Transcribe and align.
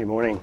Good 0.00 0.08
morning. 0.08 0.40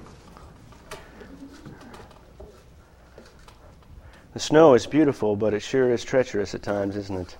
The 4.32 4.38
snow 4.38 4.74
is 4.74 4.86
beautiful, 4.86 5.34
but 5.34 5.52
it 5.52 5.62
sure 5.62 5.92
is 5.92 6.04
treacherous 6.04 6.54
at 6.54 6.62
times, 6.62 6.94
isn't 6.94 7.18
it? 7.18 7.36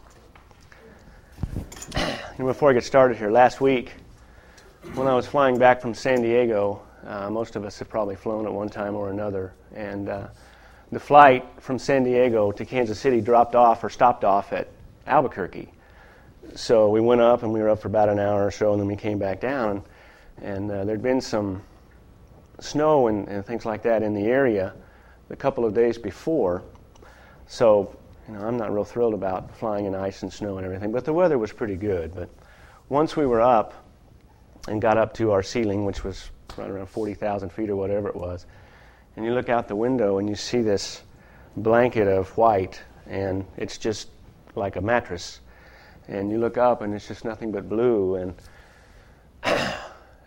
And 2.38 2.46
before 2.48 2.70
I 2.70 2.72
get 2.72 2.82
started 2.82 3.18
here, 3.18 3.30
last 3.30 3.60
week, 3.60 3.92
when 4.94 5.06
I 5.06 5.14
was 5.14 5.28
flying 5.28 5.60
back 5.60 5.80
from 5.80 5.94
San 5.94 6.20
Diego, 6.20 6.82
uh, 7.06 7.30
most 7.30 7.54
of 7.54 7.64
us 7.64 7.78
have 7.78 7.88
probably 7.88 8.16
flown 8.16 8.46
at 8.46 8.52
one 8.52 8.68
time 8.68 8.96
or 8.96 9.10
another, 9.10 9.52
and 9.72 10.08
uh, 10.08 10.26
the 10.90 10.98
flight 10.98 11.46
from 11.60 11.78
San 11.78 12.02
Diego 12.02 12.50
to 12.50 12.64
Kansas 12.64 12.98
City 12.98 13.20
dropped 13.20 13.54
off 13.54 13.84
or 13.84 13.90
stopped 13.90 14.24
off 14.24 14.52
at 14.52 14.66
Albuquerque. 15.06 15.70
So 16.56 16.88
we 16.88 17.00
went 17.00 17.20
up, 17.20 17.44
and 17.44 17.52
we 17.52 17.60
were 17.60 17.68
up 17.68 17.80
for 17.80 17.86
about 17.86 18.08
an 18.08 18.18
hour 18.18 18.44
or 18.44 18.50
so, 18.50 18.72
and 18.72 18.80
then 18.80 18.88
we 18.88 18.96
came 18.96 19.20
back 19.20 19.40
down, 19.40 19.84
and 20.42 20.68
uh, 20.68 20.84
there'd 20.84 21.00
been 21.00 21.20
some 21.20 21.62
snow 22.60 23.08
and, 23.08 23.28
and 23.28 23.44
things 23.44 23.64
like 23.64 23.82
that 23.82 24.02
in 24.02 24.14
the 24.14 24.24
area 24.24 24.74
a 25.30 25.36
couple 25.36 25.64
of 25.64 25.74
days 25.74 25.98
before. 25.98 26.62
So, 27.46 27.96
you 28.26 28.34
know, 28.34 28.40
I'm 28.40 28.56
not 28.56 28.72
real 28.72 28.84
thrilled 28.84 29.14
about 29.14 29.56
flying 29.56 29.86
in 29.86 29.94
ice 29.94 30.22
and 30.22 30.32
snow 30.32 30.56
and 30.58 30.66
everything, 30.66 30.92
but 30.92 31.04
the 31.04 31.12
weather 31.12 31.38
was 31.38 31.52
pretty 31.52 31.76
good. 31.76 32.14
But 32.14 32.28
once 32.88 33.16
we 33.16 33.26
were 33.26 33.40
up 33.40 33.74
and 34.66 34.80
got 34.80 34.98
up 34.98 35.14
to 35.14 35.32
our 35.32 35.42
ceiling, 35.42 35.84
which 35.84 36.04
was 36.04 36.30
right 36.56 36.68
around 36.68 36.86
40,000 36.86 37.50
feet 37.50 37.70
or 37.70 37.76
whatever 37.76 38.08
it 38.08 38.16
was, 38.16 38.46
and 39.16 39.24
you 39.24 39.34
look 39.34 39.48
out 39.48 39.68
the 39.68 39.76
window 39.76 40.18
and 40.18 40.28
you 40.28 40.34
see 40.34 40.62
this 40.62 41.02
blanket 41.56 42.06
of 42.06 42.28
white, 42.36 42.80
and 43.06 43.44
it's 43.56 43.78
just 43.78 44.08
like 44.54 44.76
a 44.76 44.80
mattress. 44.80 45.40
And 46.06 46.30
you 46.30 46.38
look 46.38 46.56
up 46.56 46.82
and 46.82 46.94
it's 46.94 47.08
just 47.08 47.24
nothing 47.24 47.52
but 47.52 47.68
blue. 47.68 48.14
And 48.14 48.34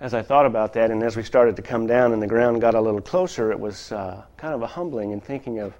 as 0.01 0.15
I 0.15 0.23
thought 0.23 0.47
about 0.47 0.73
that, 0.73 0.89
and 0.89 1.03
as 1.03 1.15
we 1.15 1.21
started 1.21 1.55
to 1.57 1.61
come 1.61 1.85
down 1.85 2.11
and 2.11 2.19
the 2.19 2.27
ground 2.27 2.59
got 2.59 2.73
a 2.73 2.81
little 2.81 3.01
closer, 3.01 3.51
it 3.51 3.59
was 3.59 3.91
uh, 3.91 4.23
kind 4.35 4.55
of 4.55 4.63
a 4.63 4.67
humbling 4.67 5.11
in 5.11 5.21
thinking 5.21 5.59
of 5.59 5.76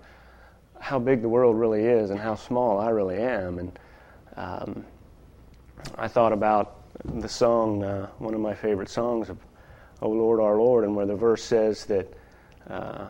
how 0.80 1.00
big 1.00 1.24
the 1.24 1.30
world 1.30 1.58
really 1.58 1.84
is 1.84 2.12
and 2.12 2.20
how 2.20 2.36
small 2.36 2.80
I 2.80 2.90
really 2.90 3.18
am. 3.18 3.58
And 3.58 3.80
um, 4.36 4.86
I 5.96 6.08
thought 6.08 6.34
about 6.34 6.76
the 7.04 7.28
song, 7.28 7.84
uh, 7.84 8.10
one 8.20 8.36
of 8.36 8.40
my 8.40 8.54
favorite 8.54 8.90
songs 8.90 9.28
of 9.28 9.40
"O 10.04 10.10
Lord, 10.10 10.40
Our 10.40 10.56
Lord," 10.56 10.84
and 10.84 10.96
where 10.96 11.08
the 11.08 11.16
verse 11.16 11.44
says 11.44 11.86
that 11.86 12.14
uh, 12.70 13.08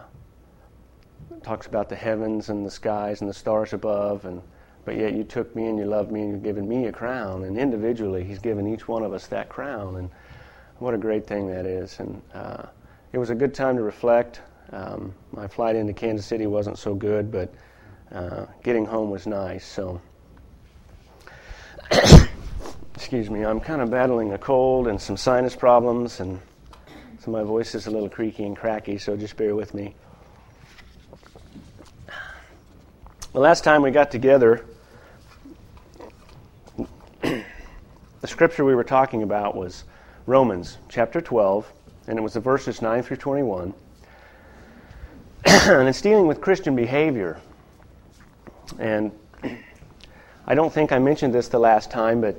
talks 1.44 1.68
about 1.68 1.90
the 1.90 1.96
heavens 1.98 2.48
and 2.48 2.66
the 2.66 2.72
skies 2.72 3.20
and 3.20 3.30
the 3.30 3.34
stars 3.34 3.74
above, 3.74 4.24
and 4.24 4.42
but 4.86 4.96
yet 4.96 5.14
you 5.14 5.26
took 5.26 5.54
me 5.58 5.68
and 5.68 5.78
you 5.78 5.86
loved 5.86 6.10
me 6.10 6.22
and 6.22 6.32
you've 6.32 6.44
given 6.44 6.70
me 6.70 6.86
a 6.86 6.92
crown. 6.94 7.44
And 7.44 7.58
individually, 7.58 8.24
He's 8.24 8.40
given 8.40 8.66
each 8.66 8.88
one 8.88 9.04
of 9.04 9.12
us 9.12 9.28
that 9.28 9.50
crown. 9.50 9.98
And 9.98 10.10
what 10.82 10.96
a 10.96 10.98
great 10.98 11.28
thing 11.28 11.48
that 11.48 11.68
is. 11.68 12.00
And 12.00 12.22
uh, 12.34 12.64
it 13.14 13.20
was 13.20 13.30
a 13.30 13.36
good 13.36 13.54
time 13.54 13.76
to 13.78 13.84
reflect. 13.84 14.42
Um, 14.72 15.14
my 15.32 15.48
flight 15.48 15.76
into 15.76 15.94
Kansas 15.94 16.26
City 16.26 16.48
wasn't 16.48 16.80
so 16.80 16.96
good, 16.96 17.32
but 17.32 17.54
uh, 18.12 18.48
getting 18.64 18.86
home 18.86 19.12
was 19.12 19.28
nice. 19.28 19.64
So, 19.64 20.02
excuse 22.96 23.30
me, 23.30 23.46
I'm 23.46 23.60
kind 23.60 23.82
of 23.82 23.92
battling 23.92 24.34
a 24.34 24.40
cold 24.40 24.88
and 24.88 25.00
some 25.00 25.18
sinus 25.18 25.56
problems, 25.56 26.20
and 26.20 26.40
so 27.20 27.30
my 27.30 27.44
voice 27.44 27.76
is 27.76 27.86
a 27.86 27.92
little 27.92 28.10
creaky 28.10 28.44
and 28.44 28.58
cracky, 28.58 28.98
so 28.98 29.16
just 29.16 29.38
bear 29.38 29.54
with 29.54 29.76
me. 29.76 29.94
The 33.34 33.40
last 33.40 33.64
time 33.64 33.84
we 33.84 33.92
got 33.92 34.10
together, 34.10 34.66
the 37.22 37.44
scripture 38.26 38.66
we 38.66 38.74
were 38.74 38.84
talking 38.84 39.22
about 39.22 39.56
was 39.56 39.84
Romans 40.28 40.78
chapter 40.88 41.20
12, 41.20 41.72
and 42.08 42.20
it 42.20 42.22
was 42.22 42.34
the 42.34 42.40
verses 42.40 42.82
9 42.82 43.02
through 43.02 43.18
21. 43.18 43.74
and 45.46 45.90
it's 45.90 46.02
dealing 46.02 46.28
with 46.28 46.42
Christian 46.42 46.76
behavior. 46.76 47.40
And 48.78 49.12
I 50.48 50.54
don't 50.54 50.72
think 50.72 50.92
I 50.92 51.00
mentioned 51.00 51.34
this 51.34 51.48
the 51.48 51.60
last 51.60 51.90
time, 51.90 52.22
but 52.22 52.36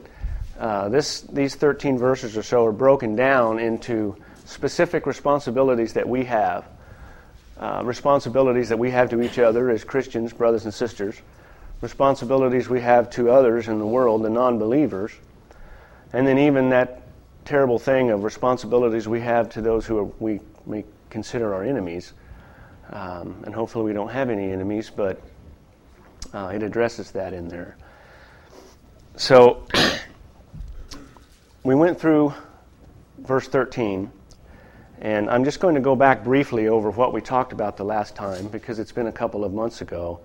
uh, 0.58 0.88
this, 0.90 1.22
these 1.22 1.56
13 1.56 1.98
verses 1.98 2.36
or 2.36 2.44
so 2.44 2.64
are 2.64 2.72
broken 2.72 3.16
down 3.16 3.58
into 3.58 4.16
specific 4.44 5.04
responsibilities 5.04 5.94
that 5.94 6.08
we 6.08 6.24
have. 6.24 6.64
Uh, 7.58 7.82
responsibilities 7.84 8.68
that 8.68 8.78
we 8.78 8.90
have 8.90 9.10
to 9.10 9.22
each 9.22 9.38
other 9.38 9.70
as 9.70 9.82
Christians, 9.82 10.32
brothers 10.32 10.64
and 10.64 10.72
sisters. 10.72 11.20
Responsibilities 11.80 12.68
we 12.68 12.80
have 12.80 13.10
to 13.10 13.30
others 13.30 13.66
in 13.66 13.80
the 13.80 13.86
world, 13.86 14.22
the 14.22 14.30
non 14.30 14.60
believers. 14.60 15.12
And 16.12 16.26
then 16.26 16.38
even 16.38 16.70
that 16.70 17.02
terrible 17.44 17.78
thing 17.78 18.10
of 18.10 18.24
responsibilities 18.24 19.08
we 19.08 19.20
have 19.20 19.48
to 19.50 19.60
those 19.60 19.86
who 19.86 19.98
are, 19.98 20.04
we 20.20 20.40
may 20.66 20.84
consider 21.10 21.54
our 21.54 21.64
enemies. 21.64 22.12
Um, 22.90 23.42
and 23.44 23.54
hopefully 23.54 23.84
we 23.84 23.92
don't 23.92 24.10
have 24.10 24.30
any 24.30 24.50
enemies, 24.50 24.90
but 24.94 25.20
uh, 26.32 26.52
it 26.54 26.62
addresses 26.62 27.10
that 27.12 27.32
in 27.32 27.48
there. 27.48 27.76
So 29.16 29.66
we 31.62 31.74
went 31.74 32.00
through 32.00 32.34
verse 33.18 33.48
13, 33.48 34.10
and 35.00 35.30
I'm 35.30 35.44
just 35.44 35.60
going 35.60 35.74
to 35.74 35.80
go 35.80 35.96
back 35.96 36.24
briefly 36.24 36.68
over 36.68 36.90
what 36.90 37.12
we 37.12 37.20
talked 37.20 37.52
about 37.52 37.76
the 37.76 37.84
last 37.84 38.14
time 38.14 38.48
because 38.48 38.78
it's 38.78 38.92
been 38.92 39.06
a 39.06 39.12
couple 39.12 39.44
of 39.44 39.52
months 39.52 39.80
ago. 39.80 40.20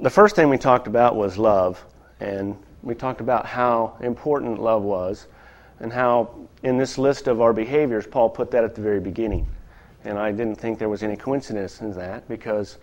The 0.00 0.10
first 0.10 0.34
thing 0.34 0.48
we 0.48 0.58
talked 0.58 0.86
about 0.86 1.14
was 1.14 1.38
love, 1.38 1.84
and 2.20 2.56
we 2.84 2.94
talked 2.94 3.20
about 3.20 3.46
how 3.46 3.96
important 4.00 4.60
love 4.60 4.82
was 4.82 5.26
and 5.80 5.92
how 5.92 6.34
in 6.62 6.76
this 6.78 6.98
list 6.98 7.26
of 7.26 7.40
our 7.40 7.52
behaviors, 7.52 8.06
Paul 8.06 8.28
put 8.28 8.50
that 8.52 8.62
at 8.62 8.74
the 8.74 8.82
very 8.82 9.00
beginning. 9.00 9.48
And 10.04 10.18
I 10.18 10.32
didn't 10.32 10.56
think 10.56 10.78
there 10.78 10.90
was 10.90 11.02
any 11.02 11.16
coincidence 11.16 11.80
in 11.80 11.92
that 11.94 12.28
because 12.28 12.76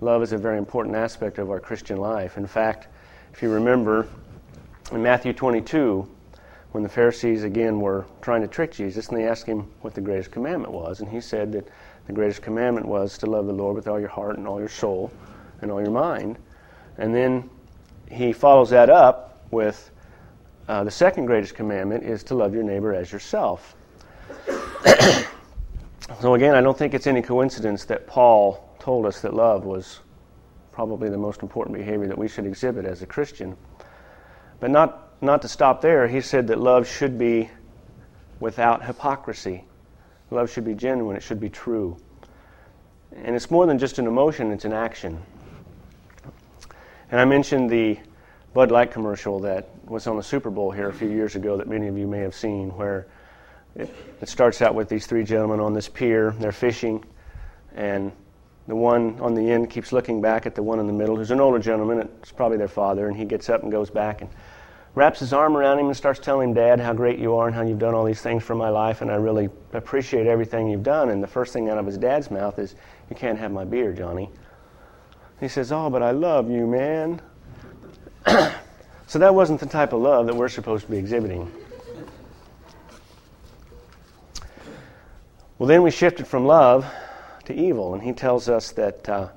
love 0.00 0.22
is 0.22 0.32
a 0.32 0.38
very 0.38 0.58
important 0.58 0.96
aspect 0.96 1.38
of 1.38 1.50
our 1.50 1.60
Christian 1.60 1.98
life. 1.98 2.36
In 2.36 2.46
fact, 2.46 2.88
if 3.32 3.42
you 3.42 3.50
remember 3.50 4.08
in 4.90 5.02
Matthew 5.02 5.32
22, 5.32 6.08
when 6.72 6.82
the 6.82 6.88
Pharisees 6.88 7.44
again 7.44 7.80
were 7.80 8.04
trying 8.20 8.42
to 8.42 8.48
trick 8.48 8.72
Jesus 8.72 9.08
and 9.08 9.16
they 9.16 9.28
asked 9.28 9.46
him 9.46 9.70
what 9.82 9.94
the 9.94 10.00
greatest 10.00 10.32
commandment 10.32 10.72
was, 10.72 11.00
and 11.00 11.08
he 11.08 11.20
said 11.20 11.52
that 11.52 11.68
the 12.08 12.12
greatest 12.12 12.42
commandment 12.42 12.86
was 12.86 13.16
to 13.18 13.26
love 13.26 13.46
the 13.46 13.52
Lord 13.52 13.76
with 13.76 13.86
all 13.86 14.00
your 14.00 14.08
heart 14.08 14.36
and 14.36 14.48
all 14.48 14.58
your 14.58 14.68
soul 14.68 15.12
and 15.62 15.70
all 15.70 15.80
your 15.80 15.92
mind. 15.92 16.36
And 16.98 17.14
then 17.14 17.48
he 18.10 18.32
follows 18.32 18.70
that 18.70 18.90
up 18.90 19.33
with 19.54 19.90
uh, 20.68 20.84
the 20.84 20.90
second 20.90 21.26
greatest 21.26 21.54
commandment 21.54 22.04
is 22.04 22.22
to 22.24 22.34
love 22.34 22.52
your 22.52 22.64
neighbor 22.64 22.92
as 22.92 23.10
yourself. 23.10 23.74
So, 26.20 26.34
again, 26.34 26.54
I 26.54 26.60
don't 26.60 26.76
think 26.76 26.92
it's 26.92 27.06
any 27.06 27.22
coincidence 27.22 27.86
that 27.86 28.06
Paul 28.06 28.62
told 28.78 29.06
us 29.06 29.22
that 29.22 29.32
love 29.32 29.64
was 29.64 30.00
probably 30.70 31.08
the 31.08 31.16
most 31.16 31.40
important 31.40 31.76
behavior 31.76 32.06
that 32.08 32.18
we 32.18 32.28
should 32.28 32.44
exhibit 32.44 32.84
as 32.84 33.00
a 33.00 33.06
Christian. 33.06 33.56
But 34.60 34.70
not, 34.70 35.14
not 35.22 35.40
to 35.42 35.48
stop 35.48 35.80
there, 35.80 36.06
he 36.06 36.20
said 36.20 36.48
that 36.48 36.60
love 36.60 36.86
should 36.86 37.18
be 37.18 37.48
without 38.38 38.84
hypocrisy. 38.84 39.64
Love 40.30 40.50
should 40.50 40.66
be 40.66 40.74
genuine, 40.74 41.16
it 41.16 41.22
should 41.22 41.40
be 41.40 41.48
true. 41.48 41.96
And 43.14 43.34
it's 43.34 43.50
more 43.50 43.64
than 43.64 43.78
just 43.78 43.98
an 43.98 44.06
emotion, 44.06 44.52
it's 44.52 44.66
an 44.66 44.74
action. 44.74 45.22
And 47.10 47.18
I 47.18 47.24
mentioned 47.24 47.70
the 47.70 47.98
Bud 48.54 48.70
Light 48.70 48.92
commercial 48.92 49.40
that 49.40 49.68
was 49.84 50.06
on 50.06 50.16
the 50.16 50.22
Super 50.22 50.48
Bowl 50.48 50.70
here 50.70 50.88
a 50.88 50.92
few 50.92 51.08
years 51.10 51.34
ago 51.34 51.56
that 51.56 51.66
many 51.66 51.88
of 51.88 51.98
you 51.98 52.06
may 52.06 52.20
have 52.20 52.36
seen, 52.36 52.70
where 52.76 53.08
it, 53.74 53.92
it 54.22 54.28
starts 54.28 54.62
out 54.62 54.76
with 54.76 54.88
these 54.88 55.06
three 55.06 55.24
gentlemen 55.24 55.58
on 55.58 55.74
this 55.74 55.88
pier. 55.88 56.30
They're 56.38 56.52
fishing, 56.52 57.04
and 57.74 58.12
the 58.68 58.76
one 58.76 59.20
on 59.20 59.34
the 59.34 59.50
end 59.50 59.70
keeps 59.70 59.90
looking 59.90 60.22
back 60.22 60.46
at 60.46 60.54
the 60.54 60.62
one 60.62 60.78
in 60.78 60.86
the 60.86 60.92
middle, 60.92 61.16
who's 61.16 61.32
an 61.32 61.40
older 61.40 61.58
gentleman. 61.58 62.08
It's 62.22 62.30
probably 62.30 62.56
their 62.56 62.68
father, 62.68 63.08
and 63.08 63.16
he 63.16 63.24
gets 63.24 63.50
up 63.50 63.64
and 63.64 63.72
goes 63.72 63.90
back 63.90 64.20
and 64.20 64.30
wraps 64.94 65.18
his 65.18 65.32
arm 65.32 65.56
around 65.56 65.80
him 65.80 65.86
and 65.86 65.96
starts 65.96 66.20
telling 66.20 66.50
him, 66.50 66.54
Dad, 66.54 66.78
how 66.78 66.92
great 66.92 67.18
you 67.18 67.34
are 67.34 67.48
and 67.48 67.56
how 67.56 67.62
you've 67.62 67.80
done 67.80 67.92
all 67.92 68.04
these 68.04 68.22
things 68.22 68.44
for 68.44 68.54
my 68.54 68.68
life, 68.68 69.02
and 69.02 69.10
I 69.10 69.16
really 69.16 69.48
appreciate 69.72 70.28
everything 70.28 70.68
you've 70.68 70.84
done. 70.84 71.10
And 71.10 71.20
the 71.20 71.26
first 71.26 71.52
thing 71.52 71.70
out 71.70 71.78
of 71.78 71.86
his 71.86 71.98
dad's 71.98 72.30
mouth 72.30 72.60
is, 72.60 72.76
You 73.10 73.16
can't 73.16 73.36
have 73.36 73.50
my 73.50 73.64
beer, 73.64 73.92
Johnny. 73.92 74.30
He 75.40 75.48
says, 75.48 75.72
Oh, 75.72 75.90
but 75.90 76.04
I 76.04 76.12
love 76.12 76.48
you, 76.48 76.68
man. 76.68 77.20
so 79.06 79.18
that 79.18 79.34
wasn't 79.34 79.60
the 79.60 79.66
type 79.66 79.92
of 79.92 80.00
love 80.00 80.26
that 80.26 80.34
we're 80.34 80.48
supposed 80.48 80.84
to 80.86 80.90
be 80.90 80.98
exhibiting. 80.98 81.52
Well, 85.58 85.68
then 85.68 85.82
we 85.82 85.90
shifted 85.90 86.26
from 86.26 86.46
love 86.46 86.84
to 87.44 87.54
evil, 87.54 87.94
and 87.94 88.02
he 88.02 88.12
tells 88.12 88.48
us 88.48 88.72
that 88.72 89.08
uh, 89.08 89.28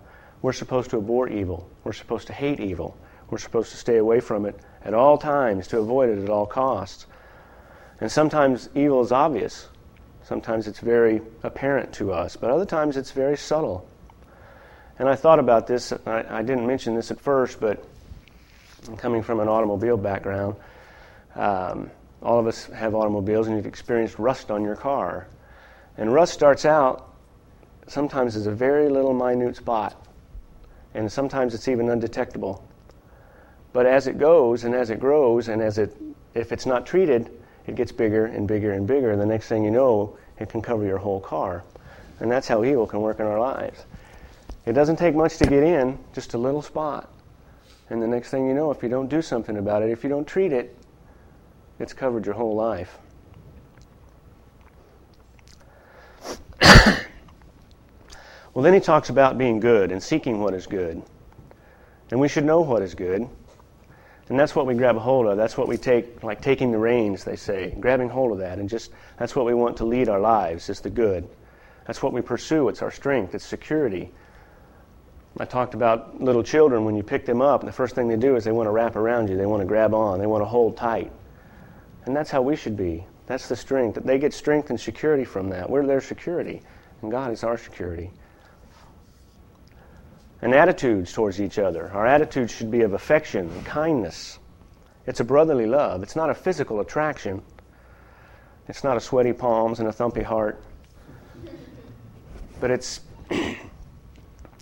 we're 0.42 0.54
supposed 0.54 0.90
to 0.92 0.98
abhor 0.98 1.28
evil. 1.30 1.70
We're 1.84 1.94
supposed 1.94 2.28
to 2.28 2.34
hate 2.34 2.60
evil. 2.60 2.98
We're 3.30 3.38
supposed 3.38 3.72
to 3.72 3.78
stay 3.78 3.98
away 3.98 4.20
from 4.20 4.46
it 4.46 4.60
at 4.84 4.94
all 4.94 5.18
times, 5.18 5.68
to 5.68 5.80
avoid 5.80 6.10
it 6.10 6.24
at 6.24 6.30
all 6.30 6.46
costs. 6.46 7.06
And 8.00 8.12
sometimes 8.12 8.70
evil 8.76 9.02
is 9.02 9.12
obvious. 9.12 9.68
Sometimes 10.24 10.68
it's 10.68 10.80
very 10.80 11.22
apparent 11.44 11.94
to 11.94 12.12
us, 12.12 12.36
but 12.36 12.50
other 12.50 12.66
times 12.66 12.98
it's 12.98 13.12
very 13.12 13.38
subtle. 13.38 13.88
And 15.00 15.08
I 15.08 15.16
thought 15.16 15.40
about 15.40 15.68
this. 15.68 15.94
I, 16.06 16.26
I 16.40 16.42
didn't 16.42 16.68
mention 16.68 16.96
this 16.96 17.12
at 17.12 17.20
first, 17.20 17.60
but 17.60 17.84
coming 18.98 19.22
from 19.22 19.40
an 19.40 19.48
automobile 19.48 19.98
background, 19.98 20.56
um, 21.36 21.92
all 22.22 22.40
of 22.40 22.48
us 22.48 22.66
have 22.68 22.96
automobiles, 22.96 23.48
and 23.48 23.56
you've 23.56 23.66
experienced 23.66 24.18
rust 24.20 24.50
on 24.52 24.64
your 24.64 24.76
car. 24.76 25.28
And 25.98 26.14
rust 26.14 26.34
starts 26.34 26.66
out 26.66 27.14
sometimes 27.88 28.36
as 28.36 28.48
a 28.48 28.52
very 28.52 28.90
little 28.90 29.14
minute 29.14 29.56
spot, 29.56 30.06
and 30.94 31.12
sometimes 31.12 31.54
it's 31.54 31.68
even 31.68 31.90
undetectable. 31.90 32.64
But 33.74 33.86
as 33.86 34.08
it 34.08 34.18
goes 34.18 34.64
and 34.64 34.74
as 34.74 34.90
it 34.90 35.00
grows, 35.00 35.48
and 35.50 35.62
as 35.62 35.78
it, 35.78 35.96
if 36.34 36.52
it's 36.52 36.66
not 36.66 36.86
treated, 36.86 37.30
it 37.68 37.76
gets 37.76 37.92
bigger 37.92 38.26
and 38.26 38.48
bigger 38.48 38.74
and 38.74 38.88
bigger. 38.88 39.12
And 39.12 39.22
the 39.22 39.26
next 39.26 39.48
thing 39.48 39.64
you 39.64 39.72
know, 39.72 40.18
it 40.40 40.50
can 40.50 40.62
cover 40.62 40.86
your 40.86 40.98
whole 40.98 41.20
car. 41.20 41.64
And 42.20 42.32
that's 42.32 42.48
how 42.48 42.64
evil 42.64 42.88
can 42.88 43.02
work 43.02 43.20
in 43.20 43.26
our 43.26 43.40
lives. 43.40 43.86
It 44.66 44.74
doesn't 44.74 44.98
take 44.98 45.16
much 45.16 45.38
to 45.38 45.46
get 45.46 45.64
in, 45.64 46.00
just 46.14 46.34
a 46.34 46.38
little 46.38 46.62
spot. 46.62 47.12
And 47.90 48.02
the 48.02 48.08
next 48.08 48.30
thing 48.30 48.48
you 48.48 48.54
know, 48.54 48.72
if 48.72 48.84
you 48.84 48.90
don't 48.90 49.08
do 49.08 49.22
something 49.22 49.58
about 49.58 49.82
it, 49.82 49.90
if 49.90 50.04
you 50.04 50.10
don't 50.10 50.28
treat 50.28 50.52
it, 50.52 50.76
it's 51.80 51.94
covered 51.94 52.26
your 52.26 52.36
whole 52.36 52.56
life. 52.56 52.98
well, 58.54 58.64
then 58.64 58.74
he 58.74 58.80
talks 58.80 59.10
about 59.10 59.38
being 59.38 59.60
good 59.60 59.92
and 59.92 60.02
seeking 60.02 60.42
what 60.42 60.54
is 60.54 60.68
good. 60.68 61.02
And 62.12 62.20
we 62.20 62.28
should 62.28 62.46
know 62.46 62.62
what 62.62 62.82
is 62.82 62.96
good. 62.96 63.28
And 64.30 64.38
that's 64.38 64.56
what 64.56 64.66
we 64.66 64.74
grab 64.74 64.98
a 64.98 65.00
hold 65.00 65.26
of. 65.28 65.38
That's 65.38 65.58
what 65.58 65.70
we 65.70 65.78
take, 65.78 66.22
like 66.24 66.42
taking 66.42 66.72
the 66.72 66.78
reins, 66.78 67.24
they 67.24 67.38
say, 67.38 67.76
grabbing 67.80 68.10
hold 68.10 68.34
of 68.34 68.40
that. 68.40 68.60
And 68.60 68.68
just 68.68 68.92
that's 69.18 69.36
what 69.36 69.46
we 69.46 69.54
want 69.54 69.78
to 69.78 69.86
lead 69.86 70.10
our 70.10 70.20
lives, 70.20 70.70
is 70.70 70.82
the 70.82 70.90
good. 70.90 71.28
That's 71.86 72.04
what 72.04 72.12
we 72.12 72.22
pursue. 72.22 72.68
It's 72.68 72.82
our 72.82 72.92
strength, 72.92 73.34
it's 73.34 73.46
security. 73.46 74.12
I 75.40 75.46
talked 75.46 75.74
about 75.74 76.22
little 76.22 76.44
children, 76.44 76.84
when 76.86 76.96
you 76.96 77.04
pick 77.04 77.26
them 77.26 77.42
up, 77.42 77.64
the 77.64 77.72
first 77.72 77.94
thing 77.94 78.08
they 78.08 78.16
do 78.16 78.36
is 78.36 78.44
they 78.44 78.52
want 78.52 78.68
to 78.68 78.72
wrap 78.72 78.96
around 78.96 79.30
you, 79.30 79.38
they 79.38 79.46
want 79.46 79.62
to 79.62 79.68
grab 79.68 79.94
on, 79.94 80.20
they 80.20 80.26
want 80.26 80.42
to 80.42 80.46
hold 80.46 80.78
tight. 80.78 81.12
And 82.06 82.16
that's 82.16 82.32
how 82.32 82.42
we 82.42 82.56
should 82.56 82.76
be. 82.76 83.06
That's 83.28 83.48
the 83.48 83.56
strength. 83.56 84.00
They 84.04 84.18
get 84.18 84.34
strength 84.34 84.70
and 84.70 84.80
security 84.80 85.26
from 85.26 85.50
that. 85.50 85.70
We're 85.70 85.86
their 85.86 86.02
security, 86.02 86.62
and 87.02 87.12
God 87.12 87.32
is 87.32 87.44
our 87.44 87.58
security. 87.58 88.10
And 90.42 90.56
attitudes 90.56 91.12
towards 91.12 91.42
each 91.42 91.60
other. 91.60 91.92
Our 91.92 92.08
attitudes 92.08 92.54
should 92.54 92.72
be 92.72 92.82
of 92.82 92.94
affection 92.94 93.50
and 93.50 93.66
kindness. 93.66 94.40
It's 95.06 95.20
a 95.20 95.24
brotherly 95.24 95.66
love. 95.66 96.04
It's 96.04 96.16
not 96.16 96.30
a 96.30 96.36
physical 96.36 96.80
attraction. 96.80 97.42
It's 98.68 98.84
not 98.84 98.98
a 98.98 99.00
sweaty 99.00 99.34
palms 99.34 99.80
and 99.80 99.88
a 99.88 99.92
thumpy 99.92 100.24
heart. 100.24 100.62
But 102.60 102.72
it's 102.72 103.02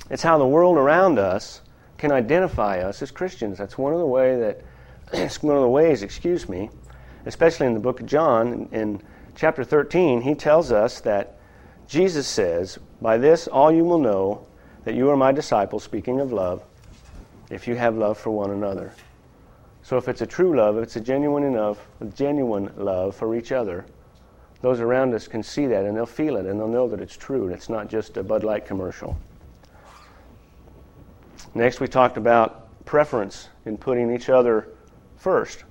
it's 0.10 0.24
how 0.24 0.38
the 0.38 0.48
world 0.48 0.78
around 0.78 1.18
us 1.18 1.62
can 1.98 2.12
identify 2.12 2.80
us 2.80 3.02
as 3.02 3.12
Christians. 3.12 3.58
That's 3.58 3.78
one 3.78 3.94
of 3.94 4.00
the 4.00 4.06
way 4.06 4.40
that 4.40 4.62
it's 5.14 5.42
one 5.44 5.56
of 5.56 5.62
the 5.62 5.70
ways, 5.70 6.04
excuse 6.04 6.48
me, 6.48 6.70
especially 7.26 7.68
in 7.68 7.74
the 7.74 7.80
book 7.80 8.00
of 8.00 8.06
John 8.06 8.70
in 8.72 9.02
chapter 9.36 9.64
13, 9.64 10.22
he 10.22 10.36
tells 10.36 10.72
us 10.72 11.00
that 11.02 11.38
Jesus 11.88 12.28
says, 12.28 12.80
"By 13.02 13.18
this 13.18 13.48
all 13.48 13.72
you 13.72 13.84
will 13.84 14.00
know 14.00 14.46
that 14.84 14.96
you 14.96 15.10
are 15.10 15.18
my 15.18 15.32
disciples, 15.32 15.84
speaking 15.84 16.20
of 16.20 16.32
love, 16.32 16.64
if 17.50 17.68
you 17.68 17.76
have 17.76 17.98
love 17.98 18.18
for 18.18 18.32
one 18.32 18.52
another." 18.52 18.92
So 19.84 19.98
if 19.98 20.08
it's 20.08 20.22
a 20.22 20.26
true 20.26 20.56
love, 20.58 20.78
if 20.78 20.84
it's 20.84 20.96
a 20.96 21.02
genuine 21.02 21.44
enough, 21.44 21.88
genuine 22.16 22.72
love 22.76 23.16
for 23.16 23.36
each 23.36 23.52
other, 23.52 23.86
those 24.62 24.80
around 24.80 25.14
us 25.14 25.28
can 25.28 25.44
see 25.44 25.68
that 25.68 25.86
and 25.86 25.96
they'll 25.96 26.08
feel 26.08 26.38
it 26.38 26.48
and 26.48 26.60
they'll 26.60 26.68
know 26.68 26.88
that 26.88 27.02
it's 27.02 27.16
true 27.16 27.46
and 27.46 27.54
it's 27.54 27.70
not 27.70 27.88
just 27.88 28.18
a 28.18 28.24
Bud 28.24 28.44
Light 28.44 28.66
commercial. 28.66 29.16
Next, 31.56 31.80
we 31.80 31.88
talked 31.88 32.18
about 32.18 32.84
preference 32.84 33.48
in 33.66 33.78
putting 33.78 34.14
each 34.14 34.30
other 34.30 34.68
first 35.16 35.64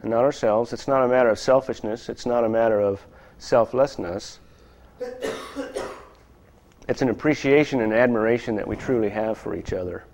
and 0.00 0.10
not 0.10 0.22
ourselves. 0.22 0.72
It's 0.72 0.86
not 0.86 1.02
a 1.02 1.08
matter 1.08 1.28
of 1.28 1.38
selfishness, 1.38 2.08
it's 2.08 2.24
not 2.24 2.44
a 2.44 2.48
matter 2.48 2.80
of 2.80 3.04
selflessness. 3.38 4.38
It's 6.86 7.00
an 7.00 7.08
appreciation 7.08 7.80
and 7.80 7.94
admiration 7.94 8.56
that 8.56 8.68
we 8.68 8.76
truly 8.76 9.08
have 9.08 9.38
for 9.38 9.56
each 9.56 9.72
other. 9.72 10.04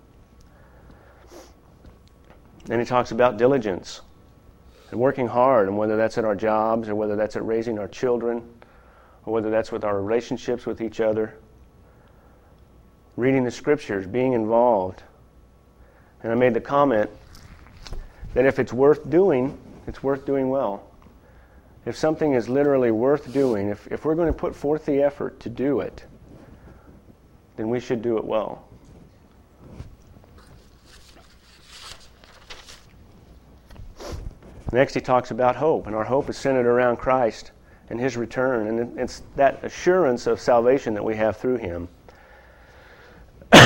Then 2.63 2.79
he 2.79 2.85
talks 2.85 3.11
about 3.11 3.35
diligence 3.35 3.99
and 4.89 4.97
working 4.97 5.27
hard, 5.27 5.67
and 5.67 5.77
whether 5.77 5.97
that's 5.97 6.17
at 6.17 6.23
our 6.23 6.33
jobs 6.33 6.87
or 6.87 6.95
whether 6.95 7.17
that's 7.17 7.35
at 7.35 7.45
raising 7.45 7.77
our 7.77 7.89
children 7.89 8.41
or 9.25 9.33
whether 9.33 9.49
that's 9.49 9.69
with 9.69 9.83
our 9.83 10.01
relationships 10.01 10.65
with 10.65 10.79
each 10.79 11.01
other 11.01 11.40
reading 13.17 13.43
the 13.43 13.51
scriptures, 13.51 14.07
being 14.07 14.33
involved. 14.33 15.03
And 16.23 16.31
I 16.31 16.35
made 16.35 16.53
the 16.53 16.61
comment 16.61 17.09
that 18.33 18.45
if 18.45 18.59
it's 18.59 18.71
worth 18.71 19.09
doing, 19.09 19.57
it's 19.87 20.01
worth 20.01 20.25
doing 20.25 20.49
well. 20.49 20.87
If 21.85 21.97
something 21.97 22.33
is 22.33 22.47
literally 22.47 22.91
worth 22.91 23.33
doing, 23.33 23.69
if, 23.69 23.87
if 23.91 24.05
we're 24.05 24.15
going 24.15 24.31
to 24.31 24.37
put 24.37 24.55
forth 24.55 24.85
the 24.85 25.01
effort 25.01 25.39
to 25.41 25.49
do 25.49 25.79
it, 25.79 26.05
then 27.55 27.69
we 27.69 27.79
should 27.79 28.01
do 28.01 28.17
it 28.17 28.23
well. 28.23 28.67
Next, 34.71 34.93
he 34.93 35.01
talks 35.01 35.31
about 35.31 35.57
hope, 35.57 35.87
and 35.87 35.95
our 35.95 36.05
hope 36.05 36.29
is 36.29 36.37
centered 36.37 36.65
around 36.65 36.97
Christ 36.97 37.51
and 37.89 37.99
his 37.99 38.15
return, 38.15 38.67
and 38.67 38.97
it's 38.97 39.23
that 39.35 39.61
assurance 39.65 40.27
of 40.27 40.39
salvation 40.39 40.93
that 40.93 41.03
we 41.03 41.15
have 41.17 41.35
through 41.35 41.57
him. 41.57 41.89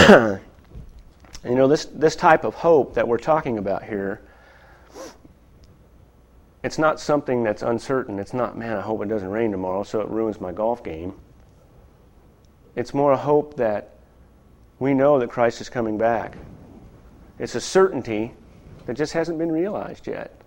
You 0.10 0.40
know, 1.44 1.68
this, 1.68 1.86
this 1.86 2.16
type 2.16 2.44
of 2.44 2.54
hope 2.54 2.94
that 2.94 3.07
we're 3.07 3.18
talking 3.18 3.57
about 3.57 3.84
here, 3.84 4.22
it's 6.63 6.78
not 6.78 7.00
something 7.00 7.44
that's 7.44 7.62
uncertain. 7.62 8.19
It's 8.19 8.34
not, 8.34 8.57
man, 8.57 8.78
I 8.78 8.81
hope 8.81 9.02
it 9.02 9.07
doesn't 9.07 9.30
rain 9.30 9.52
tomorrow 9.52 9.84
so 9.84 10.02
it 10.02 10.10
ruins 10.10 10.42
my 10.42 10.52
golf 10.52 10.84
game. 10.84 11.13
It's 12.75 12.94
more 12.94 13.13
a 13.13 13.18
hope 13.18 13.56
that 13.57 13.98
we 14.80 14.94
know 14.94 15.19
that 15.19 15.30
Christ 15.30 15.62
is 15.62 15.69
coming 15.69 15.98
back. 15.98 16.38
It's 17.40 17.56
a 17.56 17.62
certainty 17.62 18.34
that 18.86 18.96
just 18.96 19.13
hasn't 19.13 19.40
been 19.40 19.51
realized 19.51 20.08
yet. 20.08 20.40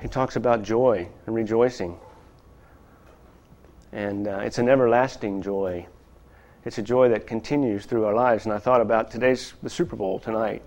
He 0.00 0.08
talks 0.08 0.36
about 0.36 0.62
joy 0.62 1.08
and 1.26 1.34
rejoicing. 1.34 1.98
And 3.92 4.28
uh, 4.28 4.38
it's 4.38 4.58
an 4.58 4.68
everlasting 4.68 5.42
joy 5.42 5.86
it's 6.66 6.78
a 6.78 6.82
joy 6.82 7.08
that 7.10 7.28
continues 7.28 7.86
through 7.86 8.04
our 8.04 8.14
lives. 8.14 8.44
And 8.44 8.52
I 8.52 8.58
thought 8.58 8.80
about 8.80 9.12
today's 9.12 9.54
the 9.62 9.70
Super 9.70 9.94
Bowl 9.94 10.18
tonight, 10.18 10.62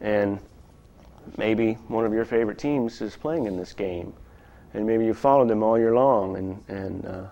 and 0.00 0.40
maybe 1.38 1.74
one 1.86 2.04
of 2.04 2.12
your 2.12 2.24
favorite 2.24 2.58
teams 2.58 3.00
is 3.00 3.14
playing 3.14 3.46
in 3.46 3.56
this 3.56 3.72
game, 3.72 4.12
and 4.74 4.84
maybe 4.84 5.04
you 5.04 5.14
followed 5.14 5.48
them 5.48 5.62
all 5.62 5.78
year 5.78 5.94
long, 5.94 6.36
and 6.36 6.64
and 6.66 7.06
uh, 7.06 7.26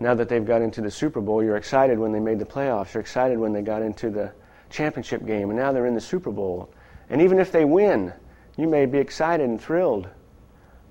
now 0.00 0.14
that 0.14 0.30
they've 0.30 0.46
got 0.46 0.62
into 0.62 0.80
the 0.80 0.90
Super 0.90 1.20
Bowl, 1.20 1.44
you're 1.44 1.58
excited 1.58 1.98
when 1.98 2.12
they 2.12 2.18
made 2.18 2.38
the 2.38 2.46
playoffs. 2.46 2.94
You're 2.94 3.02
excited 3.02 3.38
when 3.38 3.52
they 3.52 3.60
got 3.60 3.82
into 3.82 4.08
the 4.08 4.32
championship 4.70 5.26
game, 5.26 5.50
and 5.50 5.58
now 5.58 5.72
they're 5.72 5.86
in 5.86 5.94
the 5.94 6.00
Super 6.00 6.30
Bowl. 6.30 6.72
And 7.10 7.20
even 7.20 7.38
if 7.38 7.52
they 7.52 7.66
win, 7.66 8.14
you 8.56 8.66
may 8.66 8.86
be 8.86 8.96
excited 8.96 9.46
and 9.46 9.60
thrilled, 9.60 10.08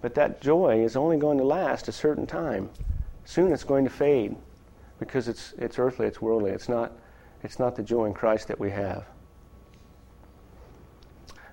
but 0.02 0.14
that 0.14 0.40
joy 0.40 0.84
is 0.84 0.96
only 0.96 1.18
going 1.18 1.40
to 1.40 1.44
last 1.44 1.88
a 1.88 1.92
certain 1.92 2.28
time. 2.28 2.70
Soon 3.26 3.52
it's 3.52 3.64
going 3.64 3.86
to 3.86 3.90
fade 3.90 4.36
because 5.00 5.28
it's, 5.28 5.54
it's 5.58 5.80
earthly, 5.80 6.06
it's 6.06 6.22
worldly. 6.22 6.52
It's 6.52 6.70
not, 6.70 6.92
it's 7.42 7.58
not 7.58 7.76
the 7.76 7.84
joy 7.84 8.06
in 8.06 8.14
Christ 8.14 8.50
that 8.50 8.60
we 8.60 8.70
have. 8.72 9.06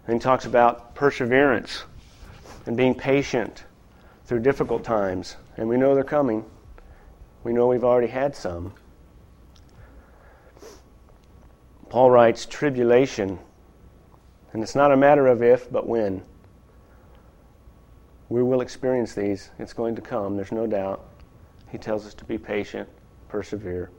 And 0.07 0.15
he 0.15 0.21
talks 0.21 0.45
about 0.45 0.95
perseverance 0.95 1.85
and 2.67 2.76
being 2.76 2.95
patient 2.95 3.65
through 4.25 4.41
difficult 4.41 4.85
times. 4.85 5.37
And 5.57 5.69
we 5.69 5.76
know 5.76 5.95
they're 5.95 6.05
coming. 6.05 6.45
We 7.45 7.53
know 7.53 7.69
we've 7.69 7.85
already 7.85 8.09
had 8.09 8.35
some. 8.35 8.75
Paul 11.88 12.11
writes, 12.11 12.47
tribulation. 12.47 13.38
And 14.53 14.62
it's 14.62 14.75
not 14.75 14.91
a 14.91 14.97
matter 14.97 15.29
of 15.29 15.43
if, 15.43 15.71
but 15.71 15.87
when. 15.87 16.23
We 18.29 18.43
will 18.43 18.61
experience 18.61 19.15
these. 19.15 19.50
It's 19.61 19.73
going 19.73 19.95
to 19.95 20.03
come, 20.03 20.35
there's 20.35 20.50
no 20.50 20.67
doubt. 20.67 21.05
He 21.71 21.79
tells 21.79 22.07
us 22.07 22.15
to 22.15 22.25
be 22.25 22.38
patient 22.38 22.88
persevere. 23.28 23.90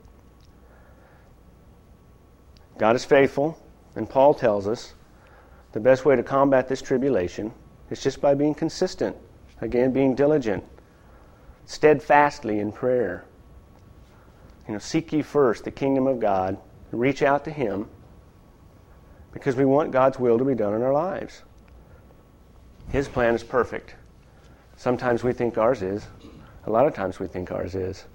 God 2.77 2.96
is 2.96 3.05
faithful, 3.05 3.57
and 3.96 4.10
Paul 4.10 4.34
tells 4.34 4.67
us 4.67 4.93
the 5.72 5.79
best 5.79 6.05
way 6.05 6.15
to 6.15 6.24
combat 6.24 6.67
this 6.67 6.81
tribulation 6.81 7.51
is 7.89 8.01
just 8.01 8.22
by 8.22 8.34
being 8.34 8.53
consistent. 8.53 9.15
Again, 9.62 9.91
being 9.91 10.13
diligent, 10.13 10.63
steadfastly 11.65 12.60
in 12.60 12.72
prayer. 12.72 13.25
You 14.67 14.74
know, 14.74 14.79
seek 14.79 15.12
ye 15.12 15.24
first 15.24 15.63
the 15.63 15.72
kingdom 15.72 16.05
of 16.05 16.19
God, 16.19 16.57
reach 16.91 17.24
out 17.24 17.43
to 17.46 17.51
Him, 17.51 17.88
because 19.34 19.55
we 19.55 19.65
want 19.65 19.91
God's 19.91 20.19
will 20.19 20.38
to 20.38 20.46
be 20.46 20.55
done 20.55 20.74
in 20.75 20.84
our 20.84 20.93
lives. 20.93 21.43
His 22.89 23.07
plan 23.07 23.34
is 23.34 23.43
perfect. 23.43 23.96
Sometimes 24.75 25.24
we 25.24 25.34
think 25.34 25.57
ours 25.57 25.81
is. 25.81 26.05
A 26.65 26.69
lot 26.69 26.86
of 26.86 26.93
times 26.93 27.19
we 27.19 27.27
think 27.27 27.51
ours 27.51 27.75
is. 27.75 28.05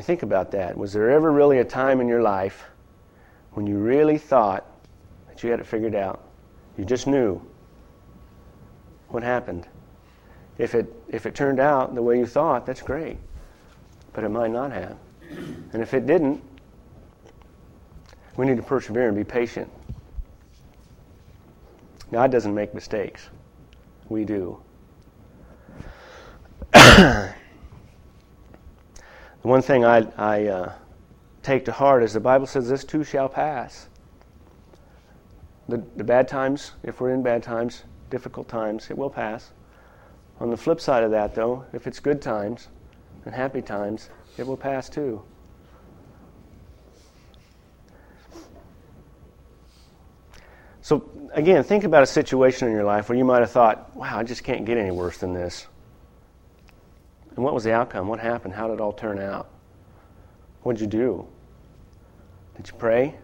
Think 0.00 0.22
about 0.22 0.50
that. 0.52 0.76
Was 0.76 0.92
there 0.92 1.10
ever 1.10 1.32
really 1.32 1.58
a 1.58 1.64
time 1.64 2.00
in 2.00 2.08
your 2.08 2.22
life 2.22 2.64
when 3.52 3.66
you 3.66 3.78
really 3.78 4.18
thought 4.18 4.66
that 5.28 5.42
you 5.42 5.50
had 5.50 5.60
it 5.60 5.66
figured 5.66 5.94
out? 5.94 6.22
You 6.76 6.84
just 6.84 7.06
knew 7.06 7.40
what 9.08 9.22
happened. 9.22 9.66
If 10.58 10.74
it, 10.74 10.92
if 11.08 11.26
it 11.26 11.34
turned 11.34 11.60
out 11.60 11.94
the 11.94 12.02
way 12.02 12.18
you 12.18 12.26
thought, 12.26 12.66
that's 12.66 12.82
great. 12.82 13.16
But 14.12 14.24
it 14.24 14.28
might 14.30 14.50
not 14.50 14.72
have. 14.72 14.96
And 15.72 15.82
if 15.82 15.94
it 15.94 16.06
didn't, 16.06 16.42
we 18.36 18.46
need 18.46 18.56
to 18.56 18.62
persevere 18.62 19.08
and 19.08 19.16
be 19.16 19.24
patient. 19.24 19.70
God 22.12 22.30
doesn't 22.30 22.54
make 22.54 22.74
mistakes. 22.74 23.28
We 24.08 24.24
do. 24.24 24.62
the 29.46 29.50
one 29.50 29.62
thing 29.62 29.84
I, 29.84 29.98
I 30.18 30.46
uh, 30.46 30.72
take 31.44 31.66
to 31.66 31.72
heart 31.72 32.02
is 32.02 32.12
the 32.12 32.18
Bible 32.18 32.48
says 32.48 32.68
this 32.68 32.82
too 32.82 33.04
shall 33.04 33.28
pass. 33.28 33.86
The, 35.68 35.84
the 35.94 36.02
bad 36.02 36.26
times, 36.26 36.72
if 36.82 37.00
we're 37.00 37.12
in 37.12 37.22
bad 37.22 37.44
times, 37.44 37.84
difficult 38.10 38.48
times, 38.48 38.90
it 38.90 38.98
will 38.98 39.08
pass. 39.08 39.52
On 40.40 40.50
the 40.50 40.56
flip 40.56 40.80
side 40.80 41.04
of 41.04 41.12
that, 41.12 41.36
though, 41.36 41.64
if 41.72 41.86
it's 41.86 42.00
good 42.00 42.20
times 42.20 42.66
and 43.24 43.32
happy 43.32 43.62
times, 43.62 44.10
it 44.36 44.44
will 44.44 44.56
pass 44.56 44.88
too. 44.88 45.22
So, 50.82 51.08
again, 51.34 51.62
think 51.62 51.84
about 51.84 52.02
a 52.02 52.06
situation 52.06 52.66
in 52.66 52.74
your 52.74 52.84
life 52.84 53.08
where 53.08 53.16
you 53.16 53.24
might 53.24 53.42
have 53.42 53.52
thought, 53.52 53.94
wow, 53.94 54.18
I 54.18 54.24
just 54.24 54.42
can't 54.42 54.64
get 54.64 54.76
any 54.76 54.90
worse 54.90 55.18
than 55.18 55.34
this. 55.34 55.68
And 57.36 57.44
what 57.44 57.54
was 57.54 57.64
the 57.64 57.72
outcome? 57.72 58.08
What 58.08 58.18
happened? 58.18 58.54
How 58.54 58.66
did 58.66 58.74
it 58.74 58.80
all 58.80 58.92
turn 58.92 59.18
out? 59.18 59.50
What 60.62 60.76
did 60.76 60.80
you 60.80 60.86
do? 60.86 61.26
Did 62.56 62.68
you 62.68 62.74
pray? 62.74 63.14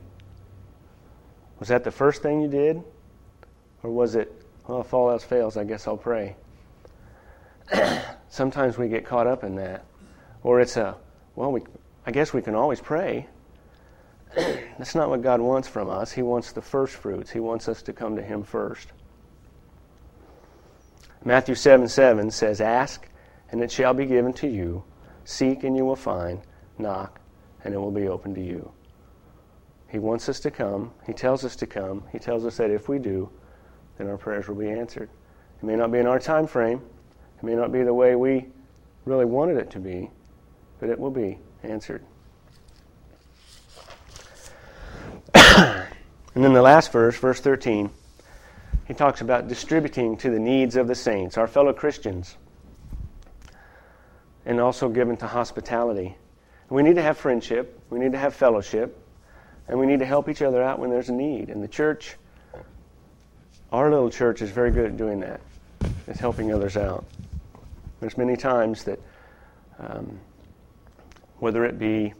Was 1.58 1.68
that 1.68 1.82
the 1.82 1.90
first 1.90 2.22
thing 2.22 2.42
you 2.42 2.48
did? 2.48 2.82
Or 3.82 3.90
was 3.90 4.14
it, 4.14 4.30
well, 4.68 4.82
if 4.82 4.92
all 4.92 5.10
else 5.10 5.24
fails, 5.24 5.56
I 5.56 5.64
guess 5.64 5.88
I'll 5.88 5.96
pray? 5.96 6.36
Sometimes 8.28 8.78
we 8.78 8.88
get 8.88 9.04
caught 9.06 9.26
up 9.26 9.44
in 9.44 9.56
that. 9.56 9.84
Or 10.42 10.60
it's 10.60 10.76
a, 10.76 10.96
well, 11.34 11.50
we, 11.50 11.62
I 12.06 12.10
guess 12.10 12.32
we 12.32 12.42
can 12.42 12.54
always 12.54 12.80
pray. 12.80 13.26
That's 14.36 14.94
not 14.94 15.08
what 15.08 15.22
God 15.22 15.40
wants 15.40 15.68
from 15.68 15.88
us. 15.88 16.12
He 16.12 16.22
wants 16.22 16.52
the 16.52 16.62
first 16.62 16.94
fruits. 16.94 17.30
He 17.30 17.40
wants 17.40 17.68
us 17.68 17.82
to 17.82 17.92
come 17.92 18.16
to 18.16 18.22
Him 18.22 18.42
first. 18.42 18.88
Matthew 21.24 21.54
7 21.54 21.88
7 21.88 22.30
says, 22.30 22.60
Ask, 22.60 23.08
and 23.52 23.62
it 23.62 23.70
shall 23.70 23.94
be 23.94 24.06
given 24.06 24.32
to 24.32 24.48
you. 24.48 24.82
Seek, 25.24 25.62
and 25.62 25.76
you 25.76 25.84
will 25.84 25.94
find. 25.94 26.40
Knock, 26.78 27.20
and 27.62 27.72
it 27.72 27.78
will 27.78 27.92
be 27.92 28.08
open 28.08 28.34
to 28.34 28.40
you. 28.42 28.72
He 29.88 29.98
wants 29.98 30.28
us 30.28 30.40
to 30.40 30.50
come. 30.50 30.92
He 31.06 31.12
tells 31.12 31.44
us 31.44 31.54
to 31.56 31.66
come. 31.66 32.02
He 32.10 32.18
tells 32.18 32.46
us 32.46 32.56
that 32.56 32.70
if 32.70 32.88
we 32.88 32.98
do, 32.98 33.30
then 33.98 34.08
our 34.08 34.16
prayers 34.16 34.48
will 34.48 34.56
be 34.56 34.70
answered. 34.70 35.10
It 35.62 35.66
may 35.66 35.76
not 35.76 35.92
be 35.92 35.98
in 35.98 36.06
our 36.06 36.18
time 36.18 36.46
frame. 36.46 36.80
It 37.38 37.44
may 37.44 37.54
not 37.54 37.70
be 37.70 37.82
the 37.82 37.92
way 37.92 38.16
we 38.16 38.46
really 39.04 39.26
wanted 39.26 39.58
it 39.58 39.70
to 39.72 39.78
be, 39.78 40.10
but 40.80 40.88
it 40.88 40.98
will 40.98 41.10
be 41.10 41.38
answered. 41.62 42.02
and 45.34 45.86
then 46.34 46.54
the 46.54 46.62
last 46.62 46.90
verse, 46.90 47.18
verse 47.18 47.40
13, 47.40 47.90
he 48.86 48.94
talks 48.94 49.20
about 49.20 49.46
distributing 49.46 50.16
to 50.16 50.30
the 50.30 50.40
needs 50.40 50.76
of 50.76 50.88
the 50.88 50.94
saints, 50.94 51.36
our 51.36 51.46
fellow 51.46 51.72
Christians, 51.72 52.38
and 54.46 54.60
also 54.60 54.88
given 54.88 55.16
to 55.18 55.26
hospitality. 55.26 56.16
We 56.68 56.82
need 56.82 56.96
to 56.96 57.02
have 57.02 57.18
friendship, 57.18 57.78
we 57.90 57.98
need 57.98 58.12
to 58.12 58.18
have 58.18 58.34
fellowship, 58.34 58.98
and 59.68 59.78
we 59.78 59.86
need 59.86 59.98
to 59.98 60.06
help 60.06 60.28
each 60.28 60.42
other 60.42 60.62
out 60.62 60.78
when 60.78 60.90
there's 60.90 61.10
a 61.10 61.12
need. 61.12 61.50
And 61.50 61.62
the 61.62 61.68
church, 61.68 62.16
our 63.70 63.90
little 63.90 64.10
church, 64.10 64.42
is 64.42 64.50
very 64.50 64.70
good 64.70 64.86
at 64.86 64.96
doing 64.96 65.20
that, 65.20 65.40
is 66.08 66.18
helping 66.18 66.52
others 66.52 66.76
out. 66.76 67.04
There's 68.00 68.16
many 68.16 68.36
times 68.36 68.84
that, 68.84 68.98
um, 69.78 70.18
whether 71.38 71.64
it 71.64 71.78
be 71.78 72.14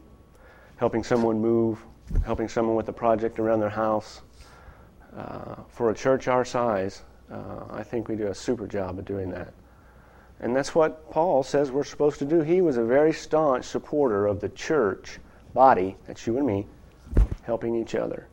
helping 0.77 1.03
someone 1.03 1.39
move, 1.39 1.83
helping 2.25 2.47
someone 2.47 2.75
with 2.75 2.87
a 2.89 2.93
project 2.93 3.39
around 3.39 3.59
their 3.59 3.69
house, 3.69 4.21
uh, 5.17 5.55
for 5.67 5.89
a 5.89 5.95
church 5.95 6.27
our 6.27 6.45
size, 6.45 7.03
uh, 7.31 7.65
I 7.71 7.83
think 7.83 8.07
we 8.07 8.15
do 8.15 8.27
a 8.27 8.35
super 8.35 8.67
job 8.67 8.99
of 8.99 9.05
doing 9.05 9.29
that. 9.31 9.53
And 10.43 10.53
that's 10.53 10.75
what 10.75 11.09
Paul 11.09 11.41
says 11.41 11.71
we're 11.71 11.85
supposed 11.85 12.19
to 12.19 12.25
do. 12.25 12.41
He 12.41 12.59
was 12.59 12.75
a 12.75 12.83
very 12.83 13.13
staunch 13.13 13.63
supporter 13.63 14.27
of 14.27 14.41
the 14.41 14.49
church 14.49 15.19
body, 15.53 15.95
that's 16.05 16.27
you 16.27 16.37
and 16.37 16.45
me, 16.45 16.67
helping 17.43 17.73
each 17.81 17.95
other. 17.95 18.27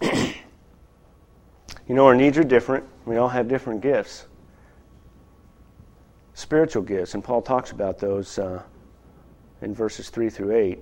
you 0.00 0.34
know, 1.88 2.06
our 2.06 2.14
needs 2.14 2.38
are 2.38 2.44
different. 2.44 2.84
We 3.06 3.16
all 3.16 3.28
have 3.28 3.48
different 3.48 3.80
gifts. 3.80 4.26
Spiritual 6.34 6.84
gifts, 6.84 7.14
and 7.14 7.24
Paul 7.24 7.42
talks 7.42 7.72
about 7.72 7.98
those 7.98 8.38
uh, 8.38 8.62
in 9.62 9.74
verses 9.74 10.10
3 10.10 10.30
through 10.30 10.54
8. 10.54 10.78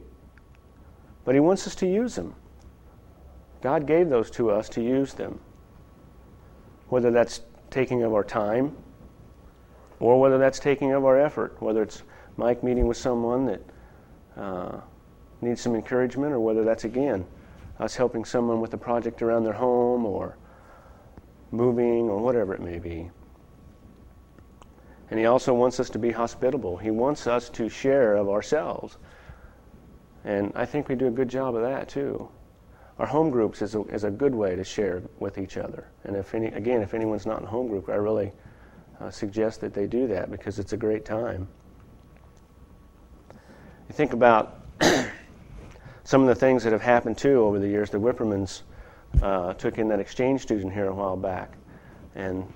But 1.24 1.34
he 1.34 1.40
wants 1.40 1.66
us 1.66 1.74
to 1.76 1.86
use 1.86 2.16
them. 2.16 2.34
God 3.62 3.86
gave 3.86 4.10
those 4.10 4.30
to 4.32 4.50
us 4.50 4.68
to 4.68 4.82
use 4.82 5.14
them. 5.14 5.40
Whether 6.88 7.10
that's 7.10 7.40
taking 7.70 8.02
of 8.02 8.14
our 8.14 8.24
time 8.24 8.76
or 9.98 10.20
whether 10.20 10.38
that's 10.38 10.58
taking 10.58 10.92
of 10.92 11.04
our 11.04 11.18
effort, 11.18 11.56
whether 11.60 11.82
it's 11.82 12.02
Mike 12.36 12.62
meeting 12.62 12.86
with 12.86 12.96
someone 12.96 13.46
that 13.46 13.60
uh, 14.36 14.80
needs 15.40 15.60
some 15.60 15.74
encouragement, 15.74 16.32
or 16.32 16.40
whether 16.40 16.64
that's 16.64 16.84
again 16.84 17.26
us 17.78 17.96
helping 17.96 18.24
someone 18.24 18.60
with 18.60 18.72
a 18.74 18.78
project 18.78 19.22
around 19.22 19.44
their 19.44 19.52
home 19.52 20.06
or 20.06 20.36
moving 21.50 22.08
or 22.08 22.18
whatever 22.18 22.54
it 22.54 22.60
may 22.60 22.78
be. 22.78 23.10
And 25.10 25.20
he 25.20 25.26
also 25.26 25.54
wants 25.54 25.78
us 25.78 25.90
to 25.90 25.98
be 25.98 26.10
hospitable. 26.10 26.76
He 26.76 26.90
wants 26.90 27.26
us 27.26 27.48
to 27.50 27.68
share 27.68 28.16
of 28.16 28.28
ourselves. 28.28 28.98
And 30.24 30.52
I 30.56 30.66
think 30.66 30.88
we 30.88 30.96
do 30.96 31.06
a 31.06 31.10
good 31.10 31.28
job 31.28 31.54
of 31.54 31.62
that 31.62 31.88
too. 31.88 32.28
Our 32.98 33.06
home 33.06 33.30
groups 33.30 33.60
is 33.60 33.74
a, 33.74 33.82
is 33.84 34.04
a 34.04 34.10
good 34.10 34.34
way 34.34 34.56
to 34.56 34.64
share 34.64 35.02
with 35.18 35.36
each 35.38 35.56
other. 35.58 35.86
And 36.04 36.16
if 36.16 36.34
any, 36.34 36.46
again, 36.46 36.80
if 36.80 36.94
anyone's 36.94 37.26
not 37.26 37.40
in 37.40 37.46
home 37.46 37.68
group, 37.68 37.90
I 37.90 37.96
really 37.96 38.32
uh, 39.00 39.10
suggest 39.10 39.60
that 39.60 39.74
they 39.74 39.86
do 39.86 40.06
that 40.08 40.30
because 40.30 40.58
it's 40.58 40.72
a 40.72 40.76
great 40.78 41.04
time. 41.04 41.46
You 43.88 43.92
think 43.92 44.14
about 44.14 44.62
some 46.04 46.22
of 46.22 46.28
the 46.28 46.34
things 46.34 46.64
that 46.64 46.72
have 46.72 46.80
happened 46.80 47.18
too 47.18 47.42
over 47.42 47.58
the 47.58 47.68
years. 47.68 47.90
The 47.90 47.98
Whippermans 47.98 48.62
uh, 49.22 49.52
took 49.54 49.78
in 49.78 49.88
that 49.88 50.00
exchange 50.00 50.40
student 50.40 50.72
here 50.72 50.86
a 50.86 50.94
while 50.94 51.16
back, 51.16 51.52
and 52.14 52.50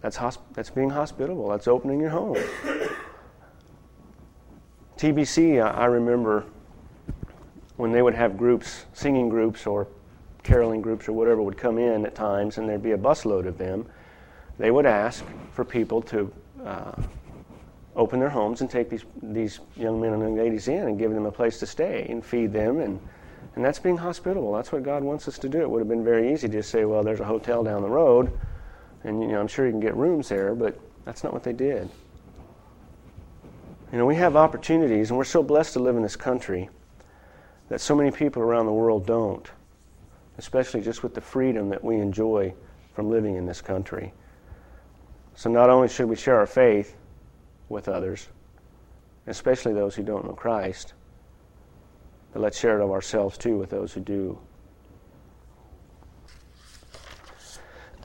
that's 0.00 0.16
hosp- 0.16 0.52
that's 0.52 0.70
being 0.70 0.90
hospitable. 0.90 1.48
That's 1.48 1.68
opening 1.68 2.00
your 2.00 2.10
home. 2.10 2.36
TBC, 4.98 5.64
I, 5.64 5.70
I 5.70 5.84
remember 5.86 6.44
when 7.80 7.92
they 7.92 8.02
would 8.02 8.14
have 8.14 8.36
groups, 8.36 8.84
singing 8.92 9.30
groups 9.30 9.66
or 9.66 9.88
caroling 10.42 10.82
groups 10.82 11.08
or 11.08 11.12
whatever 11.12 11.40
would 11.40 11.56
come 11.56 11.78
in 11.78 12.04
at 12.04 12.14
times, 12.14 12.58
and 12.58 12.68
there'd 12.68 12.82
be 12.82 12.92
a 12.92 12.98
busload 12.98 13.46
of 13.46 13.56
them. 13.56 13.86
They 14.58 14.70
would 14.70 14.84
ask 14.84 15.24
for 15.52 15.64
people 15.64 16.02
to 16.02 16.30
uh, 16.64 16.92
open 17.96 18.20
their 18.20 18.28
homes 18.28 18.60
and 18.60 18.70
take 18.70 18.90
these, 18.90 19.04
these 19.22 19.60
young 19.76 19.98
men 19.98 20.12
and 20.12 20.22
young 20.22 20.36
ladies 20.36 20.68
in 20.68 20.88
and 20.88 20.98
give 20.98 21.10
them 21.12 21.24
a 21.24 21.32
place 21.32 21.58
to 21.60 21.66
stay 21.66 22.06
and 22.10 22.24
feed 22.24 22.52
them. 22.52 22.80
And, 22.80 23.00
and 23.56 23.64
that's 23.64 23.78
being 23.78 23.96
hospitable. 23.96 24.52
That's 24.52 24.72
what 24.72 24.82
God 24.82 25.02
wants 25.02 25.26
us 25.26 25.38
to 25.38 25.48
do. 25.48 25.62
It 25.62 25.70
would 25.70 25.78
have 25.78 25.88
been 25.88 26.04
very 26.04 26.32
easy 26.32 26.48
to 26.48 26.62
say, 26.62 26.84
well, 26.84 27.02
there's 27.02 27.20
a 27.20 27.24
hotel 27.24 27.64
down 27.64 27.80
the 27.80 27.88
road, 27.88 28.30
and 29.04 29.22
you 29.22 29.28
know, 29.28 29.40
I'm 29.40 29.48
sure 29.48 29.64
you 29.64 29.72
can 29.72 29.80
get 29.80 29.96
rooms 29.96 30.28
there, 30.28 30.54
but 30.54 30.78
that's 31.06 31.24
not 31.24 31.32
what 31.32 31.44
they 31.44 31.54
did. 31.54 31.88
You 33.90 33.98
know, 33.98 34.06
we 34.06 34.16
have 34.16 34.36
opportunities, 34.36 35.08
and 35.08 35.16
we're 35.16 35.24
so 35.24 35.42
blessed 35.42 35.72
to 35.72 35.78
live 35.80 35.96
in 35.96 36.02
this 36.02 36.16
country 36.16 36.68
that 37.70 37.80
so 37.80 37.96
many 37.96 38.10
people 38.10 38.42
around 38.42 38.66
the 38.66 38.72
world 38.72 39.06
don't, 39.06 39.50
especially 40.36 40.82
just 40.82 41.02
with 41.02 41.14
the 41.14 41.20
freedom 41.22 41.70
that 41.70 41.82
we 41.82 41.96
enjoy 41.96 42.52
from 42.92 43.10
living 43.10 43.36
in 43.36 43.46
this 43.46 43.62
country. 43.62 44.12
So, 45.34 45.48
not 45.48 45.70
only 45.70 45.88
should 45.88 46.08
we 46.08 46.16
share 46.16 46.36
our 46.36 46.46
faith, 46.46 46.96
with 47.70 47.88
others, 47.88 48.28
especially 49.26 49.72
those 49.72 49.94
who 49.94 50.02
don't 50.02 50.26
know 50.26 50.34
Christ. 50.34 50.92
But 52.32 52.42
let's 52.42 52.58
share 52.58 52.78
it 52.78 52.84
of 52.84 52.90
ourselves 52.90 53.38
too 53.38 53.56
with 53.56 53.70
those 53.70 53.94
who 53.94 54.00
do. 54.00 54.38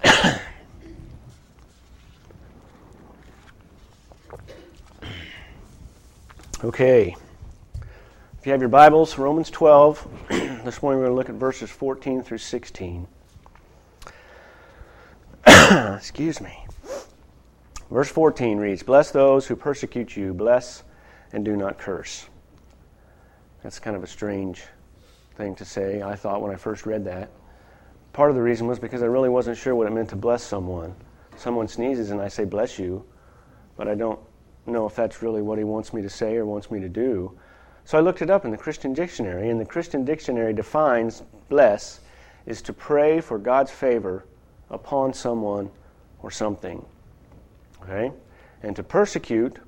okay. 6.63 7.15
If 8.45 8.47
you 8.49 8.51
have 8.51 8.61
your 8.61 8.69
Bibles, 8.69 9.17
Romans 9.17 9.49
12, 9.49 10.07
this 10.29 10.83
morning 10.83 10.99
we're 10.99 11.07
going 11.07 11.09
to 11.09 11.15
look 11.15 11.29
at 11.29 11.33
verses 11.33 11.71
14 11.71 12.21
through 12.21 12.37
16. 12.37 13.07
Excuse 15.47 16.39
me. 16.39 16.67
Verse 17.89 18.07
14 18.07 18.59
reads 18.59 18.83
Bless 18.83 19.09
those 19.09 19.47
who 19.47 19.55
persecute 19.55 20.15
you, 20.15 20.31
bless 20.31 20.83
and 21.33 21.43
do 21.43 21.55
not 21.55 21.79
curse. 21.79 22.27
That's 23.63 23.79
kind 23.79 23.95
of 23.95 24.03
a 24.03 24.07
strange 24.07 24.63
thing 25.37 25.55
to 25.55 25.65
say, 25.65 26.03
I 26.03 26.15
thought 26.15 26.43
when 26.43 26.51
I 26.51 26.55
first 26.55 26.85
read 26.85 27.03
that. 27.05 27.31
part 28.13 28.29
of 28.29 28.35
the 28.35 28.43
reason 28.43 28.67
was 28.67 28.77
because 28.77 29.01
I 29.01 29.07
really 29.07 29.29
wasn't 29.29 29.57
sure 29.57 29.73
what 29.73 29.87
it 29.87 29.91
meant 29.91 30.09
to 30.09 30.15
bless 30.15 30.43
someone. 30.43 30.93
Someone 31.35 31.67
sneezes 31.67 32.11
and 32.11 32.21
I 32.21 32.27
say, 32.27 32.45
bless 32.45 32.77
you, 32.77 33.05
but 33.75 33.87
I 33.87 33.95
don't 33.95 34.19
know 34.67 34.85
if 34.85 34.93
that's 34.93 35.23
really 35.23 35.41
what 35.41 35.57
he 35.57 35.63
wants 35.63 35.93
me 35.95 36.03
to 36.03 36.09
say 36.11 36.35
or 36.35 36.45
wants 36.45 36.69
me 36.69 36.79
to 36.79 36.89
do. 36.89 37.35
So 37.85 37.99
I 37.99 38.01
looked 38.01 38.23
it 38.23 38.31
up 38.31 38.45
in 38.45 38.51
the 38.51 38.57
Christian 38.57 38.93
dictionary, 38.93 39.51
and 39.51 39.61
the 39.61 39.65
Christian 39.65 40.03
dictionary 40.03 40.53
defines 40.53 41.21
bless 41.49 41.99
is 42.47 42.61
to 42.63 42.73
pray 42.73 43.21
for 43.21 43.37
God's 43.37 43.69
favor 43.69 44.25
upon 44.71 45.13
someone 45.13 45.69
or 46.23 46.31
something. 46.31 46.83
Okay? 47.83 48.11
And 48.63 48.75
to 48.75 48.83
persecute 48.83 49.59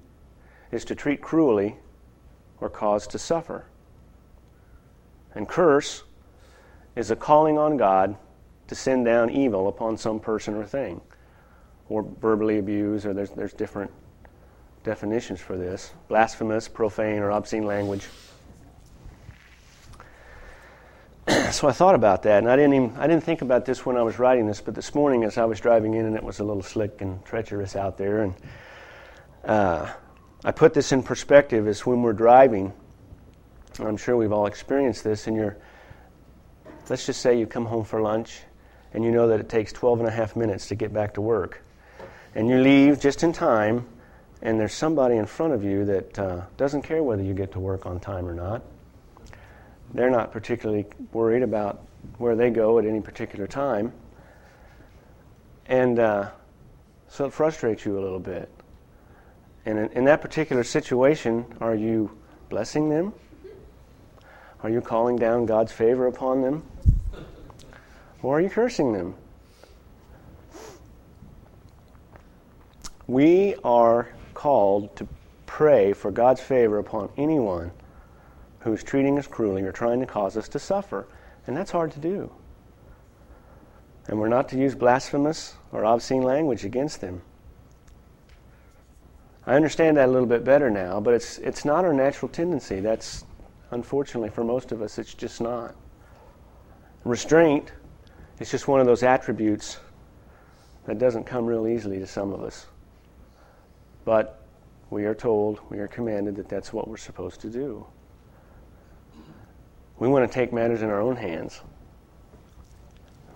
is 0.71 0.83
to 0.85 0.95
treat 0.95 1.21
cruelly 1.21 1.75
or 2.59 2.69
cause 2.69 3.05
to 3.07 3.19
suffer. 3.19 3.65
And 5.35 5.47
curse 5.47 6.03
is 6.95 7.11
a 7.11 7.15
calling 7.15 7.59
on 7.59 7.77
God 7.77 8.17
to 8.67 8.73
send 8.73 9.05
down 9.05 9.29
evil 9.29 9.67
upon 9.67 9.95
some 9.95 10.19
person 10.19 10.55
or 10.55 10.65
thing, 10.65 10.99
or 11.87 12.03
verbally 12.19 12.57
abuse, 12.57 13.05
or 13.05 13.13
there's, 13.13 13.29
there's 13.29 13.53
different 13.53 13.91
definitions 14.83 15.39
for 15.39 15.57
this 15.57 15.91
blasphemous, 16.07 16.67
profane, 16.67 17.19
or 17.19 17.31
obscene 17.31 17.65
language. 17.65 18.07
so 21.51 21.67
I 21.67 21.71
thought 21.71 21.95
about 21.95 22.23
that, 22.23 22.39
and 22.39 22.49
I 22.49 22.55
didn't 22.55 22.73
even 22.73 22.97
I 22.97 23.07
didn't 23.07 23.23
think 23.23 23.41
about 23.41 23.65
this 23.65 23.85
when 23.85 23.97
I 23.97 24.01
was 24.01 24.19
writing 24.19 24.47
this, 24.47 24.61
but 24.61 24.75
this 24.75 24.95
morning 24.95 25.23
as 25.23 25.37
I 25.37 25.45
was 25.45 25.59
driving 25.59 25.93
in, 25.93 26.05
and 26.05 26.15
it 26.15 26.23
was 26.23 26.39
a 26.39 26.43
little 26.43 26.63
slick 26.63 27.01
and 27.01 27.23
treacherous 27.25 27.75
out 27.75 27.97
there, 27.97 28.23
and 28.23 28.33
uh, 29.45 29.91
I 30.43 30.51
put 30.51 30.73
this 30.73 30.91
in 30.91 31.03
perspective 31.03 31.67
as 31.67 31.85
when 31.85 32.01
we're 32.01 32.13
driving. 32.13 32.73
I'm 33.79 33.97
sure 33.97 34.17
we've 34.17 34.31
all 34.31 34.47
experienced 34.47 35.03
this, 35.03 35.27
and 35.27 35.35
you're 35.35 35.57
let's 36.89 37.05
just 37.05 37.21
say 37.21 37.37
you 37.37 37.45
come 37.45 37.65
home 37.65 37.83
for 37.83 38.01
lunch 38.01 38.39
and 38.93 39.03
you 39.03 39.11
know 39.11 39.27
that 39.27 39.39
it 39.39 39.49
takes 39.49 39.71
12 39.73 39.99
and 39.99 40.07
a 40.07 40.11
half 40.11 40.35
minutes 40.35 40.67
to 40.67 40.75
get 40.75 40.93
back 40.93 41.13
to 41.15 41.21
work. 41.21 41.61
And 42.35 42.47
you 42.47 42.59
leave 42.59 42.99
just 42.99 43.23
in 43.23 43.33
time, 43.33 43.85
and 44.41 44.59
there's 44.59 44.73
somebody 44.73 45.15
in 45.15 45.25
front 45.25 45.53
of 45.53 45.63
you 45.63 45.85
that 45.85 46.19
uh, 46.19 46.41
doesn't 46.57 46.83
care 46.83 47.01
whether 47.01 47.23
you 47.23 47.33
get 47.33 47.51
to 47.53 47.59
work 47.59 47.85
on 47.85 47.99
time 47.99 48.27
or 48.27 48.33
not. 48.33 48.61
They're 49.93 50.11
not 50.11 50.31
particularly 50.31 50.85
worried 51.11 51.43
about 51.43 51.83
where 52.17 52.35
they 52.35 52.49
go 52.49 52.77
at 52.77 52.85
any 52.85 53.01
particular 53.01 53.47
time. 53.47 53.93
And 55.65 55.99
uh, 55.99 56.29
so 57.09 57.25
it 57.25 57.33
frustrates 57.33 57.85
you 57.85 57.97
a 57.97 58.01
little 58.01 58.19
bit. 58.19 58.49
And 59.65 59.79
in, 59.79 59.91
in 59.93 60.05
that 60.05 60.21
particular 60.21 60.63
situation, 60.63 61.45
are 61.59 61.75
you 61.75 62.17
blessing 62.49 62.89
them? 62.89 63.13
Are 64.63 64.69
you 64.69 64.81
calling 64.81 65.17
down 65.17 65.45
God's 65.45 65.71
favor 65.71 66.07
upon 66.07 66.41
them? 66.41 66.63
Or 68.21 68.37
are 68.37 68.41
you 68.41 68.49
cursing 68.49 68.93
them? 68.93 69.15
We 73.07 73.55
are 73.63 74.09
called 74.37 74.95
to 74.95 75.07
pray 75.47 75.93
for 75.93 76.11
God's 76.11 76.41
favor 76.41 76.77
upon 76.77 77.09
anyone 77.17 77.71
who's 78.59 78.83
treating 78.83 79.17
us 79.17 79.25
cruelly 79.25 79.63
or 79.63 79.71
trying 79.71 79.99
to 79.99 80.05
cause 80.05 80.37
us 80.37 80.47
to 80.49 80.59
suffer. 80.59 81.07
And 81.47 81.57
that's 81.57 81.71
hard 81.71 81.91
to 81.93 81.99
do. 81.99 82.31
And 84.07 84.19
we're 84.19 84.27
not 84.27 84.47
to 84.49 84.57
use 84.57 84.75
blasphemous 84.75 85.55
or 85.71 85.83
obscene 85.83 86.21
language 86.21 86.65
against 86.65 87.01
them. 87.01 87.23
I 89.47 89.55
understand 89.55 89.97
that 89.97 90.07
a 90.07 90.11
little 90.11 90.27
bit 90.27 90.43
better 90.43 90.69
now, 90.69 90.99
but 90.99 91.15
it's, 91.15 91.39
it's 91.39 91.65
not 91.65 91.83
our 91.83 91.93
natural 91.93 92.29
tendency. 92.29 92.79
That's, 92.79 93.25
unfortunately, 93.71 94.29
for 94.29 94.43
most 94.43 94.71
of 94.71 94.83
us, 94.83 94.99
it's 94.99 95.15
just 95.15 95.41
not. 95.41 95.73
Restraint 97.05 97.71
it's 98.39 98.51
just 98.51 98.67
one 98.67 98.79
of 98.79 98.85
those 98.85 99.01
attributes 99.01 99.79
that 100.85 100.99
doesn't 100.99 101.23
come 101.23 101.47
real 101.47 101.67
easily 101.67 101.97
to 101.97 102.05
some 102.05 102.31
of 102.31 102.43
us. 102.43 102.67
But 104.07 104.39
we 104.89 105.03
are 105.03 105.13
told, 105.13 105.59
we 105.69 105.79
are 105.79 105.87
commanded 105.89 106.37
that 106.37 106.47
that's 106.47 106.71
what 106.71 106.87
we're 106.87 106.95
supposed 106.95 107.41
to 107.41 107.49
do. 107.49 107.85
We 109.99 110.07
want 110.07 110.25
to 110.25 110.33
take 110.33 110.53
matters 110.53 110.81
in 110.81 110.89
our 110.89 111.01
own 111.01 111.17
hands. 111.17 111.59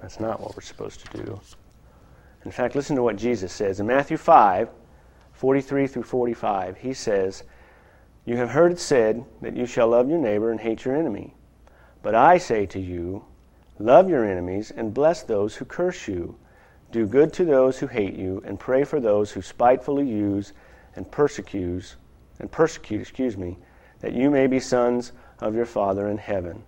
That's 0.02 0.22
not 0.22 0.40
what 0.40 0.56
we're 0.56 0.62
supposed 0.62 1.06
to 1.06 1.26
do. 1.26 1.42
In 2.46 2.52
fact, 2.52 2.74
listen 2.74 2.96
to 2.96 3.04
what 3.04 3.18
Jesus 3.18 3.52
says. 3.52 3.82
In 3.82 3.86
Matthew 3.86 4.16
5, 4.16 4.70
43 5.34 5.88
through 5.88 6.04
45, 6.04 6.78
he 6.78 6.94
says, 6.94 7.44
You 8.24 8.38
have 8.38 8.52
heard 8.52 8.72
it 8.72 8.80
said 8.80 9.26
that 9.42 9.58
you 9.58 9.66
shall 9.66 9.90
love 9.90 10.10
your 10.10 10.20
neighbor 10.20 10.52
and 10.52 10.62
hate 10.62 10.86
your 10.86 10.96
enemy. 10.96 11.34
But 12.02 12.16
I 12.16 12.38
say 12.38 12.66
to 12.68 12.80
you, 12.80 13.26
Love 13.78 14.10
your 14.10 14.24
enemies 14.24 14.72
and 14.72 14.94
bless 14.94 15.22
those 15.22 15.58
who 15.58 15.66
curse 15.66 16.08
you. 16.08 16.38
Do 16.92 17.06
good 17.08 17.32
to 17.34 17.46
those 17.46 17.80
who 17.80 17.88
hate 17.88 18.16
you 18.16 18.42
and 18.46 18.60
pray 18.60 18.84
for 18.84 19.00
those 19.00 19.32
who 19.32 19.42
spitefully 19.42 20.08
use 20.08 20.52
and 20.96 21.10
persecute 21.12 21.96
and 22.40 22.52
persecute, 22.52 23.02
excuse 23.02 23.38
me, 23.38 23.58
that 24.00 24.14
you 24.14 24.30
may 24.30 24.48
be 24.48 24.60
sons 24.60 25.12
of 25.40 25.56
your 25.56 25.66
Father 25.66 26.08
in 26.08 26.18
heaven. 26.18 26.64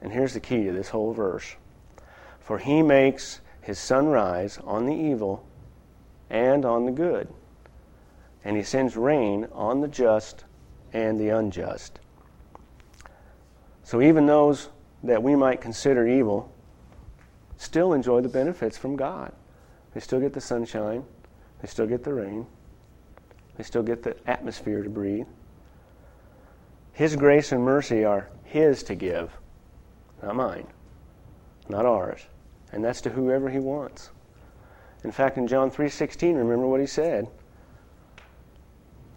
And 0.00 0.12
here's 0.12 0.34
the 0.34 0.40
key 0.40 0.64
to 0.64 0.72
this 0.72 0.88
whole 0.88 1.12
verse. 1.12 1.56
For 2.38 2.58
he 2.58 2.82
makes 2.82 3.40
his 3.60 3.78
sun 3.78 4.06
rise 4.06 4.58
on 4.64 4.86
the 4.86 4.94
evil 4.94 5.44
and 6.30 6.64
on 6.64 6.86
the 6.86 6.92
good, 6.92 7.28
and 8.44 8.56
he 8.56 8.62
sends 8.62 8.96
rain 8.96 9.48
on 9.52 9.80
the 9.80 9.88
just 9.88 10.44
and 10.92 11.18
the 11.18 11.30
unjust. 11.30 12.00
So 13.82 14.00
even 14.00 14.26
those 14.26 14.68
that 15.02 15.22
we 15.22 15.34
might 15.34 15.60
consider 15.60 16.06
evil 16.06 16.52
still 17.56 17.92
enjoy 17.92 18.20
the 18.20 18.28
benefits 18.28 18.78
from 18.78 18.96
God. 18.96 19.32
They 19.94 20.00
still 20.00 20.20
get 20.20 20.32
the 20.32 20.40
sunshine, 20.40 21.04
they 21.60 21.68
still 21.68 21.86
get 21.86 22.04
the 22.04 22.14
rain, 22.14 22.46
they 23.58 23.64
still 23.64 23.82
get 23.82 24.04
the 24.04 24.16
atmosphere 24.26 24.82
to 24.82 24.88
breathe. 24.88 25.26
His 26.92 27.16
grace 27.16 27.52
and 27.52 27.62
mercy 27.62 28.04
are 28.04 28.30
His 28.44 28.82
to 28.84 28.94
give, 28.94 29.36
not 30.22 30.36
mine, 30.36 30.68
not 31.68 31.84
ours. 31.84 32.20
And 32.72 32.84
that's 32.84 33.00
to 33.02 33.10
whoever 33.10 33.50
He 33.50 33.58
wants. 33.58 34.10
In 35.04 35.10
fact, 35.10 35.38
in 35.38 35.46
John 35.46 35.70
3:16, 35.70 36.36
remember 36.36 36.66
what 36.66 36.80
He 36.80 36.86
said. 36.86 37.28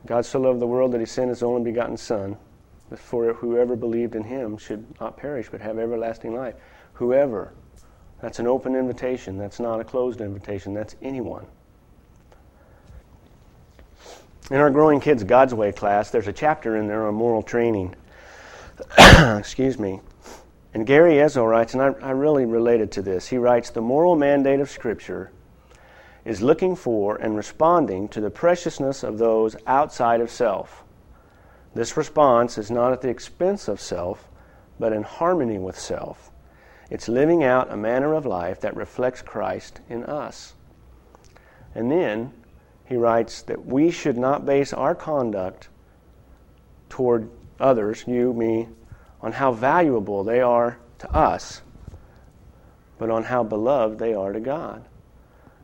God 0.05 0.25
so 0.25 0.39
loved 0.39 0.59
the 0.59 0.67
world 0.67 0.91
that 0.93 0.99
He 0.99 1.05
sent 1.05 1.29
His 1.29 1.43
only 1.43 1.63
begotten 1.63 1.97
Son, 1.97 2.37
that 2.89 2.99
for 2.99 3.33
whoever 3.33 3.75
believed 3.75 4.15
in 4.15 4.23
him 4.23 4.57
should 4.57 4.85
not 4.99 5.17
perish 5.17 5.49
but 5.49 5.61
have 5.61 5.79
everlasting 5.79 6.35
life. 6.35 6.55
Whoever. 6.93 7.53
That's 8.21 8.39
an 8.39 8.47
open 8.47 8.75
invitation. 8.75 9.37
That's 9.37 9.59
not 9.59 9.79
a 9.79 9.83
closed 9.83 10.19
invitation. 10.19 10.73
That's 10.73 10.95
anyone. 11.01 11.45
In 14.51 14.57
our 14.57 14.69
Growing 14.69 14.99
Kids 14.99 15.23
God's 15.23 15.53
Way 15.53 15.71
class, 15.71 16.11
there's 16.11 16.27
a 16.27 16.33
chapter 16.33 16.75
in 16.75 16.87
there 16.87 17.07
on 17.07 17.15
moral 17.15 17.41
training. 17.41 17.95
Excuse 19.37 19.79
me. 19.79 20.01
And 20.73 20.85
Gary 20.85 21.15
Ezzo 21.15 21.49
writes, 21.49 21.73
and 21.73 21.81
I, 21.81 21.87
I 22.01 22.11
really 22.11 22.45
related 22.45 22.91
to 22.93 23.01
this. 23.01 23.27
He 23.27 23.37
writes, 23.37 23.69
The 23.69 23.81
moral 23.81 24.15
mandate 24.15 24.59
of 24.59 24.69
Scripture 24.69 25.31
is 26.25 26.41
looking 26.41 26.75
for 26.75 27.15
and 27.15 27.35
responding 27.35 28.07
to 28.09 28.21
the 28.21 28.29
preciousness 28.29 29.03
of 29.03 29.17
those 29.17 29.55
outside 29.65 30.21
of 30.21 30.29
self 30.29 30.83
this 31.73 31.95
response 31.95 32.57
is 32.57 32.69
not 32.69 32.91
at 32.91 33.01
the 33.01 33.09
expense 33.09 33.67
of 33.67 33.79
self, 33.79 34.27
but 34.79 34.91
in 34.91 35.03
harmony 35.03 35.57
with 35.57 35.79
self. 35.79 36.31
It's 36.89 37.07
living 37.07 37.43
out 37.43 37.71
a 37.71 37.77
manner 37.77 38.13
of 38.13 38.25
life 38.25 38.59
that 38.61 38.75
reflects 38.75 39.21
Christ 39.21 39.79
in 39.89 40.03
us. 40.03 40.53
And 41.73 41.89
then 41.89 42.33
he 42.91 42.97
writes 42.97 43.43
that 43.43 43.65
we 43.65 43.89
should 43.89 44.17
not 44.17 44.45
base 44.45 44.73
our 44.73 44.93
conduct 44.93 45.69
toward 46.89 47.29
others, 47.57 48.03
you, 48.05 48.33
me, 48.33 48.67
on 49.21 49.31
how 49.31 49.53
valuable 49.53 50.25
they 50.25 50.41
are 50.41 50.77
to 50.99 51.09
us, 51.15 51.61
but 52.97 53.09
on 53.09 53.23
how 53.23 53.45
beloved 53.45 53.97
they 53.97 54.13
are 54.13 54.33
to 54.33 54.41
God. 54.41 54.83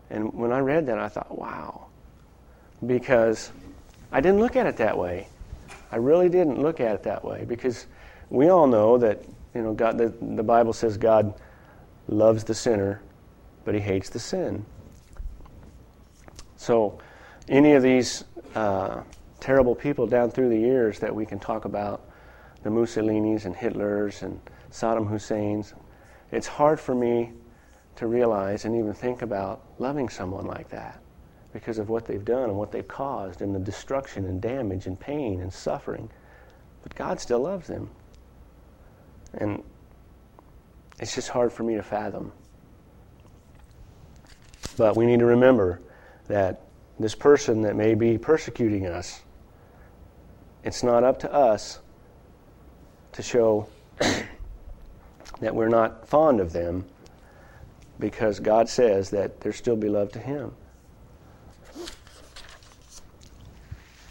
And 0.10 0.34
when 0.36 0.54
I 0.54 0.60
read 0.60 0.86
that, 0.86 1.00
I 1.00 1.10
thought, 1.10 1.38
wow. 1.38 1.88
Because 2.86 3.52
I 4.10 4.22
didn't 4.22 4.40
look 4.40 4.56
at 4.56 4.66
it 4.66 4.78
that 4.78 4.98
way. 4.98 5.28
I 5.92 5.98
really 5.98 6.30
didn't 6.30 6.62
look 6.62 6.80
at 6.80 6.96
it 6.96 7.04
that 7.04 7.26
way 7.26 7.44
because 7.46 7.88
we 8.30 8.48
all 8.48 8.68
know 8.68 8.98
that 9.00 9.22
you 9.54 9.64
know 9.64 9.74
God, 9.74 9.98
the, 9.98 10.14
the 10.22 10.44
Bible 10.44 10.72
says 10.72 10.96
God 10.96 11.34
loves 12.08 12.46
the 12.46 12.56
sinner, 12.56 13.02
but 13.66 13.76
He 13.76 13.82
hates 13.82 14.10
the 14.10 14.20
sin. 14.20 14.66
So, 16.56 17.00
any 17.50 17.74
of 17.74 17.84
these 17.84 18.24
uh, 18.56 19.02
terrible 19.40 19.76
people 19.76 20.08
down 20.08 20.32
through 20.32 20.50
the 20.50 20.60
years 20.60 21.00
that 21.00 21.14
we 21.14 21.26
can 21.26 21.40
talk 21.40 21.66
about, 21.66 22.10
the 22.64 22.70
Mussolinis 22.70 23.46
and 23.46 23.56
Hitlers 23.56 24.24
and 24.24 24.40
Saddam 24.72 25.08
Husseins, 25.08 25.74
it's 26.32 26.48
hard 26.48 26.80
for 26.80 26.94
me 26.94 27.32
to 27.96 28.08
realize 28.08 28.66
and 28.66 28.76
even 28.76 28.94
think 28.94 29.22
about 29.22 29.64
loving 29.80 30.10
someone 30.10 30.46
like 30.46 30.70
that 30.70 31.02
because 31.54 31.80
of 31.80 31.90
what 31.90 32.06
they've 32.06 32.26
done 32.26 32.50
and 32.50 32.58
what 32.58 32.72
they've 32.72 32.88
caused 32.88 33.42
and 33.42 33.56
the 33.56 33.60
destruction 33.60 34.26
and 34.26 34.42
damage 34.42 34.86
and 34.86 35.00
pain 35.00 35.42
and 35.42 35.52
suffering. 35.52 36.10
But 36.84 36.94
God 36.96 37.20
still 37.20 37.40
loves 37.40 37.68
them. 37.68 37.90
And 39.36 39.64
it's 41.00 41.16
just 41.16 41.30
hard 41.30 41.52
for 41.54 41.64
me 41.64 41.76
to 41.76 41.84
fathom 41.84 42.32
But 44.78 44.96
we 44.96 45.06
need 45.06 45.20
to 45.20 45.26
remember 45.26 45.82
that 46.28 46.62
this 47.00 47.16
person 47.16 47.62
that 47.62 47.76
may 47.76 47.94
be 47.94 48.18
persecuting 48.18 48.88
us, 48.88 49.22
it's 50.64 50.84
not 50.84 51.04
up 51.04 51.20
to 51.20 51.34
us 51.34 51.80
to 53.14 53.22
show 53.22 53.68
that 55.40 55.56
we're 55.56 55.70
not 55.70 56.08
fond 56.08 56.40
of 56.40 56.54
them 56.54 56.86
because 58.00 58.40
God 58.40 58.70
says 58.70 59.10
that 59.12 59.40
they're 59.42 59.54
still 59.54 59.76
beloved 59.76 60.14
to 60.14 60.20
Him. 60.20 60.54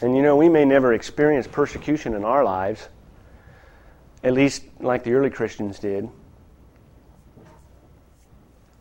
And 0.01 0.15
you 0.15 0.23
know, 0.23 0.37
we 0.37 0.49
may 0.49 0.65
never 0.65 0.93
experience 0.93 1.47
persecution 1.47 2.15
in 2.15 2.25
our 2.25 2.45
lives, 2.45 2.89
at 4.23 4.33
least 4.33 4.65
like 4.81 5.05
the 5.05 5.15
early 5.15 5.31
Christians 5.31 5.79
did, 5.79 6.09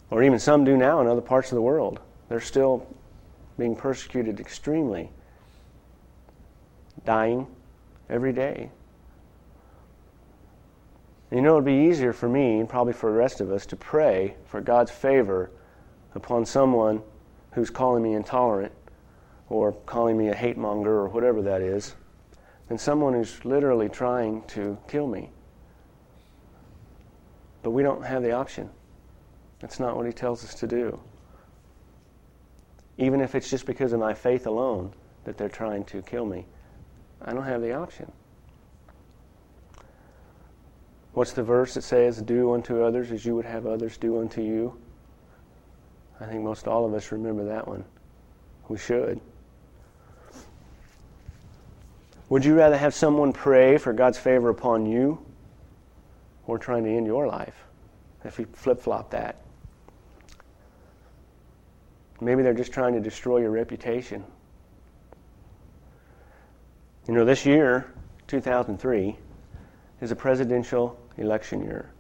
or 0.10 0.24
even 0.24 0.40
some 0.40 0.64
do 0.66 0.76
now 0.76 1.02
in 1.02 1.08
other 1.08 1.22
parts 1.22 1.52
of 1.52 1.56
the 1.56 1.62
world. 1.62 2.00
They're 2.30 2.42
still 2.42 2.88
being 3.58 3.76
persecuted 3.76 4.40
extremely, 4.40 5.10
dying 7.06 7.48
every 8.10 8.34
day. 8.34 8.70
You 11.32 11.42
know, 11.42 11.54
it 11.54 11.56
would 11.56 11.66
be 11.66 11.90
easier 11.90 12.14
for 12.14 12.30
me, 12.30 12.60
and 12.60 12.70
probably 12.70 12.94
for 12.94 13.12
the 13.12 13.18
rest 13.18 13.42
of 13.42 13.52
us, 13.52 13.66
to 13.68 13.76
pray 13.76 14.36
for 14.46 14.62
God's 14.62 14.92
favor 14.92 15.52
upon 16.14 16.46
someone 16.46 17.02
who's 17.52 17.70
calling 17.70 18.04
me 18.04 18.14
intolerant 18.14 18.72
or 19.50 19.72
calling 19.72 20.18
me 20.18 20.30
a 20.30 20.36
hate 20.36 20.58
monger 20.58 20.92
or 20.92 21.08
whatever 21.08 21.42
that 21.42 21.62
is 21.62 21.96
than 22.68 22.78
someone 22.78 23.14
who's 23.14 23.44
literally 23.46 23.90
trying 23.90 24.42
to 24.44 24.78
kill 24.88 25.08
me. 25.08 25.30
But 27.64 27.72
we 27.72 27.84
don't 27.84 28.04
have 28.04 28.22
the 28.22 28.32
option. 28.32 28.70
That's 29.60 29.80
not 29.80 29.96
what 29.96 30.06
he 30.06 30.12
tells 30.12 30.44
us 30.44 30.54
to 30.56 30.68
do. 30.68 31.00
Even 32.98 33.22
if 33.22 33.36
it's 33.36 33.50
just 33.50 33.66
because 33.66 33.94
of 33.94 34.00
my 34.00 34.14
faith 34.14 34.48
alone 34.48 34.94
that 35.26 35.38
they're 35.38 35.50
trying 35.50 35.84
to 35.86 36.02
kill 36.02 36.26
me, 36.26 36.46
I 37.22 37.34
don't 37.34 37.44
have 37.44 37.62
the 37.62 37.74
option. 37.74 38.12
What's 41.14 41.32
the 41.32 41.44
verse 41.44 41.74
that 41.76 41.84
says, 41.84 42.22
Do 42.22 42.54
unto 42.54 42.84
others 42.84 43.12
as 43.12 43.26
you 43.26 43.36
would 43.36 43.46
have 43.46 43.66
others 43.66 43.98
do 43.98 44.20
unto 44.20 44.42
you? 44.42 44.78
I 46.20 46.26
think 46.26 46.44
most 46.44 46.68
all 46.68 46.86
of 46.86 46.94
us 46.94 47.12
remember 47.12 47.46
that 47.46 47.68
one. 47.68 47.84
We 48.68 48.78
should. 48.78 49.20
Would 52.30 52.44
you 52.44 52.56
rather 52.56 52.78
have 52.78 52.94
someone 52.94 53.34
pray 53.34 53.78
for 53.78 53.94
God's 53.94 54.18
favor 54.18 54.50
upon 54.50 54.86
you 54.86 55.24
or 56.48 56.58
trying 56.58 56.84
to 56.86 56.90
end 56.90 57.06
your 57.06 57.28
life? 57.28 57.56
If 58.24 58.38
we 58.38 58.46
flip 58.46 58.82
flop 58.82 59.12
that. 59.12 59.38
Maybe 62.22 62.44
they're 62.44 62.54
just 62.54 62.72
trying 62.72 62.94
to 62.94 63.00
destroy 63.00 63.40
your 63.40 63.52
reputation. 63.52 64.24
You 67.08 67.14
know, 67.14 67.26
this 67.26 67.46
year, 67.46 67.94
2003, 68.28 69.18
is 70.02 70.12
a 70.12 70.16
presidential 70.16 71.00
election 71.18 71.64
year. 71.64 71.92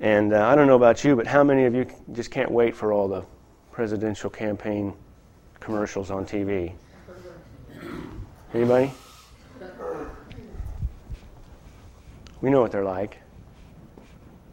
And 0.00 0.32
uh, 0.32 0.46
I 0.46 0.54
don't 0.54 0.66
know 0.66 0.76
about 0.76 1.04
you, 1.04 1.14
but 1.14 1.26
how 1.26 1.44
many 1.44 1.64
of 1.64 1.74
you 1.74 1.86
just 2.12 2.30
can't 2.30 2.50
wait 2.50 2.74
for 2.74 2.92
all 2.92 3.08
the 3.08 3.24
presidential 3.70 4.28
campaign 4.28 4.94
commercials 5.60 6.10
on 6.10 6.26
TV? 6.26 6.72
Anybody? 8.52 8.92
We 12.40 12.50
know 12.50 12.60
what 12.60 12.72
they're 12.72 12.84
like. 12.84 13.18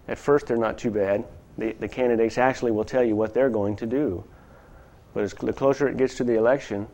At 0.08 0.18
first, 0.18 0.48
they're 0.48 0.58
not 0.58 0.78
too 0.78 0.92
bad. 0.92 1.26
The, 1.58 1.74
the 1.74 1.88
candidates 1.88 2.38
actually 2.38 2.72
will 2.72 2.86
tell 2.86 3.04
you 3.04 3.16
what 3.16 3.34
they're 3.34 3.50
going 3.50 3.76
to 3.78 3.86
do. 3.86 4.24
But 5.14 5.24
as 5.24 5.34
the 5.34 5.54
closer 5.54 5.88
it 5.88 5.98
gets 5.98 6.16
to 6.16 6.24
the 6.24 6.38
election, 6.38 6.88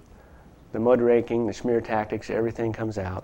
the 0.72 0.80
mud 0.80 1.02
raking, 1.02 1.48
the 1.48 1.54
smear 1.54 1.82
tactics, 1.82 2.30
everything 2.30 2.74
comes 2.74 2.98
out. 2.98 3.24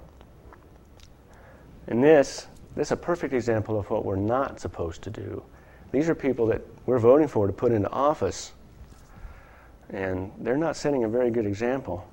And 1.88 2.04
this, 2.04 2.48
this 2.76 2.88
is 2.88 2.92
a 2.94 2.98
perfect 2.98 3.34
example 3.34 3.78
of 3.78 3.90
what 3.90 4.06
we're 4.06 4.16
not 4.16 4.60
supposed 4.60 5.02
to 5.04 5.10
do. 5.10 5.44
These 5.92 6.10
are 6.10 6.16
people 6.16 6.48
that 6.48 6.62
we're 6.86 7.00
voting 7.00 7.28
for 7.28 7.48
to 7.48 7.54
put 7.54 7.72
into 7.72 7.90
office, 7.90 8.52
and 9.90 10.32
they're 10.40 10.58
not 10.58 10.76
setting 10.76 11.04
a 11.04 11.10
very 11.10 11.30
good 11.30 11.46
example. 11.46 12.08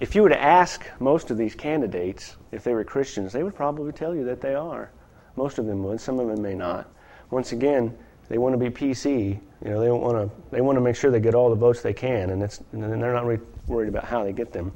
If 0.00 0.14
you 0.14 0.22
were 0.22 0.30
to 0.30 0.42
ask 0.42 0.86
most 0.98 1.30
of 1.30 1.36
these 1.36 1.54
candidates 1.54 2.36
if 2.52 2.64
they 2.64 2.72
were 2.72 2.84
Christians, 2.84 3.32
they 3.32 3.42
would 3.42 3.54
probably 3.54 3.92
tell 3.92 4.14
you 4.14 4.24
that 4.24 4.40
they 4.40 4.54
are. 4.54 4.90
Most 5.36 5.58
of 5.58 5.66
them 5.66 5.84
would, 5.84 6.00
some 6.00 6.18
of 6.18 6.26
them 6.26 6.42
may 6.42 6.54
not. 6.54 6.90
Once 7.30 7.52
again, 7.52 7.96
they 8.28 8.38
want 8.38 8.54
to 8.54 8.58
be 8.58 8.70
PC. 8.70 9.38
You 9.62 9.70
know, 9.70 9.78
they 9.78 9.86
don't 9.86 10.00
want 10.00 10.16
to. 10.16 10.30
They 10.50 10.62
want 10.62 10.76
to 10.76 10.80
make 10.80 10.96
sure 10.96 11.10
they 11.10 11.20
get 11.20 11.34
all 11.34 11.50
the 11.50 11.56
votes 11.56 11.82
they 11.82 11.92
can, 11.92 12.30
and, 12.30 12.42
it's, 12.42 12.60
and 12.72 12.82
they're 12.82 13.12
not 13.12 13.26
really 13.26 13.42
worried 13.66 13.88
about 13.88 14.04
how 14.04 14.24
they 14.24 14.32
get 14.32 14.52
them. 14.52 14.72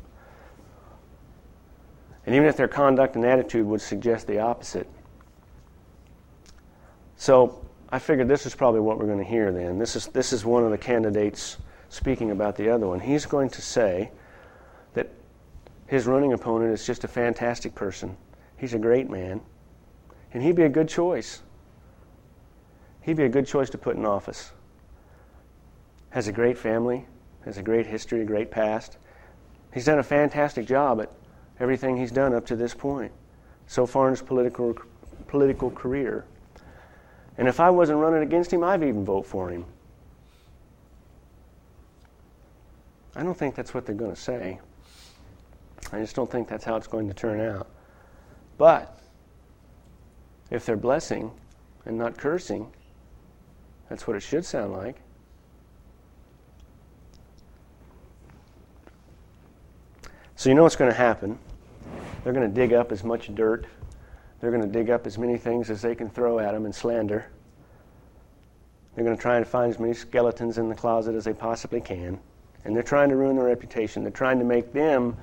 And 2.27 2.35
even 2.35 2.47
if 2.49 2.57
their 2.57 2.69
conduct 2.69 3.17
and 3.17 3.25
attitude 3.25 3.67
would 3.67 3.81
suggest 3.81 4.27
the 4.27 4.41
opposite. 4.41 4.89
So 7.17 7.65
I 7.91 7.99
figured 7.99 8.29
this 8.29 8.45
is 8.45 8.55
probably 8.55 8.81
what 8.81 8.99
we're 8.99 9.07
going 9.07 9.19
to 9.19 9.25
hear 9.25 9.53
then. 9.53 9.79
This 9.79 9.97
is, 9.97 10.07
this 10.09 10.33
is 10.33 10.45
one 10.45 10.65
of 10.65 10.71
the 10.71 10.79
candidates 10.79 11.59
speaking 11.89 12.31
about 12.31 12.57
the 12.57 12.69
other 12.69 12.89
one. 12.89 13.01
He's 13.01 13.25
going 13.27 13.51
to 13.51 13.63
say 13.63 14.11
his 15.87 16.07
running 16.07 16.33
opponent 16.33 16.73
is 16.73 16.87
just 16.87 17.05
a 17.05 17.09
fantastic 17.09 17.75
person. 17.75 18.17
He's 18.57 18.75
a 18.75 18.79
great 18.79 19.11
man. 19.11 19.41
And 20.33 20.43
he'd 20.43 20.57
be 20.57 20.63
a 20.63 20.69
good 20.69 20.89
choice. 20.89 21.43
He'd 23.03 23.17
be 23.17 23.25
a 23.25 23.29
good 23.29 23.47
choice 23.47 23.71
to 23.71 23.79
put 23.79 23.97
in 23.97 24.07
office. 24.07 24.53
Has 26.11 26.27
a 26.27 26.33
great 26.33 26.57
family, 26.57 27.07
has 27.45 27.59
a 27.59 27.63
great 27.63 27.87
history, 27.87 28.23
a 28.23 28.25
great 28.25 28.51
past. 28.51 28.97
He's 29.73 29.85
done 29.85 29.99
a 29.99 30.05
fantastic 30.05 30.67
job 30.67 31.01
at 31.01 31.11
everything 31.61 31.97
he's 31.97 32.13
done 32.13 32.35
up 32.35 32.47
to 32.47 32.57
this 32.57 32.75
point, 32.75 33.13
so 33.67 33.87
far 33.87 34.09
in 34.09 34.13
his 34.13 34.23
political, 34.23 34.75
political 35.27 35.71
career. 35.71 36.25
And 37.37 37.49
if 37.49 37.61
I 37.61 37.71
wasn't 37.71 37.99
running 37.99 38.23
against 38.23 38.53
him, 38.53 38.65
I'd 38.65 38.83
even 38.83 39.05
vote 39.05 39.27
for 39.27 39.51
him. 39.51 39.67
I 43.17 43.23
don't 43.23 43.37
think 43.37 43.55
that's 43.55 43.75
what 43.75 43.87
they're 43.87 43.95
going 43.95 44.15
to 44.15 44.21
say. 44.21 44.61
I 45.95 46.01
just 46.01 46.17
don't 46.17 46.29
think 46.29 46.49
that's 46.49 46.65
how 46.65 46.75
it's 46.75 46.89
going 46.89 47.07
to 47.07 47.15
turn 47.15 47.41
out. 47.41 47.69
But 48.59 48.99
if 50.51 50.67
they're 50.67 50.77
blessing 50.77 51.31
and 51.87 51.97
not 51.97 52.19
cursing, 52.19 52.69
that's 53.89 54.07
what 54.07 54.17
it 54.17 54.21
should 54.21 54.45
sound 54.45 54.73
like. 54.73 54.97
So 60.35 60.49
you 60.49 60.57
know 60.57 60.65
what's 60.65 60.75
going 60.75 60.91
to 60.91 60.97
happen. 60.97 61.39
They're 62.25 62.33
going 62.33 62.49
to 62.49 62.55
dig 62.55 62.73
up 62.73 62.91
as 62.91 63.05
much 63.05 63.33
dirt. 63.33 63.67
They're 64.41 64.51
going 64.51 64.63
to 64.63 64.69
dig 64.69 64.91
up 64.91 65.07
as 65.07 65.17
many 65.17 65.39
things 65.39 65.71
as 65.71 65.81
they 65.81 65.95
can 65.95 66.11
throw 66.11 66.41
at 66.41 66.53
them 66.53 66.65
and 66.65 66.75
slander. 66.75 67.27
They're 68.95 69.05
going 69.05 69.17
to 69.17 69.23
try 69.23 69.37
and 69.37 69.47
find 69.47 69.73
as 69.73 69.79
many 69.79 69.95
skeletons 69.95 70.59
in 70.59 70.69
the 70.69 70.75
closet 70.75 71.15
as 71.15 71.25
they 71.25 71.35
possibly 71.35 71.81
can. 71.81 72.19
And 72.65 72.75
they're 72.75 72.83
trying 72.83 73.11
to 73.11 73.17
ruin 73.17 73.37
their 73.37 73.47
reputation. 73.47 74.03
They're 74.03 74.11
trying 74.11 74.41
to 74.41 74.45
make 74.45 74.73
them 74.73 75.17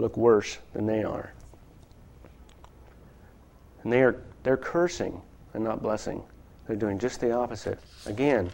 look 0.00 0.16
worse 0.16 0.58
than 0.72 0.86
they 0.86 1.04
are. 1.04 1.32
And 3.82 3.92
they 3.92 4.02
are 4.02 4.22
they're 4.42 4.56
cursing 4.56 5.20
and 5.54 5.62
not 5.62 5.82
blessing. 5.82 6.22
They're 6.66 6.76
doing 6.76 6.98
just 6.98 7.20
the 7.20 7.32
opposite. 7.32 7.78
Again, 8.06 8.50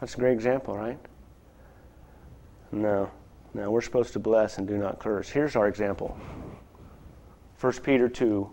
that's 0.00 0.14
a 0.14 0.18
great 0.18 0.32
example, 0.32 0.76
right? 0.76 0.98
No. 2.72 3.10
No, 3.52 3.70
we're 3.70 3.82
supposed 3.82 4.12
to 4.14 4.18
bless 4.18 4.58
and 4.58 4.66
do 4.66 4.76
not 4.76 4.98
curse. 4.98 5.28
Here's 5.28 5.54
our 5.54 5.68
example 5.68 6.18
1 7.60 7.72
Peter 7.84 8.08
2, 8.08 8.50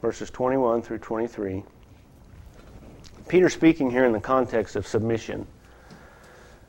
verses 0.00 0.30
21 0.30 0.82
through 0.82 0.98
23. 0.98 1.64
Peter 3.26 3.48
speaking 3.48 3.90
here 3.90 4.04
in 4.04 4.12
the 4.12 4.20
context 4.20 4.76
of 4.76 4.86
submission. 4.86 5.46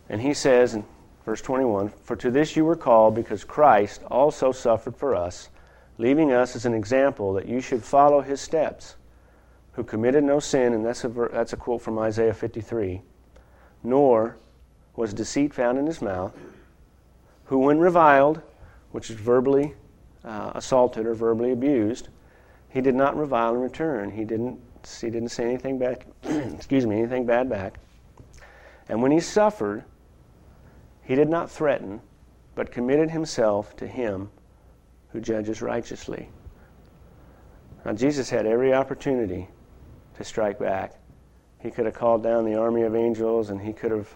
And 0.09 0.21
he 0.21 0.33
says 0.33 0.77
verse 1.25 1.41
21 1.41 1.89
For 2.03 2.15
to 2.15 2.31
this 2.31 2.55
you 2.55 2.63
were 2.63 2.75
called, 2.75 3.15
because 3.15 3.43
Christ 3.43 4.03
also 4.09 4.51
suffered 4.51 4.95
for 4.95 5.15
us, 5.15 5.49
leaving 5.97 6.31
us 6.31 6.55
as 6.55 6.65
an 6.65 6.73
example 6.73 7.33
that 7.33 7.47
you 7.47 7.59
should 7.59 7.83
follow 7.83 8.21
his 8.21 8.39
steps, 8.39 8.95
who 9.73 9.83
committed 9.83 10.23
no 10.23 10.39
sin, 10.39 10.73
and 10.73 10.85
that's 10.85 11.03
a, 11.03 11.09
that's 11.09 11.53
a 11.53 11.57
quote 11.57 11.81
from 11.81 11.99
Isaiah 11.99 12.33
53, 12.33 13.01
nor 13.83 14.37
was 14.95 15.13
deceit 15.13 15.53
found 15.53 15.77
in 15.77 15.85
his 15.85 16.01
mouth 16.01 16.31
who, 17.45 17.59
when 17.59 17.79
reviled, 17.79 18.41
which 18.91 19.09
is 19.09 19.15
verbally 19.15 19.73
uh, 20.23 20.51
assaulted 20.55 21.05
or 21.05 21.13
verbally 21.13 21.51
abused, 21.51 22.09
he 22.69 22.81
did 22.81 22.95
not 22.95 23.15
revile 23.15 23.55
in 23.55 23.61
return. 23.61 24.11
He 24.11 24.25
didn't, 24.25 24.59
he 24.99 25.09
didn't 25.09 25.29
say 25.29 25.45
anything 25.45 25.77
back, 25.77 26.07
excuse 26.23 26.85
me, 26.85 26.97
anything 26.97 27.25
bad 27.25 27.49
back. 27.49 27.79
And 28.89 29.01
when 29.01 29.11
he 29.11 29.19
suffered, 29.19 29.83
he 31.05 31.15
did 31.15 31.29
not 31.29 31.49
threaten, 31.49 32.01
but 32.55 32.71
committed 32.71 33.11
himself 33.11 33.75
to 33.77 33.87
him 33.87 34.29
who 35.11 35.21
judges 35.21 35.61
righteously. 35.61 36.29
Now, 37.85 37.93
Jesus 37.93 38.29
had 38.29 38.47
every 38.47 38.73
opportunity 38.73 39.47
to 40.17 40.23
strike 40.23 40.57
back. 40.57 40.93
He 41.59 41.69
could 41.69 41.85
have 41.85 41.93
called 41.93 42.23
down 42.23 42.45
the 42.45 42.55
army 42.55 42.81
of 42.81 42.95
angels 42.95 43.51
and 43.51 43.61
he 43.61 43.71
could 43.71 43.91
have, 43.91 44.09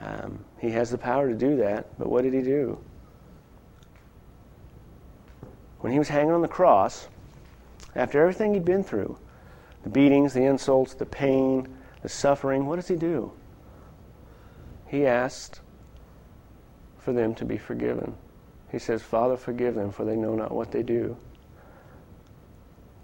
um, 0.00 0.44
he 0.60 0.70
has 0.70 0.90
the 0.90 0.98
power 0.98 1.28
to 1.28 1.34
do 1.34 1.56
that, 1.56 1.86
but 1.98 2.08
what 2.08 2.22
did 2.22 2.32
he 2.32 2.42
do? 2.42 2.78
When 5.80 5.92
he 5.92 5.98
was 5.98 6.08
hanging 6.08 6.32
on 6.32 6.42
the 6.42 6.48
cross, 6.48 7.08
after 7.96 8.20
everything 8.20 8.54
he'd 8.54 8.64
been 8.64 8.84
through, 8.84 9.18
the 9.82 9.90
beatings, 9.90 10.32
the 10.32 10.44
insults, 10.44 10.94
the 10.94 11.06
pain, 11.06 11.66
the 12.02 12.08
suffering, 12.08 12.66
what 12.66 12.76
does 12.76 12.88
he 12.88 12.96
do? 12.96 13.32
He 14.86 15.06
asked 15.06 15.60
for 17.08 17.14
them 17.14 17.34
to 17.34 17.46
be 17.46 17.56
forgiven. 17.56 18.14
He 18.70 18.78
says, 18.78 19.00
Father, 19.00 19.38
forgive 19.38 19.74
them, 19.74 19.90
for 19.90 20.04
they 20.04 20.14
know 20.14 20.34
not 20.34 20.52
what 20.52 20.70
they 20.70 20.82
do. 20.82 21.16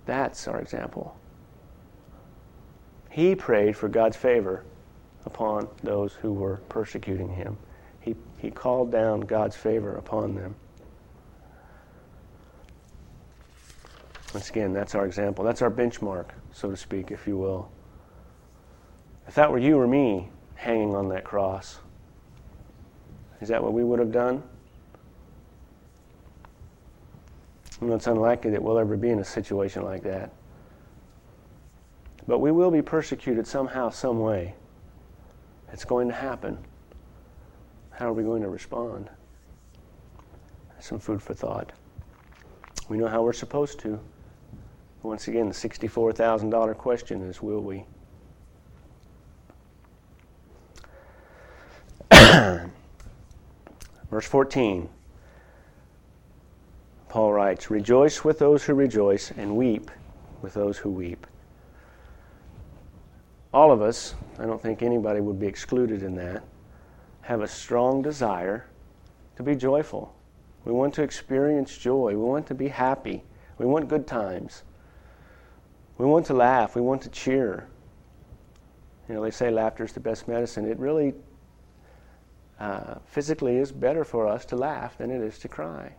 That's 0.04 0.46
our 0.46 0.60
example. 0.60 1.16
He 3.08 3.34
prayed 3.34 3.78
for 3.78 3.88
God's 3.88 4.18
favor 4.18 4.62
upon 5.24 5.68
those 5.82 6.12
who 6.12 6.34
were 6.34 6.58
persecuting 6.68 7.30
him. 7.30 7.56
He, 8.00 8.14
he 8.36 8.50
called 8.50 8.92
down 8.92 9.20
God's 9.20 9.56
favor 9.56 9.94
upon 9.96 10.34
them. 10.34 10.54
Once 14.34 14.50
again, 14.50 14.74
that's 14.74 14.94
our 14.94 15.06
example. 15.06 15.46
That's 15.46 15.62
our 15.62 15.70
benchmark, 15.70 16.26
so 16.52 16.70
to 16.70 16.76
speak, 16.76 17.10
if 17.10 17.26
you 17.26 17.38
will. 17.38 17.72
If 19.26 19.34
that 19.36 19.50
were 19.50 19.56
you 19.56 19.80
or 19.80 19.88
me 19.88 20.28
hanging 20.56 20.94
on 20.94 21.08
that 21.08 21.24
cross, 21.24 21.78
is 23.40 23.48
that 23.48 23.62
what 23.62 23.72
we 23.72 23.84
would 23.84 23.98
have 23.98 24.12
done? 24.12 24.42
You 27.80 27.88
know, 27.88 27.94
it's 27.94 28.06
unlikely 28.06 28.50
that 28.52 28.62
we'll 28.62 28.78
ever 28.78 28.96
be 28.96 29.10
in 29.10 29.18
a 29.18 29.24
situation 29.24 29.82
like 29.82 30.02
that. 30.04 30.32
But 32.26 32.38
we 32.38 32.50
will 32.50 32.70
be 32.70 32.82
persecuted 32.82 33.46
somehow, 33.46 33.90
some 33.90 34.20
way. 34.20 34.54
It's 35.72 35.84
going 35.84 36.08
to 36.08 36.14
happen. 36.14 36.56
How 37.90 38.08
are 38.08 38.12
we 38.12 38.22
going 38.22 38.42
to 38.42 38.48
respond? 38.48 39.10
Some 40.80 40.98
food 40.98 41.22
for 41.22 41.34
thought. 41.34 41.72
We 42.88 42.96
know 42.96 43.08
how 43.08 43.22
we're 43.22 43.32
supposed 43.32 43.78
to. 43.80 44.00
Once 45.02 45.28
again, 45.28 45.48
the 45.48 45.54
$64,000 45.54 46.76
question 46.76 47.22
is 47.22 47.42
will 47.42 47.60
we? 47.60 47.84
Verse 54.14 54.28
14. 54.28 54.88
Paul 57.08 57.32
writes, 57.32 57.68
Rejoice 57.68 58.22
with 58.22 58.38
those 58.38 58.62
who 58.62 58.72
rejoice, 58.72 59.32
and 59.32 59.56
weep 59.56 59.90
with 60.40 60.54
those 60.54 60.78
who 60.78 60.88
weep. 60.88 61.26
All 63.52 63.72
of 63.72 63.82
us, 63.82 64.14
I 64.38 64.46
don't 64.46 64.62
think 64.62 64.82
anybody 64.82 65.20
would 65.20 65.40
be 65.40 65.48
excluded 65.48 66.04
in 66.04 66.14
that, 66.14 66.44
have 67.22 67.40
a 67.40 67.48
strong 67.48 68.02
desire 68.02 68.68
to 69.34 69.42
be 69.42 69.56
joyful. 69.56 70.14
We 70.64 70.70
want 70.70 70.94
to 70.94 71.02
experience 71.02 71.76
joy. 71.76 72.10
We 72.10 72.14
want 72.14 72.46
to 72.46 72.54
be 72.54 72.68
happy. 72.68 73.24
We 73.58 73.66
want 73.66 73.88
good 73.88 74.06
times. 74.06 74.62
We 75.98 76.06
want 76.06 76.26
to 76.26 76.34
laugh. 76.34 76.76
We 76.76 76.82
want 76.82 77.02
to 77.02 77.08
cheer. 77.08 77.66
You 79.08 79.16
know, 79.16 79.24
they 79.24 79.32
say 79.32 79.50
laughter 79.50 79.82
is 79.82 79.92
the 79.92 79.98
best 79.98 80.28
medicine. 80.28 80.70
It 80.70 80.78
really 80.78 81.14
uh, 82.60 82.96
physically 83.06 83.56
is 83.56 83.72
better 83.72 84.04
for 84.04 84.26
us 84.26 84.44
to 84.46 84.56
laugh 84.56 84.96
than 84.98 85.10
it 85.10 85.20
is 85.20 85.38
to 85.40 85.48
cry. 85.48 85.92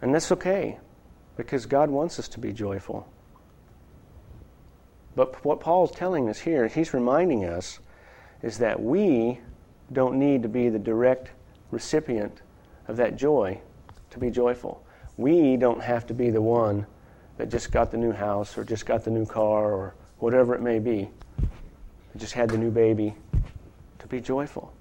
And 0.00 0.14
that's 0.14 0.30
okay 0.32 0.78
because 1.36 1.66
God 1.66 1.90
wants 1.90 2.18
us 2.18 2.28
to 2.28 2.40
be 2.40 2.52
joyful. 2.52 3.08
But 5.14 5.44
what 5.44 5.60
Paul's 5.60 5.90
telling 5.90 6.28
us 6.28 6.38
here, 6.38 6.68
he's 6.68 6.92
reminding 6.92 7.44
us, 7.44 7.80
is 8.42 8.58
that 8.58 8.82
we 8.82 9.40
don't 9.92 10.18
need 10.18 10.42
to 10.42 10.48
be 10.48 10.68
the 10.68 10.78
direct 10.78 11.30
recipient 11.70 12.42
of 12.88 12.96
that 12.98 13.16
joy 13.16 13.60
to 14.10 14.18
be 14.18 14.30
joyful. 14.30 14.84
We 15.16 15.56
don't 15.56 15.82
have 15.82 16.06
to 16.08 16.14
be 16.14 16.30
the 16.30 16.42
one 16.42 16.86
that 17.38 17.48
just 17.48 17.72
got 17.72 17.90
the 17.90 17.96
new 17.96 18.12
house 18.12 18.56
or 18.58 18.64
just 18.64 18.86
got 18.86 19.04
the 19.04 19.10
new 19.10 19.26
car 19.26 19.72
or 19.72 19.94
whatever 20.18 20.54
it 20.54 20.60
may 20.60 20.78
be, 20.78 21.10
just 22.16 22.32
had 22.32 22.48
the 22.48 22.58
new 22.58 22.70
baby 22.70 23.14
to 23.98 24.06
be 24.06 24.20
joyful. 24.20 24.72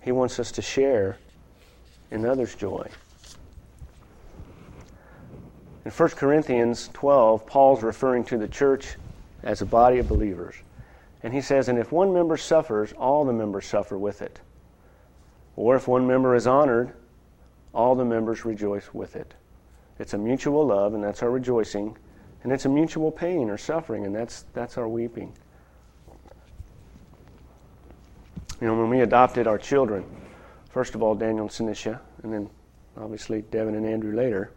He 0.00 0.12
wants 0.12 0.38
us 0.38 0.52
to 0.52 0.62
share 0.62 1.18
in 2.10 2.24
others' 2.24 2.54
joy. 2.54 2.88
In 5.84 5.90
1 5.90 6.08
Corinthians 6.10 6.90
12, 6.92 7.46
Paul's 7.46 7.82
referring 7.82 8.24
to 8.24 8.38
the 8.38 8.48
church 8.48 8.96
as 9.42 9.62
a 9.62 9.66
body 9.66 9.98
of 9.98 10.08
believers. 10.08 10.54
And 11.22 11.32
he 11.32 11.40
says, 11.40 11.68
And 11.68 11.78
if 11.78 11.92
one 11.92 12.12
member 12.12 12.36
suffers, 12.36 12.92
all 12.92 13.24
the 13.24 13.32
members 13.32 13.66
suffer 13.66 13.98
with 13.98 14.22
it. 14.22 14.40
Or 15.56 15.76
if 15.76 15.88
one 15.88 16.06
member 16.06 16.34
is 16.34 16.46
honored, 16.46 16.94
all 17.74 17.94
the 17.94 18.04
members 18.04 18.44
rejoice 18.44 18.92
with 18.94 19.16
it. 19.16 19.34
It's 19.98 20.14
a 20.14 20.18
mutual 20.18 20.66
love, 20.66 20.94
and 20.94 21.02
that's 21.02 21.22
our 21.22 21.30
rejoicing. 21.30 21.96
And 22.44 22.52
it's 22.52 22.66
a 22.66 22.68
mutual 22.68 23.10
pain 23.10 23.50
or 23.50 23.58
suffering, 23.58 24.06
and 24.06 24.14
that's, 24.14 24.44
that's 24.52 24.78
our 24.78 24.88
weeping. 24.88 25.32
You 28.60 28.66
know, 28.66 28.74
when 28.74 28.90
we 28.90 29.00
adopted 29.00 29.46
our 29.46 29.58
children, 29.58 30.04
first 30.70 30.94
of 30.94 31.02
all, 31.02 31.14
Daniel 31.14 31.42
and 31.42 31.50
Sinisha, 31.50 32.00
and 32.22 32.32
then 32.32 32.50
obviously 32.96 33.42
Devin 33.42 33.74
and 33.74 33.86
Andrew 33.86 34.14
later, 34.14 34.52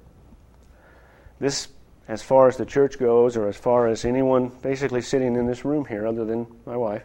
this, 1.39 1.67
as 2.07 2.21
far 2.21 2.47
as 2.47 2.57
the 2.57 2.65
church 2.65 2.97
goes, 2.97 3.37
or 3.37 3.47
as 3.47 3.57
far 3.57 3.87
as 3.87 4.05
anyone 4.05 4.49
basically 4.61 5.01
sitting 5.01 5.35
in 5.35 5.45
this 5.45 5.65
room 5.65 5.85
here, 5.85 6.07
other 6.07 6.25
than 6.25 6.47
my 6.65 6.75
wife, 6.75 7.03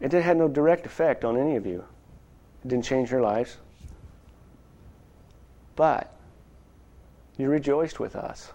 it 0.00 0.12
had 0.12 0.36
no 0.36 0.48
direct 0.48 0.86
effect 0.86 1.24
on 1.24 1.36
any 1.36 1.56
of 1.56 1.66
you. 1.66 1.84
It 2.64 2.68
didn't 2.68 2.84
change 2.84 3.10
your 3.10 3.22
lives. 3.22 3.56
But 5.76 6.12
you 7.36 7.48
rejoiced 7.48 7.98
with 7.98 8.14
us. 8.14 8.52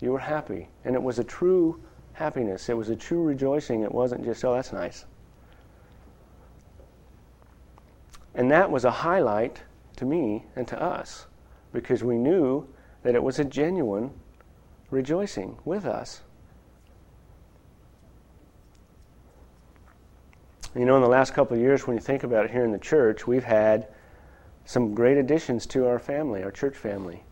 You 0.00 0.12
were 0.12 0.18
happy. 0.18 0.68
And 0.84 0.94
it 0.94 1.02
was 1.02 1.18
a 1.18 1.24
true 1.24 1.80
happiness. 2.12 2.68
It 2.68 2.76
was 2.76 2.88
a 2.88 2.96
true 2.96 3.22
rejoicing. 3.22 3.82
It 3.82 3.92
wasn't 3.92 4.24
just, 4.24 4.44
oh, 4.44 4.54
that's 4.54 4.72
nice. 4.72 5.04
And 8.38 8.52
that 8.52 8.70
was 8.70 8.84
a 8.84 8.90
highlight 8.90 9.60
to 9.96 10.04
me 10.04 10.44
and 10.54 10.66
to 10.68 10.80
us 10.80 11.26
because 11.72 12.04
we 12.04 12.16
knew 12.16 12.68
that 13.02 13.16
it 13.16 13.22
was 13.22 13.40
a 13.40 13.44
genuine 13.44 14.12
rejoicing 14.92 15.58
with 15.64 15.84
us. 15.84 16.22
You 20.76 20.84
know, 20.84 20.94
in 20.94 21.02
the 21.02 21.08
last 21.08 21.34
couple 21.34 21.56
of 21.56 21.60
years, 21.60 21.88
when 21.88 21.96
you 21.96 22.00
think 22.00 22.22
about 22.22 22.44
it 22.44 22.52
here 22.52 22.64
in 22.64 22.70
the 22.70 22.78
church, 22.78 23.26
we've 23.26 23.42
had 23.42 23.88
some 24.66 24.94
great 24.94 25.18
additions 25.18 25.66
to 25.66 25.88
our 25.88 25.98
family, 25.98 26.44
our 26.44 26.52
church 26.52 26.76
family. 26.76 27.24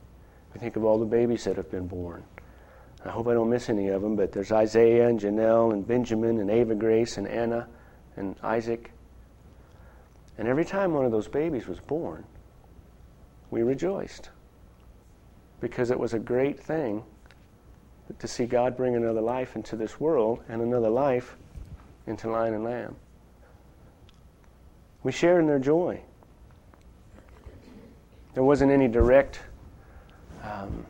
We 0.53 0.59
think 0.59 0.75
of 0.75 0.85
all 0.85 0.99
the 0.99 1.07
babies 1.07 1.45
that 1.45 1.55
have 1.55 1.71
been 1.71 1.87
born. 1.87 2.25
I 3.05 3.11
hope 3.11 3.29
I 3.29 3.35
don't 3.35 3.49
miss 3.49 3.69
any 3.69 3.89
of 3.89 4.03
them, 4.03 4.17
but 4.17 4.33
there's 4.33 4.51
Isaiah 4.51 5.07
and 5.07 5.21
Janelle 5.21 5.73
and 5.73 5.87
Benjamin 5.87 6.41
and 6.41 6.51
Ava 6.51 6.75
Grace 6.75 7.17
and 7.17 7.29
Anna 7.29 7.69
and 8.17 8.35
Isaac. 8.43 8.91
And 10.39 10.49
every 10.49 10.65
time 10.65 10.93
one 10.93 11.05
of 11.05 11.13
those 11.13 11.29
babies 11.29 11.67
was 11.67 11.81
born, 11.81 12.25
we 13.51 13.63
rejoiced 13.63 14.31
because 15.61 15.91
it 15.91 15.99
was 15.99 16.15
a 16.15 16.19
great 16.19 16.61
thing 16.61 17.03
to 18.19 18.29
see 18.29 18.47
God 18.47 18.77
bring 18.77 18.95
another 18.95 19.21
life 19.21 19.57
into 19.57 19.77
this 19.77 19.99
world 19.99 20.43
and 20.49 20.63
another 20.63 20.91
life 20.91 21.37
into 22.07 22.31
lion 22.31 22.55
and 22.55 22.65
lamb. 22.65 22.97
We 25.03 25.13
shared 25.13 25.41
in 25.41 25.47
their 25.47 25.59
joy. 25.59 26.01
There 28.35 28.43
wasn't 28.45 28.71
any 28.71 28.87
direct 28.87 29.41
um, 30.43 30.85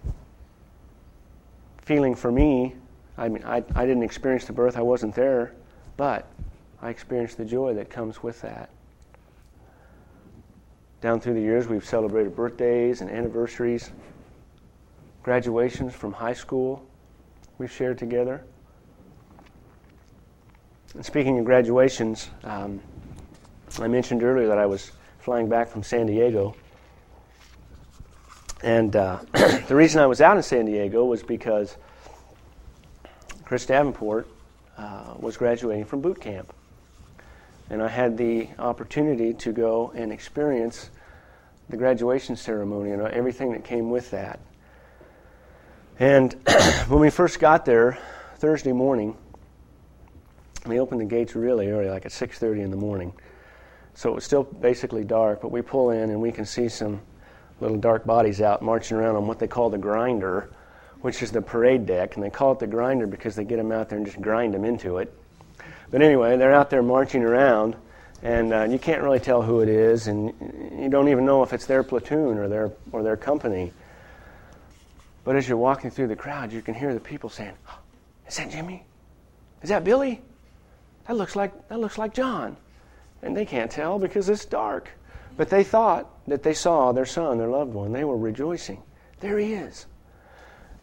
feeling 1.82 2.14
for 2.14 2.32
me. 2.32 2.74
I 3.16 3.28
mean, 3.28 3.44
I, 3.44 3.62
I 3.74 3.86
didn't 3.86 4.02
experience 4.02 4.44
the 4.44 4.52
birth, 4.52 4.76
I 4.76 4.82
wasn't 4.82 5.14
there, 5.14 5.52
but 5.96 6.26
I 6.82 6.90
experienced 6.90 7.38
the 7.38 7.44
joy 7.44 7.74
that 7.74 7.88
comes 7.88 8.22
with 8.22 8.42
that. 8.42 8.68
Down 11.00 11.20
through 11.20 11.34
the 11.34 11.40
years, 11.40 11.68
we've 11.68 11.84
celebrated 11.84 12.34
birthdays 12.34 13.00
and 13.00 13.10
anniversaries 13.10 13.90
graduations 15.26 15.92
from 15.92 16.12
high 16.12 16.32
school 16.32 16.86
we've 17.58 17.72
shared 17.72 17.98
together. 17.98 18.44
And 20.94 21.04
speaking 21.04 21.36
of 21.40 21.44
graduations, 21.44 22.30
um, 22.44 22.80
I 23.80 23.88
mentioned 23.88 24.22
earlier 24.22 24.46
that 24.46 24.58
I 24.58 24.66
was 24.66 24.92
flying 25.18 25.48
back 25.48 25.68
from 25.68 25.82
San 25.82 26.06
Diego. 26.06 26.54
And 28.62 28.94
uh, 28.94 29.18
the 29.66 29.74
reason 29.74 30.00
I 30.00 30.06
was 30.06 30.20
out 30.20 30.36
in 30.36 30.44
San 30.44 30.64
Diego 30.64 31.04
was 31.04 31.24
because 31.24 31.76
Chris 33.44 33.66
Davenport 33.66 34.28
uh, 34.78 35.14
was 35.18 35.36
graduating 35.36 35.86
from 35.86 36.00
boot 36.00 36.20
camp. 36.20 36.52
And 37.70 37.82
I 37.82 37.88
had 37.88 38.16
the 38.16 38.48
opportunity 38.58 39.34
to 39.34 39.52
go 39.52 39.92
and 39.94 40.12
experience 40.12 40.90
the 41.68 41.76
graduation 41.76 42.36
ceremony 42.36 42.92
and 42.92 43.02
everything 43.02 43.52
that 43.52 43.64
came 43.64 43.90
with 43.90 44.10
that. 44.12 44.38
And 45.98 46.32
when 46.88 47.00
we 47.00 47.10
first 47.10 47.40
got 47.40 47.64
there, 47.64 47.98
Thursday 48.36 48.72
morning, 48.72 49.16
they 50.66 50.78
opened 50.78 51.00
the 51.00 51.06
gates 51.06 51.34
really 51.34 51.70
early, 51.70 51.88
like 51.88 52.06
at 52.06 52.12
6:30 52.12 52.62
in 52.62 52.70
the 52.70 52.76
morning. 52.76 53.12
So 53.94 54.10
it 54.10 54.14
was 54.14 54.24
still 54.24 54.42
basically 54.42 55.04
dark, 55.04 55.40
but 55.40 55.50
we 55.50 55.62
pull 55.62 55.90
in 55.90 56.10
and 56.10 56.20
we 56.20 56.30
can 56.30 56.44
see 56.44 56.68
some 56.68 57.00
little 57.60 57.78
dark 57.78 58.04
bodies 58.04 58.42
out 58.42 58.60
marching 58.60 58.96
around 58.96 59.16
on 59.16 59.26
what 59.26 59.38
they 59.38 59.46
call 59.46 59.70
the 59.70 59.78
grinder, 59.78 60.50
which 61.00 61.22
is 61.22 61.32
the 61.32 61.40
parade 61.40 61.86
deck, 61.86 62.16
and 62.16 62.22
they 62.22 62.30
call 62.30 62.52
it 62.52 62.58
the 62.58 62.66
grinder 62.66 63.06
because 63.06 63.34
they 63.34 63.44
get 63.44 63.56
them 63.56 63.72
out 63.72 63.88
there 63.88 63.96
and 63.96 64.06
just 64.06 64.20
grind 64.20 64.52
them 64.52 64.64
into 64.64 64.98
it. 64.98 65.12
But 65.96 66.02
anyway, 66.02 66.36
they're 66.36 66.52
out 66.52 66.68
there 66.68 66.82
marching 66.82 67.22
around, 67.22 67.74
and 68.22 68.52
uh, 68.52 68.64
you 68.64 68.78
can't 68.78 69.02
really 69.02 69.18
tell 69.18 69.40
who 69.40 69.60
it 69.60 69.68
is, 69.70 70.08
and 70.08 70.26
you 70.78 70.90
don't 70.90 71.08
even 71.08 71.24
know 71.24 71.42
if 71.42 71.54
it's 71.54 71.64
their 71.64 71.82
platoon 71.82 72.36
or 72.36 72.48
their 72.48 72.70
or 72.92 73.02
their 73.02 73.16
company. 73.16 73.72
But 75.24 75.36
as 75.36 75.48
you're 75.48 75.56
walking 75.56 75.90
through 75.90 76.08
the 76.08 76.16
crowd, 76.16 76.52
you 76.52 76.60
can 76.60 76.74
hear 76.74 76.92
the 76.92 77.00
people 77.00 77.30
saying, 77.30 77.54
oh, 77.70 77.78
"Is 78.28 78.36
that 78.36 78.50
Jimmy? 78.50 78.84
Is 79.62 79.70
that 79.70 79.84
Billy? 79.84 80.20
That 81.08 81.16
looks 81.16 81.34
like 81.34 81.66
that 81.68 81.80
looks 81.80 81.96
like 81.96 82.12
John." 82.12 82.58
And 83.22 83.34
they 83.34 83.46
can't 83.46 83.70
tell 83.70 83.98
because 83.98 84.28
it's 84.28 84.44
dark. 84.44 84.90
But 85.38 85.48
they 85.48 85.64
thought 85.64 86.10
that 86.28 86.42
they 86.42 86.52
saw 86.52 86.92
their 86.92 87.06
son, 87.06 87.38
their 87.38 87.48
loved 87.48 87.72
one. 87.72 87.94
They 87.94 88.04
were 88.04 88.18
rejoicing. 88.18 88.82
There 89.20 89.38
he 89.38 89.54
is. 89.54 89.86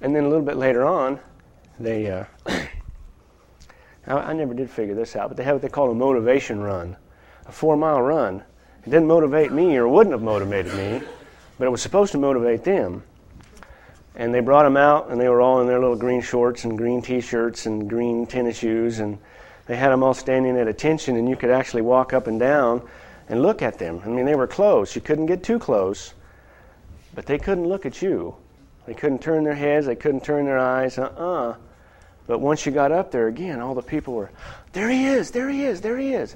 And 0.01 0.15
then 0.15 0.23
a 0.23 0.27
little 0.27 0.43
bit 0.43 0.57
later 0.57 0.83
on, 0.83 1.19
they. 1.79 2.09
Uh, 2.09 2.25
I 4.05 4.33
never 4.33 4.53
did 4.53 4.69
figure 4.69 4.95
this 4.95 5.15
out, 5.15 5.29
but 5.29 5.37
they 5.37 5.43
have 5.43 5.55
what 5.55 5.61
they 5.61 5.69
call 5.69 5.89
a 5.89 5.95
motivation 5.95 6.61
run 6.61 6.97
a 7.45 7.51
four 7.51 7.75
mile 7.75 8.01
run. 8.01 8.43
It 8.85 8.89
didn't 8.89 9.07
motivate 9.07 9.51
me 9.51 9.77
or 9.77 9.87
wouldn't 9.87 10.13
have 10.13 10.21
motivated 10.21 10.73
me, 10.75 11.01
but 11.57 11.65
it 11.65 11.69
was 11.69 11.81
supposed 11.81 12.11
to 12.13 12.17
motivate 12.17 12.63
them. 12.63 13.03
And 14.15 14.33
they 14.33 14.41
brought 14.41 14.63
them 14.63 14.77
out, 14.77 15.09
and 15.09 15.19
they 15.19 15.27
were 15.27 15.41
all 15.41 15.61
in 15.61 15.67
their 15.67 15.79
little 15.79 15.95
green 15.95 16.21
shorts 16.21 16.65
and 16.65 16.77
green 16.77 17.01
t 17.01 17.19
shirts 17.19 17.65
and 17.65 17.89
green 17.89 18.27
tennis 18.27 18.57
shoes, 18.57 18.99
and 18.99 19.17
they 19.65 19.75
had 19.75 19.89
them 19.89 20.03
all 20.03 20.13
standing 20.13 20.57
at 20.57 20.67
attention, 20.67 21.15
and 21.15 21.27
you 21.27 21.35
could 21.35 21.49
actually 21.49 21.81
walk 21.81 22.13
up 22.13 22.27
and 22.27 22.39
down 22.39 22.87
and 23.29 23.41
look 23.41 23.61
at 23.61 23.79
them. 23.79 24.01
I 24.05 24.09
mean, 24.09 24.25
they 24.25 24.35
were 24.35 24.47
close. 24.47 24.95
You 24.95 25.01
couldn't 25.01 25.25
get 25.25 25.43
too 25.43 25.57
close, 25.57 26.13
but 27.15 27.25
they 27.25 27.39
couldn't 27.39 27.67
look 27.67 27.85
at 27.85 28.01
you. 28.01 28.35
They 28.85 28.93
couldn't 28.93 29.21
turn 29.21 29.45
their 29.45 29.55
heads, 29.55 29.85
they 29.85 29.95
couldn't 29.95 30.23
turn 30.23 30.45
their 30.45 30.59
eyes, 30.59 30.97
uh 30.97 31.03
uh-uh. 31.17 31.49
uh. 31.49 31.55
But 32.27 32.39
once 32.39 32.65
you 32.65 32.71
got 32.71 32.91
up 32.91 33.11
there 33.11 33.27
again, 33.27 33.59
all 33.59 33.75
the 33.75 33.81
people 33.81 34.13
were, 34.13 34.31
there 34.71 34.89
he 34.89 35.05
is, 35.05 35.31
there 35.31 35.49
he 35.49 35.63
is, 35.63 35.81
there 35.81 35.97
he 35.97 36.13
is. 36.13 36.35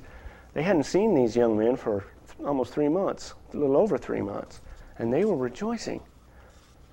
They 0.53 0.63
hadn't 0.63 0.83
seen 0.83 1.15
these 1.15 1.35
young 1.35 1.57
men 1.57 1.75
for 1.75 2.05
almost 2.43 2.73
three 2.73 2.89
months, 2.89 3.33
a 3.53 3.57
little 3.57 3.77
over 3.77 3.97
three 3.97 4.21
months, 4.21 4.61
and 4.97 5.13
they 5.13 5.23
were 5.23 5.37
rejoicing. 5.37 6.01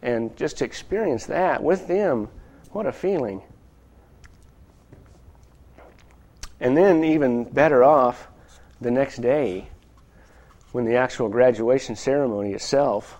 And 0.02 0.36
just 0.36 0.58
to 0.58 0.64
experience 0.64 1.26
that 1.26 1.62
with 1.62 1.88
them, 1.88 2.28
what 2.72 2.86
a 2.86 2.92
feeling. 2.92 3.42
And 6.60 6.76
then, 6.76 7.04
even 7.04 7.44
better 7.44 7.82
off, 7.82 8.28
the 8.80 8.90
next 8.90 9.20
day, 9.20 9.68
when 10.72 10.84
the 10.84 10.96
actual 10.96 11.28
graduation 11.28 11.96
ceremony 11.96 12.52
itself, 12.52 13.18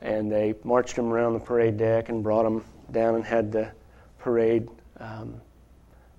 and 0.00 0.30
they 0.30 0.54
marched 0.64 0.96
them 0.96 1.12
around 1.12 1.34
the 1.34 1.40
parade 1.40 1.76
deck 1.76 2.08
and 2.08 2.22
brought 2.22 2.44
them 2.44 2.64
down 2.90 3.14
and 3.14 3.24
had 3.24 3.52
the 3.52 3.70
parade. 4.18 4.68
Um, 5.00 5.40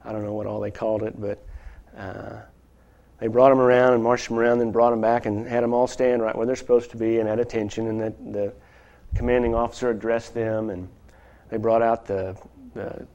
I 0.04 0.12
don't 0.12 0.24
know 0.24 0.34
what 0.34 0.48
all 0.48 0.60
they 0.60 0.72
called 0.72 1.04
it, 1.04 1.20
but 1.20 1.46
uh, 1.96 2.42
they 3.20 3.28
brought 3.28 3.50
them 3.50 3.60
around 3.60 3.94
and 3.94 4.04
marched 4.04 4.30
them 4.30 4.40
around, 4.40 4.58
then 4.58 4.72
brought 4.72 4.90
them 4.90 5.02
back 5.02 5.28
and 5.28 5.48
had 5.48 5.64
them 5.64 5.74
all 5.74 5.88
stand 5.88 6.24
right 6.24 6.36
where 6.36 6.48
they're 6.48 6.56
supposed 6.56 6.90
to 6.92 6.98
be 6.98 7.20
and 7.20 7.30
at 7.30 7.40
attention. 7.40 7.88
And 7.88 8.02
the, 8.02 8.14
the 8.32 8.54
commanding 9.16 9.54
officer 9.54 9.92
addressed 9.92 10.34
them, 10.34 10.72
and 10.72 10.90
they 11.50 11.58
brought 11.58 11.84
out 11.84 12.08
the, 12.08 12.36
the 12.74 13.06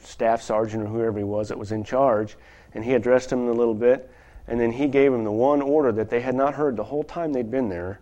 staff 0.00 0.40
sergeant 0.40 0.84
or 0.84 0.86
whoever 0.86 1.18
he 1.18 1.24
was 1.24 1.48
that 1.48 1.58
was 1.58 1.72
in 1.72 1.82
charge, 1.82 2.36
and 2.74 2.84
he 2.84 2.94
addressed 2.94 3.30
them 3.30 3.48
a 3.48 3.52
little 3.52 3.74
bit, 3.74 4.08
and 4.46 4.60
then 4.60 4.70
he 4.70 4.86
gave 4.86 5.10
them 5.10 5.24
the 5.24 5.32
one 5.32 5.60
order 5.60 5.90
that 5.90 6.08
they 6.08 6.20
had 6.20 6.36
not 6.36 6.54
heard 6.54 6.76
the 6.76 6.84
whole 6.84 7.02
time 7.02 7.32
they'd 7.32 7.50
been 7.50 7.68
there, 7.68 7.98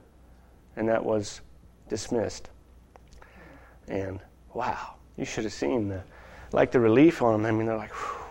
and 0.77 0.89
that 0.89 1.03
was 1.03 1.41
dismissed. 1.89 2.51
And 3.89 4.21
wow, 4.53 4.97
you 5.17 5.25
should 5.25 5.45
have 5.45 5.53
seen 5.55 5.89
the 5.89 6.03
like 6.57 6.73
the 6.73 6.81
relief 6.81 7.21
on 7.21 7.35
them. 7.35 7.47
I 7.47 7.57
mean, 7.57 7.67
they're 7.67 7.77
like, 7.77 7.93
Whew. 7.93 8.25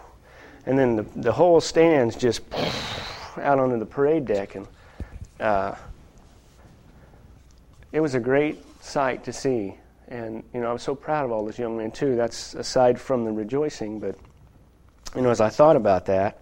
and 0.66 0.78
then 0.78 0.96
the 0.96 1.04
the 1.16 1.32
whole 1.32 1.62
stands 1.62 2.16
just 2.18 2.42
out 3.38 3.60
onto 3.60 3.78
the 3.80 3.86
parade 3.86 4.26
deck, 4.26 4.56
and 4.56 4.68
uh, 5.40 5.76
it 7.92 8.02
was 8.02 8.16
a 8.16 8.20
great 8.20 8.66
sight 8.84 9.24
to 9.26 9.32
see. 9.32 9.76
And 10.08 10.44
you 10.54 10.60
know, 10.60 10.72
I 10.72 10.74
was 10.74 10.82
so 10.82 10.96
proud 10.96 11.24
of 11.24 11.32
all 11.32 11.46
those 11.46 11.60
young 11.60 11.78
men 11.78 11.92
too. 11.92 12.16
That's 12.16 12.56
aside 12.56 13.00
from 13.00 13.26
the 13.26 13.32
rejoicing, 13.32 14.00
but 14.00 14.16
you 15.16 15.22
know, 15.22 15.30
as 15.30 15.40
I 15.40 15.50
thought 15.50 15.76
about 15.76 16.08
that, 16.08 16.42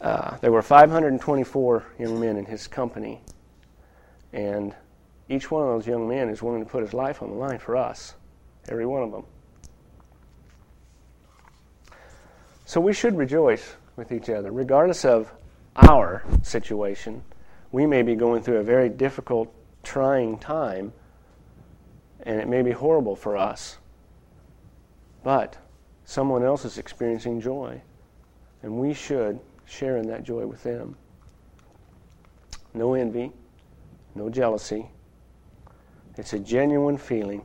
uh, 0.00 0.36
there 0.38 0.50
were 0.50 0.62
524 0.62 1.84
young 2.00 2.20
men 2.20 2.36
in 2.36 2.44
his 2.44 2.66
company, 2.66 3.20
and 4.32 4.74
each 5.28 5.52
one 5.52 5.62
of 5.62 5.68
those 5.68 5.86
young 5.86 6.08
men 6.08 6.28
is 6.28 6.42
willing 6.42 6.64
to 6.64 6.68
put 6.68 6.82
his 6.82 6.92
life 6.92 7.22
on 7.22 7.30
the 7.30 7.36
line 7.36 7.60
for 7.60 7.76
us, 7.76 8.14
every 8.68 8.86
one 8.86 9.04
of 9.04 9.12
them. 9.12 9.24
So 12.64 12.80
we 12.80 12.92
should 12.92 13.16
rejoice 13.16 13.76
with 13.96 14.10
each 14.10 14.30
other, 14.30 14.50
regardless 14.50 15.04
of 15.04 15.32
our 15.76 16.24
situation, 16.42 17.22
we 17.72 17.86
may 17.86 18.02
be 18.02 18.14
going 18.14 18.42
through 18.42 18.58
a 18.58 18.62
very 18.62 18.88
difficult, 18.88 19.52
trying 19.82 20.38
time, 20.38 20.92
and 22.22 22.40
it 22.40 22.48
may 22.48 22.62
be 22.62 22.70
horrible 22.70 23.16
for 23.16 23.36
us. 23.36 23.78
But 25.22 25.58
someone 26.04 26.42
else 26.42 26.64
is 26.64 26.78
experiencing 26.78 27.40
joy, 27.40 27.82
and 28.62 28.78
we 28.78 28.94
should 28.94 29.38
share 29.66 29.98
in 29.98 30.06
that 30.08 30.22
joy 30.22 30.46
with 30.46 30.62
them. 30.62 30.96
No 32.72 32.94
envy, 32.94 33.32
no 34.14 34.30
jealousy. 34.30 34.88
It's 36.16 36.32
a 36.32 36.38
genuine 36.38 36.96
feeling 36.96 37.44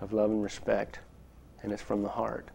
of 0.00 0.12
love 0.12 0.30
and 0.30 0.42
respect, 0.42 1.00
and 1.62 1.72
it's 1.72 1.82
from 1.82 2.02
the 2.02 2.08
heart. 2.08 2.50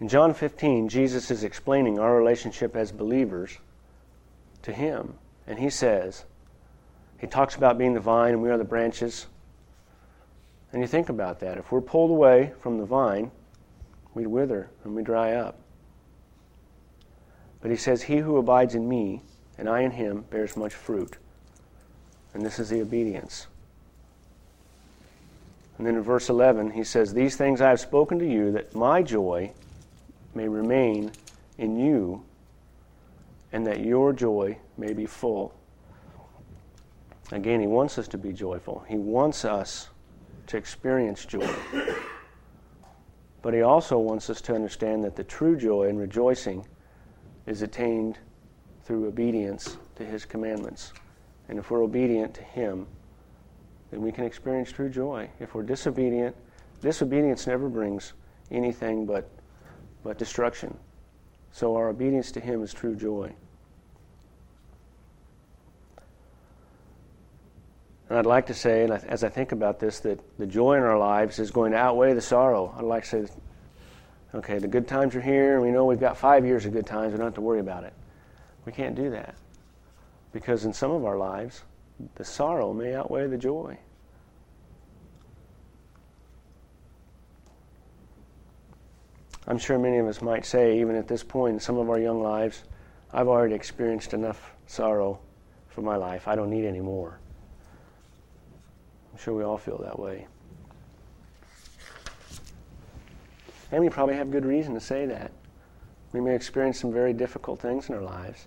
In 0.00 0.08
John 0.08 0.32
15, 0.32 0.88
Jesus 0.88 1.30
is 1.30 1.44
explaining 1.44 1.98
our 1.98 2.16
relationship 2.16 2.74
as 2.74 2.90
believers 2.90 3.58
to 4.62 4.72
Him. 4.72 5.14
And 5.46 5.58
He 5.58 5.68
says, 5.68 6.24
He 7.18 7.26
talks 7.26 7.54
about 7.54 7.76
being 7.76 7.92
the 7.92 8.00
vine 8.00 8.32
and 8.32 8.42
we 8.42 8.50
are 8.50 8.56
the 8.56 8.64
branches. 8.64 9.26
And 10.72 10.80
you 10.80 10.88
think 10.88 11.10
about 11.10 11.40
that. 11.40 11.58
If 11.58 11.70
we're 11.70 11.82
pulled 11.82 12.10
away 12.10 12.52
from 12.60 12.78
the 12.78 12.86
vine, 12.86 13.30
we 14.14 14.26
wither 14.26 14.70
and 14.84 14.94
we 14.94 15.02
dry 15.02 15.34
up. 15.34 15.58
But 17.60 17.70
He 17.70 17.76
says, 17.76 18.02
He 18.02 18.16
who 18.16 18.38
abides 18.38 18.74
in 18.74 18.88
me 18.88 19.22
and 19.58 19.68
I 19.68 19.80
in 19.80 19.90
Him 19.90 20.24
bears 20.30 20.56
much 20.56 20.72
fruit. 20.72 21.18
And 22.32 22.42
this 22.46 22.58
is 22.58 22.70
the 22.70 22.80
obedience. 22.80 23.48
And 25.76 25.86
then 25.86 25.96
in 25.96 26.02
verse 26.02 26.30
11, 26.30 26.70
He 26.70 26.84
says, 26.84 27.12
These 27.12 27.36
things 27.36 27.60
I 27.60 27.68
have 27.68 27.80
spoken 27.80 28.18
to 28.18 28.26
you, 28.26 28.52
that 28.52 28.74
my 28.74 29.02
joy 29.02 29.52
may 30.34 30.48
remain 30.48 31.12
in 31.58 31.76
you 31.76 32.22
and 33.52 33.66
that 33.66 33.80
your 33.80 34.12
joy 34.12 34.56
may 34.76 34.92
be 34.92 35.06
full. 35.06 35.54
Again, 37.32 37.60
He 37.60 37.66
wants 37.66 37.98
us 37.98 38.08
to 38.08 38.18
be 38.18 38.32
joyful. 38.32 38.84
He 38.88 38.96
wants 38.96 39.44
us 39.44 39.88
to 40.48 40.56
experience 40.56 41.24
joy. 41.24 41.48
But 43.42 43.54
He 43.54 43.62
also 43.62 43.98
wants 43.98 44.30
us 44.30 44.40
to 44.42 44.54
understand 44.54 45.04
that 45.04 45.16
the 45.16 45.24
true 45.24 45.56
joy 45.56 45.88
and 45.88 45.98
rejoicing 45.98 46.66
is 47.46 47.62
attained 47.62 48.18
through 48.84 49.06
obedience 49.06 49.78
to 49.96 50.04
His 50.04 50.24
commandments. 50.24 50.92
And 51.48 51.58
if 51.58 51.70
we're 51.70 51.82
obedient 51.82 52.34
to 52.34 52.42
Him, 52.42 52.86
then 53.90 54.02
we 54.02 54.12
can 54.12 54.24
experience 54.24 54.70
true 54.70 54.88
joy. 54.88 55.28
If 55.40 55.54
we're 55.54 55.62
disobedient, 55.62 56.36
disobedience 56.80 57.46
never 57.46 57.68
brings 57.68 58.12
anything 58.50 59.06
but 59.06 59.28
but 60.04 60.18
destruction. 60.18 60.76
So 61.52 61.76
our 61.76 61.88
obedience 61.88 62.32
to 62.32 62.40
Him 62.40 62.62
is 62.62 62.72
true 62.72 62.94
joy. 62.94 63.32
And 68.08 68.18
I'd 68.18 68.26
like 68.26 68.46
to 68.46 68.54
say, 68.54 68.82
and 68.82 68.92
as 68.92 69.22
I 69.22 69.28
think 69.28 69.52
about 69.52 69.78
this, 69.78 70.00
that 70.00 70.20
the 70.38 70.46
joy 70.46 70.74
in 70.74 70.82
our 70.82 70.98
lives 70.98 71.38
is 71.38 71.52
going 71.52 71.72
to 71.72 71.78
outweigh 71.78 72.12
the 72.12 72.20
sorrow. 72.20 72.74
I'd 72.76 72.84
like 72.84 73.04
to 73.04 73.08
say, 73.08 73.32
okay, 74.34 74.58
the 74.58 74.66
good 74.66 74.88
times 74.88 75.14
are 75.14 75.20
here, 75.20 75.54
and 75.54 75.62
we 75.62 75.70
know 75.70 75.84
we've 75.84 76.00
got 76.00 76.16
five 76.16 76.44
years 76.44 76.66
of 76.66 76.72
good 76.72 76.86
times, 76.86 77.12
we 77.12 77.18
don't 77.18 77.28
have 77.28 77.34
to 77.34 77.40
worry 77.40 77.60
about 77.60 77.84
it. 77.84 77.92
We 78.64 78.72
can't 78.72 78.96
do 78.96 79.10
that. 79.10 79.36
Because 80.32 80.64
in 80.64 80.72
some 80.72 80.90
of 80.90 81.04
our 81.04 81.18
lives, 81.18 81.62
the 82.16 82.24
sorrow 82.24 82.72
may 82.72 82.94
outweigh 82.94 83.28
the 83.28 83.38
joy. 83.38 83.78
I'm 89.50 89.58
sure 89.58 89.80
many 89.80 89.98
of 89.98 90.06
us 90.06 90.22
might 90.22 90.46
say, 90.46 90.78
even 90.78 90.94
at 90.94 91.08
this 91.08 91.24
point 91.24 91.54
in 91.54 91.60
some 91.60 91.76
of 91.76 91.90
our 91.90 91.98
young 91.98 92.22
lives, 92.22 92.62
I've 93.12 93.26
already 93.26 93.56
experienced 93.56 94.14
enough 94.14 94.52
sorrow 94.68 95.18
for 95.66 95.82
my 95.82 95.96
life. 95.96 96.28
I 96.28 96.36
don't 96.36 96.50
need 96.50 96.64
any 96.64 96.78
more. 96.78 97.18
I'm 99.12 99.18
sure 99.18 99.34
we 99.34 99.42
all 99.42 99.58
feel 99.58 99.78
that 99.78 99.98
way. 99.98 100.28
And 103.72 103.82
we 103.82 103.88
probably 103.88 104.14
have 104.14 104.30
good 104.30 104.44
reason 104.46 104.72
to 104.74 104.80
say 104.80 105.04
that. 105.06 105.32
We 106.12 106.20
may 106.20 106.36
experience 106.36 106.78
some 106.78 106.92
very 106.92 107.12
difficult 107.12 107.58
things 107.58 107.88
in 107.88 107.96
our 107.96 108.02
lives. 108.02 108.46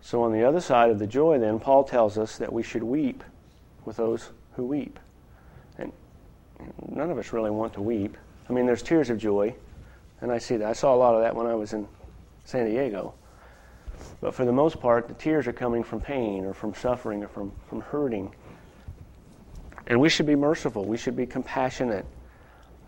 So, 0.00 0.24
on 0.24 0.32
the 0.32 0.42
other 0.42 0.60
side 0.60 0.90
of 0.90 0.98
the 0.98 1.06
joy, 1.06 1.38
then, 1.38 1.60
Paul 1.60 1.84
tells 1.84 2.18
us 2.18 2.36
that 2.38 2.52
we 2.52 2.64
should 2.64 2.82
weep 2.82 3.22
with 3.84 3.96
those 3.96 4.30
who 4.54 4.64
weep. 4.64 4.98
And 5.78 5.92
none 6.88 7.12
of 7.12 7.18
us 7.18 7.32
really 7.32 7.52
want 7.52 7.72
to 7.74 7.80
weep. 7.80 8.16
I 8.48 8.52
mean, 8.52 8.66
there's 8.66 8.82
tears 8.82 9.10
of 9.10 9.18
joy, 9.18 9.54
and 10.20 10.30
I 10.30 10.38
see 10.38 10.56
that. 10.56 10.68
I 10.68 10.72
saw 10.72 10.94
a 10.94 10.96
lot 10.96 11.14
of 11.14 11.22
that 11.22 11.34
when 11.34 11.46
I 11.46 11.54
was 11.54 11.72
in 11.72 11.86
San 12.44 12.66
Diego. 12.66 13.14
But 14.20 14.34
for 14.34 14.44
the 14.44 14.52
most 14.52 14.80
part, 14.80 15.08
the 15.08 15.14
tears 15.14 15.46
are 15.46 15.52
coming 15.52 15.82
from 15.82 16.00
pain 16.00 16.44
or 16.44 16.54
from 16.54 16.74
suffering 16.74 17.24
or 17.24 17.28
from, 17.28 17.52
from 17.68 17.80
hurting. 17.80 18.34
And 19.88 20.00
we 20.00 20.08
should 20.08 20.26
be 20.26 20.36
merciful. 20.36 20.84
We 20.84 20.96
should 20.96 21.16
be 21.16 21.26
compassionate. 21.26 22.06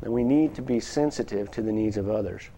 And 0.02 0.12
we 0.12 0.22
need 0.22 0.54
to 0.56 0.62
be 0.62 0.80
sensitive 0.80 1.50
to 1.52 1.62
the 1.62 1.72
needs 1.72 1.96
of 1.96 2.08
others. 2.08 2.48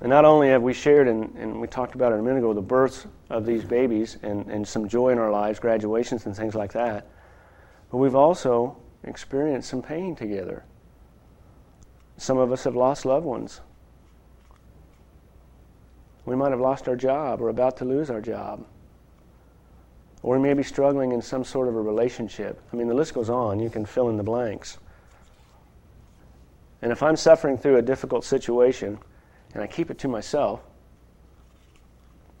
And 0.00 0.10
not 0.10 0.24
only 0.24 0.48
have 0.48 0.62
we 0.62 0.72
shared, 0.72 1.08
and, 1.08 1.34
and 1.36 1.60
we 1.60 1.66
talked 1.66 1.94
about 1.94 2.12
it 2.12 2.20
a 2.20 2.22
minute 2.22 2.38
ago, 2.38 2.54
the 2.54 2.60
births 2.60 3.06
of 3.30 3.44
these 3.44 3.64
babies 3.64 4.16
and, 4.22 4.48
and 4.48 4.66
some 4.66 4.88
joy 4.88 5.10
in 5.10 5.18
our 5.18 5.30
lives, 5.30 5.58
graduations 5.58 6.26
and 6.26 6.36
things 6.36 6.54
like 6.54 6.72
that, 6.72 7.08
but 7.90 7.96
we've 7.96 8.14
also 8.14 8.76
experienced 9.04 9.68
some 9.68 9.82
pain 9.82 10.16
together. 10.16 10.64
Some 12.16 12.38
of 12.38 12.50
us 12.52 12.64
have 12.64 12.74
lost 12.74 13.04
loved 13.04 13.24
ones. 13.24 13.60
We 16.24 16.36
might 16.36 16.50
have 16.50 16.60
lost 16.60 16.88
our 16.88 16.96
job 16.96 17.40
or 17.40 17.48
about 17.48 17.76
to 17.78 17.84
lose 17.84 18.10
our 18.10 18.20
job. 18.20 18.66
Or 20.22 20.36
we 20.36 20.42
may 20.42 20.52
be 20.52 20.62
struggling 20.62 21.12
in 21.12 21.22
some 21.22 21.44
sort 21.44 21.68
of 21.68 21.76
a 21.76 21.80
relationship. 21.80 22.60
I 22.72 22.76
mean, 22.76 22.88
the 22.88 22.94
list 22.94 23.14
goes 23.14 23.30
on. 23.30 23.60
You 23.60 23.70
can 23.70 23.86
fill 23.86 24.08
in 24.08 24.16
the 24.16 24.22
blanks. 24.22 24.78
And 26.82 26.92
if 26.92 27.02
I'm 27.02 27.16
suffering 27.16 27.56
through 27.56 27.76
a 27.76 27.82
difficult 27.82 28.24
situation, 28.24 28.98
and 29.54 29.62
I 29.62 29.66
keep 29.66 29.90
it 29.90 29.98
to 29.98 30.08
myself, 30.08 30.60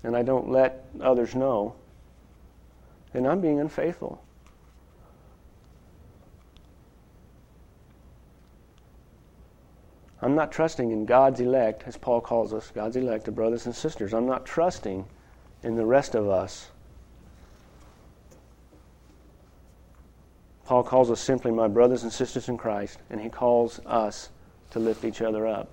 and 0.04 0.16
I 0.16 0.22
don't 0.22 0.50
let 0.50 0.84
others 1.00 1.34
know, 1.34 1.74
then 3.12 3.26
I'm 3.26 3.40
being 3.40 3.60
unfaithful. 3.60 4.22
I'm 10.20 10.34
not 10.34 10.50
trusting 10.50 10.90
in 10.90 11.06
God's 11.06 11.40
elect, 11.40 11.84
as 11.86 11.96
Paul 11.96 12.20
calls 12.20 12.52
us, 12.52 12.72
God's 12.74 12.96
elect, 12.96 13.24
the 13.24 13.30
brothers 13.30 13.66
and 13.66 13.74
sisters. 13.74 14.12
I'm 14.12 14.26
not 14.26 14.44
trusting 14.44 15.06
in 15.62 15.76
the 15.76 15.86
rest 15.86 16.14
of 16.14 16.28
us. 16.28 16.70
Paul 20.64 20.82
calls 20.82 21.10
us 21.10 21.20
simply 21.20 21.50
my 21.50 21.68
brothers 21.68 22.02
and 22.02 22.12
sisters 22.12 22.48
in 22.48 22.58
Christ, 22.58 22.98
and 23.10 23.20
he 23.20 23.28
calls 23.28 23.80
us 23.86 24.30
to 24.70 24.78
lift 24.78 25.04
each 25.04 25.22
other 25.22 25.46
up. 25.46 25.70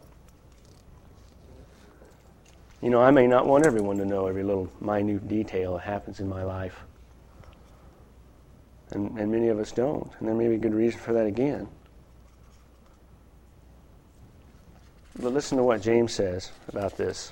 You 2.82 2.92
know, 2.92 3.02
I 3.02 3.10
may 3.10 3.26
not 3.26 3.48
want 3.48 3.66
everyone 3.66 3.98
to 3.98 4.06
know 4.06 4.28
every 4.28 4.44
little 4.44 4.72
minute 4.80 5.28
detail 5.28 5.74
that 5.74 5.82
happens 5.82 6.20
in 6.20 6.30
my 6.30 6.44
life. 6.44 6.84
And, 8.92 9.18
and 9.18 9.32
many 9.32 9.48
of 9.48 9.60
us 9.60 9.72
don't. 9.72 10.10
And 10.20 10.28
there 10.28 10.36
may 10.36 10.48
be 10.48 10.58
good 10.58 10.76
reason 10.76 11.00
for 11.00 11.12
that 11.14 11.26
again. 11.26 11.68
But 15.20 15.34
listen 15.34 15.58
to 15.58 15.64
what 15.64 15.82
James 15.82 16.14
says 16.14 16.52
about 16.68 16.98
this. 16.98 17.32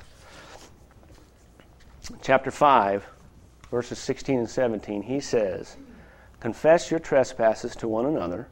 Chapter 2.22 2.52
5, 2.52 3.06
verses 3.70 4.00
16 4.00 4.40
and 4.40 4.50
17, 4.50 5.04
he 5.04 5.20
says, 5.20 5.78
Confess 6.40 6.90
your 6.90 7.00
trespasses 7.00 7.76
to 7.78 7.88
one 7.88 8.06
another 8.06 8.48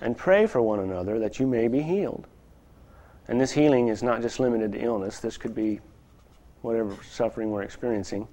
and 0.00 0.16
pray 0.16 0.46
for 0.46 0.60
one 0.62 0.80
another 0.80 1.18
that 1.20 1.38
you 1.38 1.46
may 1.46 1.68
be 1.68 1.80
healed. 1.80 2.26
And 3.28 3.40
this 3.40 3.52
healing 3.52 3.88
is 3.88 4.02
not 4.02 4.20
just 4.20 4.40
limited 4.40 4.72
to 4.72 4.80
illness, 4.80 5.20
this 5.20 5.36
could 5.36 5.54
be 5.54 5.80
whatever 6.62 6.96
suffering 7.02 7.50
we're 7.50 7.62
experiencing. 7.62 8.26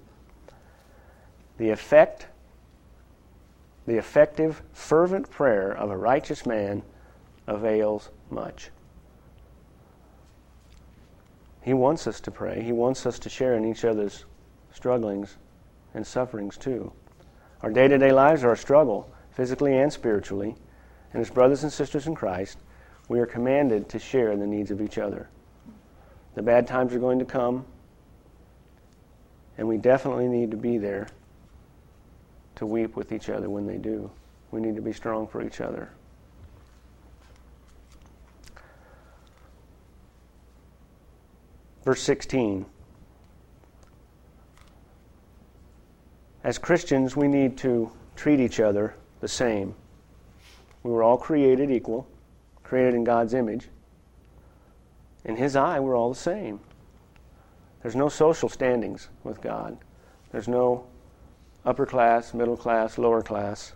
The 1.58 1.70
effect, 1.70 2.26
the 3.86 3.96
effective, 3.96 4.62
fervent 4.72 5.30
prayer 5.30 5.72
of 5.72 5.90
a 5.90 5.96
righteous 5.96 6.44
man 6.44 6.82
avails 7.46 8.10
much. 8.30 8.70
He 11.62 11.74
wants 11.74 12.06
us 12.06 12.20
to 12.20 12.30
pray. 12.30 12.60
He 12.60 12.72
wants 12.72 13.06
us 13.06 13.18
to 13.20 13.28
share 13.28 13.54
in 13.54 13.64
each 13.64 13.84
other's 13.84 14.24
strugglings 14.72 15.36
and 15.94 16.06
sufferings 16.06 16.56
too. 16.56 16.92
Our 17.62 17.70
day 17.70 17.86
to 17.86 17.98
day 17.98 18.10
lives 18.12 18.42
are 18.42 18.52
a 18.52 18.56
struggle, 18.56 19.12
physically 19.30 19.78
and 19.78 19.92
spiritually. 19.92 20.56
And 21.12 21.20
as 21.20 21.30
brothers 21.30 21.62
and 21.62 21.72
sisters 21.72 22.06
in 22.06 22.14
Christ, 22.14 22.58
we 23.08 23.20
are 23.20 23.26
commanded 23.26 23.88
to 23.90 23.98
share 23.98 24.36
the 24.36 24.46
needs 24.46 24.70
of 24.70 24.80
each 24.80 24.98
other. 24.98 25.28
The 26.34 26.42
bad 26.42 26.66
times 26.66 26.94
are 26.94 26.98
going 26.98 27.18
to 27.18 27.24
come, 27.24 27.64
and 29.58 29.68
we 29.68 29.76
definitely 29.76 30.28
need 30.28 30.50
to 30.50 30.56
be 30.56 30.78
there 30.78 31.08
to 32.56 32.66
weep 32.66 32.96
with 32.96 33.12
each 33.12 33.28
other 33.28 33.48
when 33.50 33.66
they 33.66 33.76
do. 33.76 34.10
We 34.50 34.60
need 34.60 34.76
to 34.76 34.82
be 34.82 34.92
strong 34.92 35.26
for 35.28 35.42
each 35.42 35.60
other. 35.60 35.90
Verse 41.84 42.02
16. 42.02 42.64
As 46.44 46.58
Christians, 46.58 47.16
we 47.16 47.28
need 47.28 47.56
to 47.58 47.90
treat 48.16 48.40
each 48.40 48.60
other 48.60 48.94
the 49.20 49.28
same. 49.28 49.74
We 50.82 50.90
were 50.90 51.02
all 51.02 51.16
created 51.16 51.70
equal, 51.70 52.08
created 52.64 52.94
in 52.94 53.04
God's 53.04 53.34
image. 53.34 53.68
In 55.24 55.36
His 55.36 55.54
eye, 55.54 55.78
we're 55.78 55.96
all 55.96 56.08
the 56.08 56.18
same. 56.18 56.60
There's 57.82 57.96
no 57.96 58.08
social 58.08 58.48
standings 58.48 59.08
with 59.24 59.40
God. 59.40 59.78
There's 60.30 60.48
no 60.48 60.86
upper 61.64 61.86
class, 61.86 62.34
middle 62.34 62.56
class, 62.56 62.98
lower 62.98 63.22
class. 63.22 63.72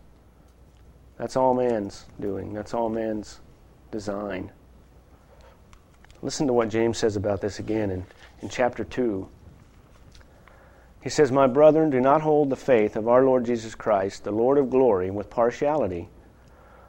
That's 1.19 1.37
all 1.37 1.55
man's 1.55 2.07
doing. 2.21 2.53
That's 2.53 2.75
all 2.75 2.89
man's 2.89 3.41
design. 3.91 4.53
Listen 6.27 6.49
to 6.49 6.53
what 6.53 6.71
James 6.71 6.99
says 6.99 7.15
about 7.15 7.41
this 7.41 7.61
again 7.61 7.89
in, 7.89 8.05
in 8.43 8.49
chapter 8.49 8.83
2. 8.83 9.29
He 11.01 11.09
says, 11.09 11.31
My 11.31 11.47
brethren, 11.47 11.89
do 11.89 12.01
not 12.01 12.23
hold 12.23 12.51
the 12.51 12.57
faith 12.57 12.97
of 12.97 13.07
our 13.07 13.25
Lord 13.25 13.47
Jesus 13.47 13.77
Christ, 13.77 14.25
the 14.25 14.33
Lord 14.33 14.59
of 14.59 14.69
glory, 14.69 15.09
with 15.09 15.31
partiality. 15.31 16.09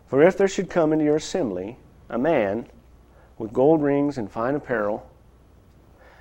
For 0.08 0.24
if 0.24 0.40
there 0.40 0.48
should 0.48 0.72
come 0.72 0.92
into 0.92 1.06
your 1.06 1.18
assembly 1.18 1.78
a 2.10 2.18
man 2.18 2.66
with 3.38 3.54
gold 3.54 3.84
rings 3.84 4.18
and 4.18 4.32
fine 4.32 4.56
apparel, 4.56 5.08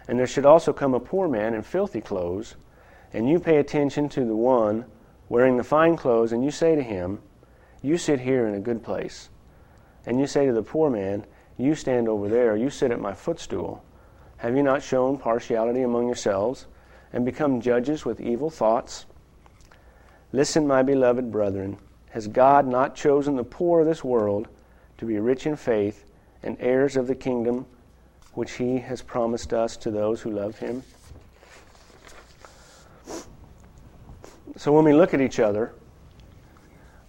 and 0.07 0.19
there 0.19 0.27
should 0.27 0.45
also 0.45 0.75
come 0.75 0.93
a 0.93 1.01
poor 1.01 1.27
man 1.27 1.55
in 1.55 1.63
filthy 1.63 2.03
clothes, 2.03 2.55
and 3.15 3.31
you 3.31 3.41
pay 3.41 3.57
attention 3.57 4.11
to 4.11 4.27
the 4.27 4.37
one 4.37 4.85
wearing 5.31 5.57
the 5.57 5.65
fine 5.65 5.97
clothes, 5.97 6.33
and 6.33 6.45
you 6.45 6.51
say 6.51 6.77
to 6.77 6.83
him, 6.83 7.23
You 7.81 7.97
sit 7.97 8.21
here 8.21 8.47
in 8.47 8.53
a 8.53 8.61
good 8.61 8.83
place. 8.83 9.31
And 10.05 10.21
you 10.21 10.27
say 10.27 10.45
to 10.45 10.53
the 10.53 10.63
poor 10.63 10.91
man, 10.91 11.25
You 11.59 11.75
stand 11.75 12.09
over 12.09 12.29
there, 12.29 12.57
you 12.57 12.71
sit 12.71 12.91
at 12.91 13.01
my 13.01 13.15
footstool. 13.15 13.83
Have 14.39 14.57
you 14.57 14.63
not 14.63 14.83
shown 14.83 15.17
partiality 15.17 15.83
among 15.83 16.07
yourselves, 16.07 16.67
and 17.13 17.25
become 17.25 17.61
judges 17.61 18.05
with 18.05 18.21
evil 18.21 18.51
thoughts? 18.51 19.07
Listen, 20.33 20.67
my 20.67 20.83
beloved 20.83 21.31
brethren, 21.31 21.79
has 22.11 22.29
God 22.29 22.67
not 22.67 22.95
chosen 22.95 23.37
the 23.37 23.45
poor 23.45 23.81
of 23.81 23.87
this 23.87 24.05
world 24.05 24.49
to 24.99 25.07
be 25.07 25.19
rich 25.19 25.47
in 25.47 25.57
faith 25.57 26.05
and 26.43 26.57
heirs 26.61 26.97
of 26.97 27.07
the 27.07 27.15
kingdom? 27.15 27.67
which 28.37 28.53
he 28.53 28.79
has 28.79 29.01
promised 29.01 29.55
us 29.55 29.79
to 29.79 29.91
those 29.91 30.21
who 30.21 30.31
love 30.31 30.59
him. 30.59 30.83
So 34.57 34.73
when 34.73 34.85
we 34.85 34.93
look 34.93 35.15
at 35.15 35.23
each 35.23 35.41
other, 35.41 35.73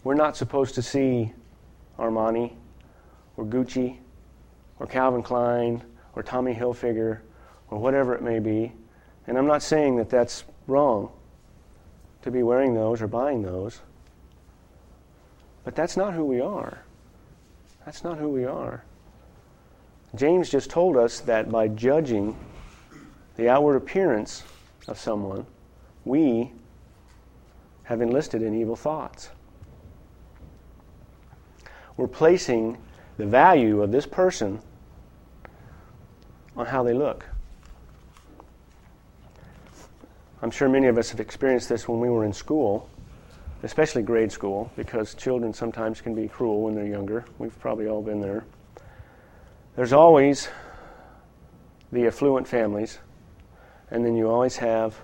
we're 0.05 0.15
not 0.15 0.37
supposed 0.37 0.73
to 0.75 0.81
see 0.81 1.33
Armani 1.99 2.53
or 3.35 3.43
Gucci 3.43 3.97
or 4.79 4.87
Calvin 4.87 5.23
Klein 5.23 5.83
or 6.15 6.23
Tommy 6.23 6.53
Hilfiger 6.53 7.19
or 7.69 7.79
whatever 7.79 8.15
it 8.15 8.21
may 8.21 8.39
be. 8.39 8.71
And 9.27 9.37
I'm 9.37 9.47
not 9.47 9.61
saying 9.61 9.97
that 9.97 10.09
that's 10.09 10.43
wrong 10.67 11.11
to 12.21 12.31
be 12.31 12.43
wearing 12.43 12.73
those 12.73 13.01
or 13.01 13.07
buying 13.07 13.41
those. 13.41 13.81
But 15.63 15.75
that's 15.75 15.97
not 15.97 16.13
who 16.13 16.25
we 16.25 16.39
are. 16.39 16.79
That's 17.85 18.03
not 18.03 18.17
who 18.17 18.29
we 18.29 18.45
are. 18.45 18.83
James 20.15 20.49
just 20.49 20.69
told 20.69 20.97
us 20.97 21.19
that 21.21 21.51
by 21.51 21.67
judging 21.67 22.37
the 23.35 23.49
outward 23.49 23.75
appearance 23.75 24.43
of 24.87 24.97
someone, 24.97 25.45
we 26.05 26.51
have 27.83 28.01
enlisted 28.01 28.41
in 28.41 28.59
evil 28.59 28.75
thoughts. 28.75 29.29
We're 31.95 32.07
placing 32.07 32.77
the 33.17 33.25
value 33.25 33.81
of 33.81 33.91
this 33.91 34.05
person 34.05 34.59
on 36.55 36.65
how 36.65 36.83
they 36.83 36.93
look. 36.93 37.25
I'm 40.41 40.51
sure 40.51 40.69
many 40.69 40.87
of 40.87 40.97
us 40.97 41.09
have 41.09 41.19
experienced 41.19 41.67
this 41.67 41.87
when 41.87 41.99
we 41.99 42.09
were 42.09 42.23
in 42.23 42.33
school, 42.33 42.89
especially 43.63 44.03
grade 44.03 44.31
school, 44.31 44.71
because 44.75 45.15
children 45.15 45.51
sometimes 45.51 45.99
can 45.99 46.13
be 46.13 46.27
cruel 46.27 46.61
when 46.61 46.75
they're 46.75 46.85
younger. 46.85 47.25
We've 47.39 47.57
probably 47.59 47.87
all 47.87 48.03
been 48.03 48.21
there. 48.21 48.45
There's 49.75 49.93
always 49.93 50.47
the 51.91 52.05
affluent 52.05 52.47
families, 52.47 52.99
and 53.89 54.05
then 54.05 54.15
you 54.15 54.29
always 54.29 54.57
have 54.57 54.95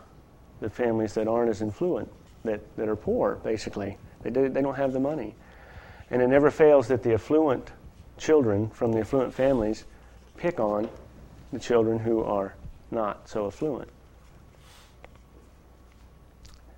the 0.60 0.70
families 0.70 1.14
that 1.16 1.28
aren't 1.28 1.50
as 1.50 1.62
affluent, 1.64 2.12
that, 2.44 2.62
that 2.78 2.88
are 2.88 2.96
poor, 2.96 3.36
basically. 3.44 3.98
They, 4.22 4.30
do, 4.30 4.50
they 4.50 4.62
don't 4.62 4.76
have 4.76 4.94
the 4.94 5.00
money. 5.00 5.36
And 6.12 6.22
it 6.22 6.28
never 6.28 6.52
fails 6.52 6.88
that 6.90 7.02
the 7.02 7.14
affluent 7.14 7.72
children 8.18 8.70
from 8.70 8.92
the 8.92 9.00
affluent 9.00 9.34
families 9.34 9.86
pick 10.38 10.60
on 10.60 10.90
the 11.52 11.60
children 11.60 12.00
who 12.00 12.24
are 12.24 12.56
not 12.92 13.28
so 13.28 13.48
affluent. 13.48 13.90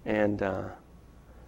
And 0.05 0.41
uh, 0.41 0.63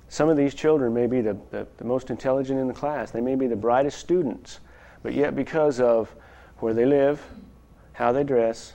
some 0.09 0.29
of 0.29 0.37
these 0.37 0.53
children 0.53 0.93
may 0.93 1.07
be 1.07 1.21
the, 1.21 1.37
the, 1.51 1.67
the 1.77 1.83
most 1.83 2.09
intelligent 2.09 2.59
in 2.59 2.67
the 2.67 2.73
class, 2.73 3.11
they 3.11 3.21
may 3.21 3.35
be 3.35 3.47
the 3.47 3.55
brightest 3.55 3.99
students, 3.99 4.59
but 5.03 5.13
yet 5.13 5.35
because 5.35 5.79
of 5.79 6.13
where 6.59 6.73
they 6.73 6.85
live, 6.85 7.21
how 7.93 8.11
they 8.11 8.23
dress, 8.23 8.73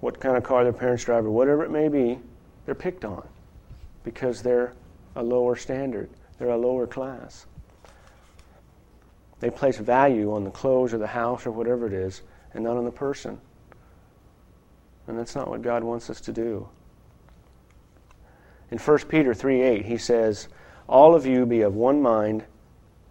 what 0.00 0.20
kind 0.20 0.36
of 0.36 0.44
car 0.44 0.64
their 0.64 0.72
parents 0.72 1.04
drive, 1.04 1.24
or 1.24 1.30
whatever 1.30 1.64
it 1.64 1.70
may 1.70 1.88
be, 1.88 2.18
they're 2.66 2.74
picked 2.74 3.04
on 3.04 3.26
because 4.04 4.42
they're 4.42 4.72
a 5.16 5.22
lower 5.22 5.56
standard, 5.56 6.08
they're 6.38 6.50
a 6.50 6.56
lower 6.56 6.86
class. 6.86 7.46
They 9.44 9.50
place 9.50 9.76
value 9.76 10.32
on 10.32 10.44
the 10.44 10.50
clothes 10.50 10.94
or 10.94 10.96
the 10.96 11.06
house 11.06 11.44
or 11.44 11.50
whatever 11.50 11.86
it 11.86 11.92
is, 11.92 12.22
and 12.54 12.64
not 12.64 12.78
on 12.78 12.86
the 12.86 12.90
person. 12.90 13.38
And 15.06 15.18
that's 15.18 15.34
not 15.34 15.50
what 15.50 15.60
God 15.60 15.84
wants 15.84 16.08
us 16.08 16.18
to 16.22 16.32
do. 16.32 16.66
In 18.70 18.78
1 18.78 18.98
Peter 19.00 19.34
3 19.34 19.60
8, 19.60 19.84
he 19.84 19.98
says, 19.98 20.48
All 20.88 21.14
of 21.14 21.26
you 21.26 21.44
be 21.44 21.60
of 21.60 21.74
one 21.74 22.00
mind, 22.00 22.44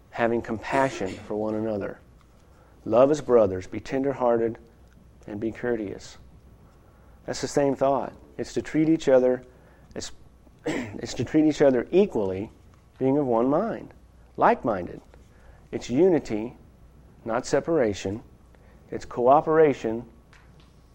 having 0.09 0.41
compassion 0.41 1.09
for 1.09 1.35
one 1.35 1.53
another. 1.53 1.99
Love 2.83 3.11
as 3.11 3.21
brothers, 3.21 3.67
be 3.67 3.79
tenderhearted, 3.79 4.57
and 5.27 5.39
be 5.39 5.51
courteous. 5.51 6.17
That's 7.27 7.41
the 7.41 7.47
same 7.47 7.75
thought. 7.75 8.11
It's 8.39 8.53
to 8.53 8.63
treat 8.63 8.89
each 8.89 9.07
other 9.07 9.43
it's, 9.93 10.11
it's 10.65 11.13
to 11.13 11.25
treat 11.25 11.45
each 11.45 11.61
other 11.61 11.85
equally, 11.91 12.49
being 12.97 13.19
of 13.19 13.27
one 13.27 13.49
mind, 13.49 13.93
like 14.35 14.65
minded. 14.65 14.99
It's 15.73 15.89
unity, 15.89 16.53
not 17.25 17.47
separation. 17.47 18.21
It's 18.91 19.05
cooperation, 19.05 20.05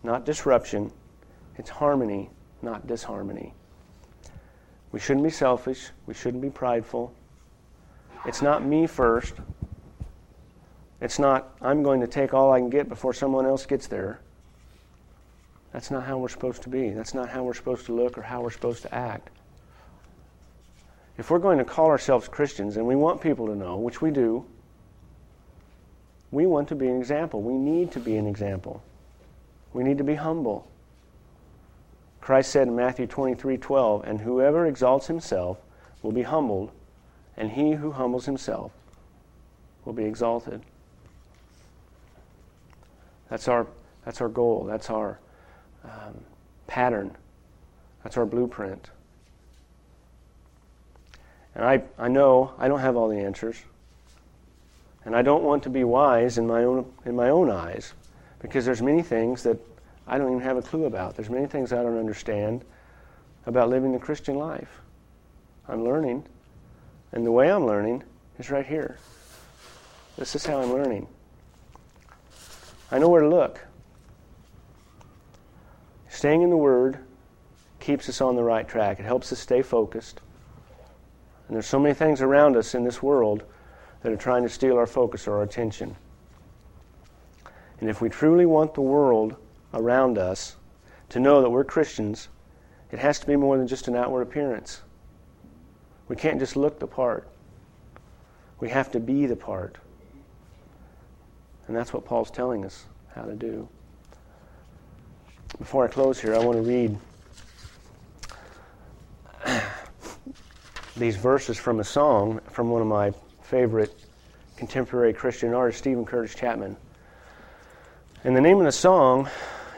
not 0.04 0.24
disruption. 0.24 0.92
It's 1.56 1.68
harmony, 1.68 2.30
not 2.62 2.86
disharmony. 2.86 3.54
We 4.92 5.00
shouldn't 5.00 5.24
be 5.24 5.30
selfish. 5.30 5.90
We 6.06 6.14
shouldn't 6.14 6.40
be 6.40 6.50
prideful. 6.50 7.12
It's 8.24 8.40
not 8.40 8.64
me 8.64 8.86
first. 8.86 9.34
It's 11.00 11.18
not, 11.18 11.56
I'm 11.60 11.82
going 11.82 12.00
to 12.00 12.06
take 12.06 12.32
all 12.32 12.52
I 12.52 12.60
can 12.60 12.70
get 12.70 12.88
before 12.88 13.12
someone 13.12 13.46
else 13.46 13.66
gets 13.66 13.88
there. 13.88 14.20
That's 15.72 15.90
not 15.90 16.04
how 16.04 16.18
we're 16.18 16.28
supposed 16.28 16.62
to 16.62 16.68
be. 16.68 16.90
That's 16.90 17.14
not 17.14 17.28
how 17.28 17.42
we're 17.42 17.54
supposed 17.54 17.86
to 17.86 17.94
look 17.96 18.16
or 18.16 18.22
how 18.22 18.42
we're 18.42 18.50
supposed 18.50 18.82
to 18.82 18.94
act. 18.94 19.30
If 21.18 21.32
we're 21.32 21.40
going 21.40 21.58
to 21.58 21.64
call 21.64 21.86
ourselves 21.86 22.28
Christians 22.28 22.76
and 22.76 22.86
we 22.86 22.94
want 22.94 23.20
people 23.20 23.48
to 23.48 23.56
know, 23.56 23.76
which 23.76 24.00
we 24.00 24.12
do, 24.12 24.46
we 26.30 26.46
want 26.46 26.68
to 26.68 26.74
be 26.74 26.88
an 26.88 26.96
example. 26.96 27.42
We 27.42 27.54
need 27.54 27.92
to 27.92 28.00
be 28.00 28.16
an 28.16 28.26
example. 28.26 28.82
We 29.72 29.84
need 29.84 29.98
to 29.98 30.04
be 30.04 30.14
humble. 30.14 30.68
Christ 32.20 32.50
said 32.50 32.68
in 32.68 32.76
Matthew 32.76 33.06
23 33.06 33.56
12, 33.56 34.04
And 34.04 34.20
whoever 34.20 34.66
exalts 34.66 35.06
himself 35.06 35.58
will 36.02 36.12
be 36.12 36.22
humbled, 36.22 36.70
and 37.36 37.50
he 37.50 37.72
who 37.72 37.92
humbles 37.92 38.26
himself 38.26 38.72
will 39.84 39.92
be 39.92 40.04
exalted. 40.04 40.60
That's 43.30 43.48
our, 43.48 43.66
that's 44.04 44.20
our 44.20 44.28
goal. 44.28 44.64
That's 44.64 44.90
our 44.90 45.18
um, 45.84 46.22
pattern. 46.66 47.16
That's 48.02 48.16
our 48.16 48.26
blueprint. 48.26 48.90
And 51.54 51.64
I, 51.64 51.82
I 51.98 52.08
know 52.08 52.52
I 52.58 52.68
don't 52.68 52.80
have 52.80 52.96
all 52.96 53.08
the 53.08 53.18
answers. 53.18 53.56
And 55.08 55.16
I 55.16 55.22
don't 55.22 55.42
want 55.42 55.62
to 55.62 55.70
be 55.70 55.84
wise 55.84 56.36
in 56.36 56.46
my 56.46 56.64
own, 56.64 56.84
in 57.06 57.16
my 57.16 57.30
own 57.30 57.50
eyes 57.50 57.94
because 58.40 58.66
there's 58.66 58.82
many 58.82 59.00
things 59.00 59.42
that 59.44 59.58
I 60.06 60.18
don't 60.18 60.28
even 60.32 60.42
have 60.42 60.58
a 60.58 60.62
clue 60.62 60.84
about. 60.84 61.16
There's 61.16 61.30
many 61.30 61.46
things 61.46 61.72
I 61.72 61.82
don't 61.82 61.96
understand 61.96 62.62
about 63.46 63.70
living 63.70 63.92
the 63.92 63.98
Christian 63.98 64.34
life. 64.34 64.68
I'm 65.66 65.82
learning. 65.82 66.24
And 67.12 67.24
the 67.24 67.32
way 67.32 67.50
I'm 67.50 67.64
learning 67.64 68.02
is 68.38 68.50
right 68.50 68.66
here. 68.66 68.98
This 70.18 70.34
is 70.34 70.44
how 70.44 70.60
I'm 70.60 70.74
learning. 70.74 71.06
I 72.90 72.98
know 72.98 73.08
where 73.08 73.22
to 73.22 73.30
look. 73.30 73.64
Staying 76.10 76.42
in 76.42 76.50
the 76.50 76.56
Word 76.58 76.98
keeps 77.80 78.10
us 78.10 78.20
on 78.20 78.36
the 78.36 78.44
right 78.44 78.68
track. 78.68 79.00
It 79.00 79.06
helps 79.06 79.32
us 79.32 79.38
stay 79.38 79.62
focused. 79.62 80.20
And 81.46 81.54
there's 81.54 81.66
so 81.66 81.78
many 81.78 81.94
things 81.94 82.20
around 82.20 82.58
us 82.58 82.74
in 82.74 82.84
this 82.84 83.02
world 83.02 83.42
that 84.02 84.12
are 84.12 84.16
trying 84.16 84.42
to 84.42 84.48
steal 84.48 84.76
our 84.76 84.86
focus 84.86 85.26
or 85.26 85.36
our 85.36 85.42
attention. 85.42 85.96
And 87.80 87.88
if 87.88 88.00
we 88.00 88.08
truly 88.08 88.46
want 88.46 88.74
the 88.74 88.80
world 88.80 89.36
around 89.74 90.18
us 90.18 90.56
to 91.10 91.20
know 91.20 91.42
that 91.42 91.50
we're 91.50 91.64
Christians, 91.64 92.28
it 92.90 92.98
has 92.98 93.18
to 93.20 93.26
be 93.26 93.36
more 93.36 93.58
than 93.58 93.66
just 93.66 93.88
an 93.88 93.96
outward 93.96 94.22
appearance. 94.22 94.82
We 96.08 96.16
can't 96.16 96.38
just 96.38 96.56
look 96.56 96.78
the 96.78 96.86
part. 96.86 97.28
We 98.60 98.68
have 98.70 98.90
to 98.92 99.00
be 99.00 99.26
the 99.26 99.36
part. 99.36 99.76
And 101.66 101.76
that's 101.76 101.92
what 101.92 102.04
Paul's 102.04 102.30
telling 102.30 102.64
us 102.64 102.86
how 103.14 103.22
to 103.22 103.34
do. 103.34 103.68
Before 105.58 105.84
I 105.84 105.88
close 105.88 106.20
here, 106.20 106.34
I 106.34 106.38
want 106.38 106.56
to 106.56 106.62
read 106.62 106.98
these 110.96 111.16
verses 111.16 111.58
from 111.58 111.80
a 111.80 111.84
song 111.84 112.40
from 112.50 112.70
one 112.70 112.80
of 112.80 112.88
my 112.88 113.12
favorite 113.48 113.94
contemporary 114.58 115.14
Christian 115.14 115.54
artist, 115.54 115.78
Steven 115.78 116.04
Curtis 116.04 116.34
Chapman. 116.34 116.76
And 118.22 118.36
the 118.36 118.42
name 118.42 118.58
of 118.58 118.64
the 118.64 118.72
song 118.72 119.30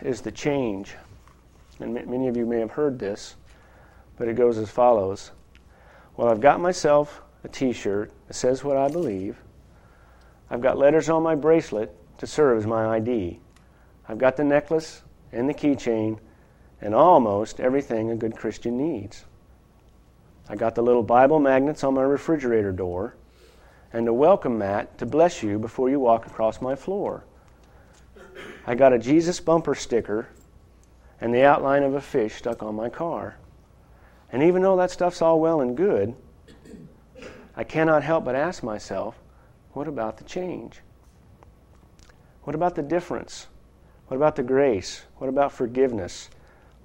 is 0.03 0.21
The 0.23 0.33
Change. 0.33 0.97
And 1.79 1.95
many 1.95 2.27
of 2.27 2.37
you 2.37 2.47
may 2.47 2.59
have 2.59 2.73
heard 2.73 2.99
this, 2.99 3.37
but 4.16 4.27
it 4.27 4.35
goes 4.35 4.59
as 4.59 4.68
follows 4.68 5.31
Well, 6.16 6.29
I've 6.29 6.41
got 6.41 6.61
myself 6.61 7.23
a 7.45 7.49
t 7.49 7.73
shirt 7.73 8.11
that 8.27 8.35
says 8.35 8.64
what 8.64 8.77
I 8.77 8.89
believe. 8.89 9.37
I've 10.51 10.61
got 10.61 10.77
letters 10.77 11.09
on 11.09 11.23
my 11.23 11.37
bracelet 11.37 11.95
to 12.18 12.27
serve 12.27 12.59
as 12.59 12.66
my 12.66 12.97
ID. 12.97 13.39
I've 14.09 14.18
got 14.18 14.37
the 14.37 14.43
necklace 14.43 15.03
and 15.31 15.49
the 15.49 15.55
keychain 15.55 16.18
and 16.81 16.93
almost 16.93 17.61
everything 17.61 18.11
a 18.11 18.16
good 18.16 18.37
Christian 18.37 18.77
needs. 18.77 19.27
I 20.49 20.57
got 20.57 20.75
the 20.75 20.83
little 20.83 21.05
Bible 21.05 21.39
magnets 21.39 21.85
on 21.85 21.95
my 21.95 22.03
refrigerator 22.03 22.73
door 22.73 23.14
and 23.93 24.07
a 24.09 24.12
welcome 24.12 24.59
mat 24.59 24.99
to 24.99 25.07
bless 25.07 25.43
you 25.43 25.59
before 25.59 25.91
you 25.91 25.99
walk 25.99 26.26
across 26.26 26.61
my 26.61 26.74
floor. 26.74 27.24
I 28.66 28.74
got 28.74 28.93
a 28.93 28.99
Jesus 28.99 29.41
bumper 29.41 29.74
sticker 29.74 30.28
and 31.20 31.34
the 31.34 31.45
outline 31.45 31.82
of 31.82 31.95
a 31.95 32.01
fish 32.01 32.34
stuck 32.34 32.62
on 32.62 32.74
my 32.74 32.88
car. 32.88 33.36
And 34.32 34.43
even 34.43 34.62
though 34.62 34.76
that 34.76 34.91
stuff's 34.91 35.22
all 35.22 35.41
well 35.41 35.61
and 35.61 35.76
good, 35.76 36.14
I 37.57 37.64
cannot 37.64 38.03
help 38.03 38.24
but 38.24 38.34
ask 38.34 38.62
myself, 38.62 39.18
what 39.72 39.88
about 39.88 40.16
the 40.18 40.24
change? 40.24 40.80
What 42.45 42.55
about 42.55 42.74
the 42.74 42.82
difference? 42.82 43.49
What 44.07 44.16
about 44.16 44.36
the 44.36 44.43
grace? 44.43 45.03
What 45.18 45.28
about 45.28 45.53
forgiveness? 45.53 46.30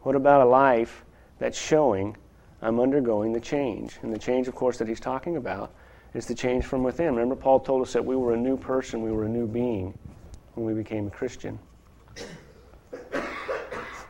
What 0.02 0.16
about 0.16 0.42
a 0.42 0.50
life 0.50 1.04
that's 1.40 1.58
showing 1.58 2.18
I'm 2.62 2.80
undergoing 2.80 3.34
the 3.34 3.40
change. 3.40 3.98
And 4.02 4.14
the 4.14 4.20
change, 4.20 4.48
of 4.48 4.56
course, 4.56 4.78
that 4.80 4.88
he's 4.88 5.00
talking 5.00 5.38
about 5.38 5.74
is 6.16 6.26
the 6.26 6.34
change 6.34 6.66
from 6.66 6.82
within. 6.82 7.08
Remember, 7.08 7.36
Paul 7.36 7.60
told 7.60 7.82
us 7.82 7.94
that 7.94 8.06
we 8.06 8.16
were 8.16 8.34
a 8.34 8.38
new 8.38 8.58
person, 8.58 9.02
we 9.02 9.12
were 9.12 9.26
a 9.26 9.30
new 9.30 9.46
being 9.46 9.98
when 10.54 10.66
we 10.66 10.74
became 10.74 11.08
a 11.08 11.12
Christian. 11.12 11.60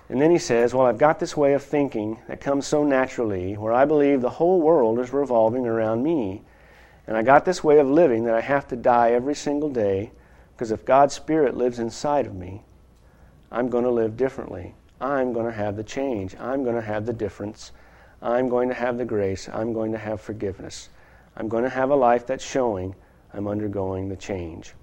And 0.08 0.22
then 0.22 0.30
he 0.30 0.38
says, 0.38 0.74
Well, 0.74 0.86
I've 0.86 1.00
got 1.00 1.20
this 1.20 1.36
way 1.36 1.54
of 1.54 1.64
thinking 1.64 2.20
that 2.28 2.40
comes 2.40 2.68
so 2.68 2.84
naturally, 2.84 3.58
where 3.58 3.74
I 3.74 3.86
believe 3.86 4.22
the 4.22 4.30
whole 4.30 4.62
world 4.62 5.00
is 5.00 5.12
revolving 5.12 5.66
around 5.66 6.04
me. 6.04 6.44
And 7.08 7.18
I 7.18 7.24
got 7.24 7.44
this 7.44 7.64
way 7.64 7.80
of 7.80 7.88
living 7.88 8.26
that 8.26 8.36
I 8.36 8.42
have 8.42 8.68
to 8.68 8.76
die 8.76 9.12
every 9.12 9.36
single 9.36 9.70
day, 9.70 10.12
because 10.54 10.72
if 10.72 10.86
God's 10.86 11.16
Spirit 11.16 11.58
lives 11.58 11.80
inside 11.80 12.28
of 12.28 12.36
me, 12.36 12.62
I'm 13.52 13.70
going 13.70 13.84
to 13.84 13.92
live 13.92 14.16
differently. 14.16 14.76
I'm 15.02 15.34
going 15.34 15.48
to 15.48 15.52
have 15.52 15.76
the 15.76 15.84
change. 15.84 16.36
I'm 16.40 16.64
going 16.64 16.76
to 16.76 16.82
have 16.82 17.06
the 17.06 17.14
difference. 17.14 17.72
I'm 18.22 18.48
going 18.48 18.70
to 18.70 18.76
have 18.76 18.98
the 18.98 19.06
grace. 19.06 19.50
I'm 19.52 19.74
going 19.74 19.92
to 19.92 19.98
have 19.98 20.22
forgiveness. 20.22 20.90
I'm 21.38 21.48
going 21.48 21.64
to 21.64 21.70
have 21.70 21.90
a 21.90 21.96
life 21.96 22.26
that's 22.26 22.46
showing 22.46 22.96
I'm 23.34 23.48
undergoing 23.48 24.08
the 24.08 24.16
change. 24.16 24.74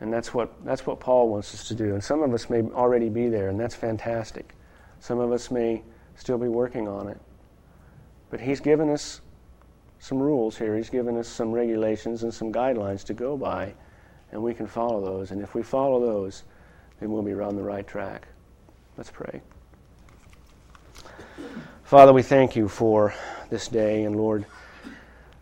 And 0.00 0.12
that's 0.12 0.34
what, 0.34 0.52
that's 0.64 0.86
what 0.86 1.00
Paul 1.00 1.28
wants 1.28 1.54
us 1.54 1.68
to 1.68 1.74
do. 1.74 1.94
And 1.94 2.02
some 2.02 2.22
of 2.22 2.32
us 2.32 2.50
may 2.50 2.62
already 2.62 3.08
be 3.08 3.28
there, 3.28 3.48
and 3.48 3.58
that's 3.58 3.74
fantastic. 3.74 4.54
Some 5.00 5.18
of 5.18 5.32
us 5.32 5.50
may 5.50 5.82
still 6.16 6.38
be 6.38 6.48
working 6.48 6.88
on 6.88 7.08
it. 7.08 7.20
But 8.30 8.40
He's 8.40 8.60
given 8.60 8.90
us 8.90 9.20
some 9.98 10.18
rules 10.18 10.56
here. 10.56 10.76
He's 10.76 10.90
given 10.90 11.16
us 11.16 11.28
some 11.28 11.52
regulations 11.52 12.22
and 12.22 12.32
some 12.32 12.52
guidelines 12.52 13.04
to 13.04 13.14
go 13.14 13.36
by, 13.36 13.74
and 14.32 14.42
we 14.42 14.52
can 14.52 14.66
follow 14.66 15.04
those. 15.04 15.30
And 15.30 15.40
if 15.40 15.54
we 15.54 15.62
follow 15.62 16.00
those, 16.00 16.44
then 17.00 17.10
we'll 17.10 17.22
be 17.22 17.32
on 17.32 17.56
the 17.56 17.62
right 17.62 17.86
track. 17.86 18.28
Let's 18.96 19.10
pray. 19.10 19.40
Father, 21.84 22.12
we 22.12 22.22
thank 22.22 22.56
you 22.56 22.68
for 22.68 23.14
this 23.48 23.68
day, 23.68 24.04
and 24.04 24.16
Lord, 24.16 24.44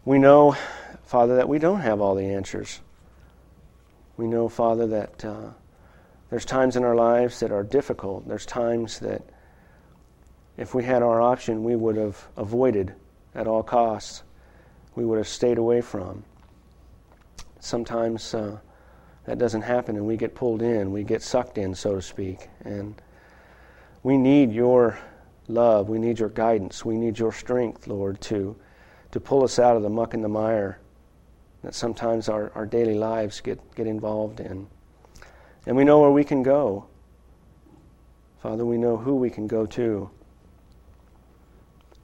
we 0.05 0.18
know, 0.18 0.57
Father, 1.05 1.36
that 1.36 1.48
we 1.48 1.59
don't 1.59 1.80
have 1.80 2.00
all 2.00 2.14
the 2.14 2.26
answers. 2.26 2.80
We 4.16 4.26
know, 4.26 4.48
Father, 4.48 4.86
that 4.86 5.24
uh, 5.24 5.50
there's 6.30 6.44
times 6.44 6.76
in 6.76 6.84
our 6.84 6.94
lives 6.94 7.40
that 7.40 7.50
are 7.50 7.64
difficult. 7.64 8.28
There's 8.28 8.46
times 8.46 8.98
that 9.00 9.22
if 10.57 10.74
we 10.74 10.84
had 10.84 11.02
our 11.02 11.20
option, 11.20 11.64
we 11.64 11.74
would 11.74 11.96
have 11.96 12.28
avoided 12.36 12.94
at 13.34 13.46
all 13.46 13.62
costs. 13.62 14.22
We 14.94 15.05
would 15.05 15.18
have 15.18 15.28
stayed 15.28 15.59
away 15.59 15.80
from. 15.80 16.24
Sometimes 17.59 18.34
uh, 18.34 18.59
that 19.24 19.38
doesn't 19.38 19.62
happen 19.62 19.96
and 19.96 20.07
we 20.07 20.16
get 20.16 20.34
pulled 20.34 20.62
in, 20.62 20.92
we 20.92 21.02
get 21.02 21.22
sucked 21.22 21.59
in, 21.59 21.74
so 21.74 21.94
to 21.94 22.02
speak. 22.02 22.48
And 22.64 23.00
we 24.02 24.16
need 24.16 24.52
your 24.52 24.98
love, 25.48 25.88
we 25.88 25.98
need 25.98 26.18
your 26.18 26.28
guidance, 26.28 26.84
we 26.84 26.96
need 26.96 27.18
your 27.18 27.32
strength, 27.32 27.86
Lord, 27.86 28.20
to, 28.22 28.55
to 29.14 29.20
pull 29.20 29.44
us 29.44 29.60
out 29.60 29.76
of 29.76 29.82
the 29.84 29.88
muck 29.88 30.12
and 30.12 30.24
the 30.24 30.28
mire 30.28 30.80
that 31.62 31.72
sometimes 31.72 32.28
our, 32.28 32.50
our 32.56 32.66
daily 32.66 32.96
lives 32.96 33.40
get, 33.40 33.60
get 33.76 33.86
involved 33.86 34.40
in. 34.40 34.66
And 35.66 35.76
we 35.76 35.84
know 35.84 36.00
where 36.00 36.10
we 36.10 36.24
can 36.24 36.42
go. 36.42 36.86
Father, 38.42 38.66
we 38.66 38.76
know 38.76 38.96
who 38.96 39.14
we 39.14 39.30
can 39.30 39.46
go 39.46 39.66
to 39.66 40.10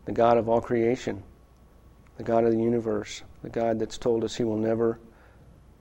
the 0.05 0.13
God 0.13 0.39
of 0.39 0.49
all 0.49 0.61
creation, 0.61 1.21
the 2.17 2.23
God 2.23 2.45
of 2.45 2.53
the 2.53 2.63
universe, 2.63 3.25
the 3.43 3.51
God 3.51 3.81
that's 3.81 3.99
told 3.99 4.23
us 4.23 4.37
He 4.37 4.45
will 4.45 4.57
never 4.57 5.01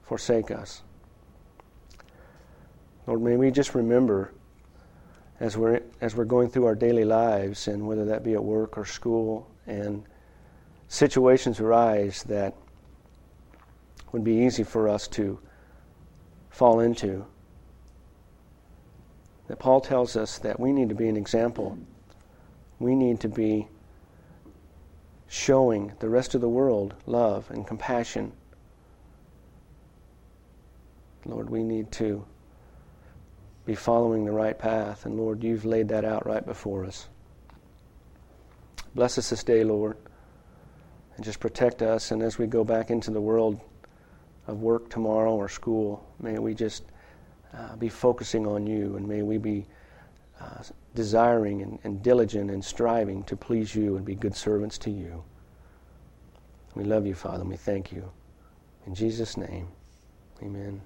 forsake 0.02 0.50
us. 0.50 0.82
Lord, 3.06 3.22
may 3.22 3.36
we 3.36 3.52
just 3.52 3.76
remember 3.76 4.32
as 5.38 5.56
we're, 5.56 5.80
as 6.00 6.16
we're 6.16 6.24
going 6.24 6.50
through 6.50 6.64
our 6.64 6.74
daily 6.74 7.04
lives, 7.04 7.68
and 7.68 7.86
whether 7.86 8.04
that 8.06 8.24
be 8.24 8.34
at 8.34 8.42
work 8.42 8.76
or 8.76 8.84
school, 8.84 9.48
and 9.68 10.02
situations 10.90 11.60
arise 11.60 12.24
that 12.24 12.52
would 14.10 14.24
be 14.24 14.44
easy 14.44 14.64
for 14.64 14.88
us 14.88 15.06
to 15.06 15.38
fall 16.50 16.80
into. 16.80 17.24
That 19.46 19.60
Paul 19.60 19.80
tells 19.80 20.16
us 20.16 20.38
that 20.38 20.58
we 20.58 20.72
need 20.72 20.88
to 20.88 20.94
be 20.96 21.08
an 21.08 21.16
example. 21.16 21.78
We 22.80 22.96
need 22.96 23.20
to 23.20 23.28
be 23.28 23.68
showing 25.28 25.92
the 26.00 26.08
rest 26.08 26.34
of 26.34 26.40
the 26.40 26.48
world 26.48 26.94
love 27.06 27.48
and 27.52 27.64
compassion. 27.64 28.32
Lord, 31.24 31.50
we 31.50 31.62
need 31.62 31.92
to 31.92 32.24
be 33.64 33.76
following 33.76 34.24
the 34.24 34.32
right 34.32 34.58
path, 34.58 35.06
and 35.06 35.16
Lord, 35.16 35.44
you've 35.44 35.64
laid 35.64 35.88
that 35.90 36.04
out 36.04 36.26
right 36.26 36.44
before 36.44 36.84
us. 36.84 37.06
Bless 38.92 39.18
us 39.18 39.30
this 39.30 39.44
day, 39.44 39.62
Lord, 39.62 39.96
and 41.20 41.24
just 41.24 41.38
protect 41.38 41.82
us. 41.82 42.12
And 42.12 42.22
as 42.22 42.38
we 42.38 42.46
go 42.46 42.64
back 42.64 42.90
into 42.90 43.10
the 43.10 43.20
world, 43.20 43.60
of 44.50 44.62
work 44.62 44.90
tomorrow 44.90 45.34
or 45.34 45.48
school. 45.48 46.04
May 46.20 46.38
we 46.38 46.54
just 46.54 46.84
uh, 47.54 47.76
be 47.76 47.88
focusing 47.88 48.46
on 48.46 48.66
you, 48.66 48.96
and 48.96 49.06
may 49.06 49.22
we 49.22 49.38
be 49.38 49.66
uh, 50.40 50.62
desiring 50.94 51.62
and, 51.62 51.78
and 51.84 52.02
diligent 52.02 52.50
and 52.50 52.64
striving 52.64 53.22
to 53.24 53.36
please 53.36 53.74
you 53.74 53.96
and 53.96 54.04
be 54.04 54.14
good 54.14 54.34
servants 54.34 54.76
to 54.78 54.90
you. 54.90 55.22
We 56.74 56.84
love 56.84 57.06
you, 57.06 57.14
Father, 57.14 57.40
and 57.40 57.50
we 57.50 57.56
thank 57.56 57.92
you. 57.92 58.10
In 58.86 58.94
Jesus' 58.94 59.36
name, 59.36 59.68
amen. 60.42 60.80